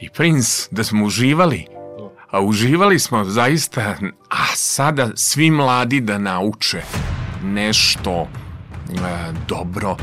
i 0.00 0.08
Prince, 0.10 0.68
da 0.70 0.84
smo 0.84 1.04
uživali. 1.04 1.66
A 2.30 2.40
uživali 2.40 2.98
smo 2.98 3.24
zaista, 3.24 3.96
a 4.30 4.46
sada 4.54 5.08
svi 5.14 5.50
mladi 5.50 6.00
da 6.00 6.18
nauče 6.18 6.82
nešto 7.44 8.10
e, 8.20 8.26
dobro, 9.48 9.96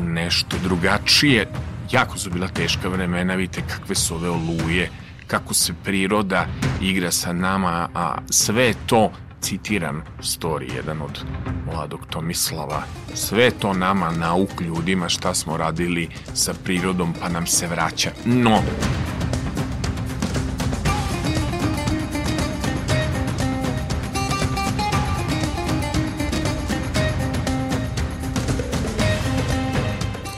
nešto 0.00 0.56
drugačije. 0.62 1.46
Jako 1.90 2.18
su 2.18 2.30
bila 2.30 2.48
teška 2.48 2.88
vremena, 2.88 3.34
vidite 3.34 3.62
kakve 3.68 3.94
su 3.94 4.14
ove 4.14 4.30
oluje, 4.30 4.90
kako 5.26 5.54
se 5.54 5.72
priroda 5.84 6.46
igra 6.80 7.10
sa 7.10 7.32
nama, 7.32 7.88
a 7.94 8.18
sve 8.30 8.74
to 8.86 9.12
citiram 9.40 10.02
story 10.20 10.74
jedan 10.74 11.02
od 11.02 11.24
mladog 11.66 12.00
Tomislava. 12.10 12.82
Sve 13.14 13.50
to 13.50 13.72
nama 13.72 14.10
nauk 14.10 14.60
ljudima 14.60 15.08
šta 15.08 15.34
smo 15.34 15.56
radili 15.56 16.08
sa 16.34 16.54
prirodom 16.64 17.14
pa 17.20 17.28
nam 17.28 17.46
se 17.46 17.66
vraća. 17.66 18.10
No, 18.24 18.62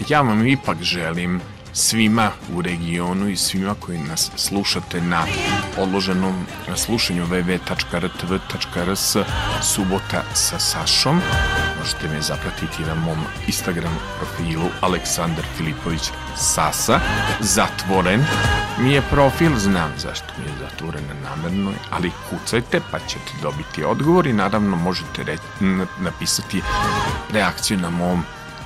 ja 0.09 0.21
vam 0.21 0.47
ipak 0.47 0.83
želim 0.83 1.41
svima 1.73 2.31
u 2.55 2.63
regionu 2.63 3.29
i 3.29 3.37
svima 3.37 3.75
koji 3.81 3.99
nas 3.99 4.31
slušate 4.37 5.01
na 5.01 5.25
odloženom 5.79 6.47
slušanju 6.77 7.27
www.rtv.rs 7.27 9.17
subota 9.63 10.23
sa 10.35 10.59
Sašom. 10.59 11.21
Možete 11.79 12.09
me 12.09 12.23
zapratiti 12.23 12.83
na 12.83 12.95
mom 12.95 13.19
Instagram 13.47 13.99
profilu 14.19 14.69
Aleksandar 14.81 15.45
Filipović 15.57 16.11
Sasa. 16.37 17.01
Zatvoren 17.41 18.25
mi 18.79 18.93
je 18.93 19.03
profil, 19.11 19.57
znam 19.59 19.93
zašto 19.99 20.27
mi 20.39 20.45
je 20.45 20.59
zatvoren 20.61 21.05
namerno, 21.23 21.73
ali 21.91 22.11
kucajte 22.31 22.81
pa 22.91 22.99
ćete 22.99 23.33
dobiti 23.43 23.85
odgovor 23.85 24.27
i 24.27 24.33
naravno 24.33 24.77
možete 24.77 25.37
napisati 26.01 26.63
reakciju 27.33 27.79
na 27.79 27.91
mom 27.91 28.25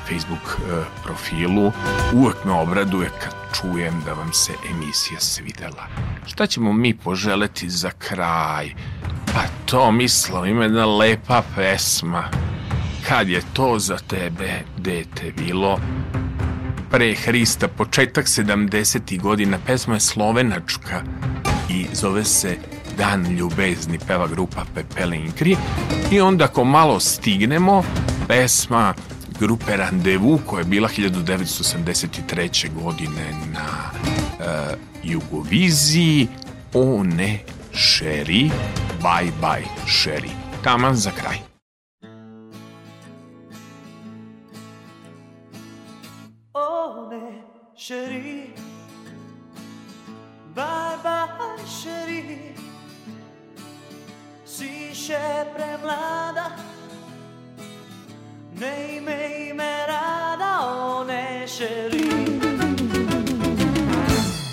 Facebook 0.08 0.58
e, 0.58 0.84
profilu. 1.04 1.72
Uvek 2.12 2.44
me 2.44 2.52
obraduje 2.52 3.10
kad 3.22 3.34
čujem 3.60 4.02
da 4.04 4.12
vam 4.12 4.32
se 4.32 4.52
emisija 4.70 5.20
svidela. 5.20 5.86
Šta 6.26 6.46
ćemo 6.46 6.72
mi 6.72 6.94
poželeti 6.94 7.70
za 7.70 7.90
kraj? 7.90 8.74
Pa 9.26 9.42
to 9.64 9.92
mislom 9.92 10.46
ima 10.46 10.62
jedna 10.62 10.86
lepa 10.86 11.42
pesma. 11.56 12.24
Kad 13.08 13.28
je 13.28 13.42
to 13.52 13.78
za 13.78 13.96
tebe, 13.96 14.62
dete, 14.78 15.32
bilo? 15.36 15.80
Pre 16.90 17.14
Hrista, 17.14 17.68
početak 17.68 18.26
70. 18.26 19.20
godina, 19.20 19.58
pesma 19.66 19.94
je 19.94 20.00
slovenačka 20.00 21.02
i 21.68 21.86
zove 21.92 22.24
se 22.24 22.56
Dan 22.98 23.26
ljubezni, 23.36 23.98
peva 24.06 24.26
grupa 24.26 24.64
Pepele 24.74 25.16
Inkri. 25.16 25.56
I 26.10 26.20
onda 26.20 26.44
ako 26.44 26.64
malo 26.64 27.00
stignemo, 27.00 27.84
pesma 28.28 28.94
grupe 29.38 29.76
Randevu 29.76 30.40
koja 30.46 30.60
je 30.60 30.64
bila 30.64 30.88
1983. 30.88 32.68
godine 32.82 33.32
na 33.52 33.90
uh, 33.90 34.44
Jugoviziji 35.02 36.28
O 36.74 37.02
ne, 37.04 37.38
Sherry, 37.72 38.50
bye 39.02 39.32
bye 39.40 39.66
Sherry. 39.86 40.30
taman 40.64 40.96
za 40.96 41.10
kraj. 41.10 41.38
Oh 46.54 47.08
ne, 47.10 47.44
chérie. 47.76 48.52
Bye 50.54 50.98
bye, 51.02 51.62
chérie. 51.64 52.54
Si 54.44 54.90
c'è 54.92 55.46
premlada, 55.54 56.54
Sheri. 61.56 62.10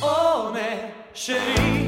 Oh, 0.02 0.52
ne, 0.54 0.94
Sheri. 1.14 1.83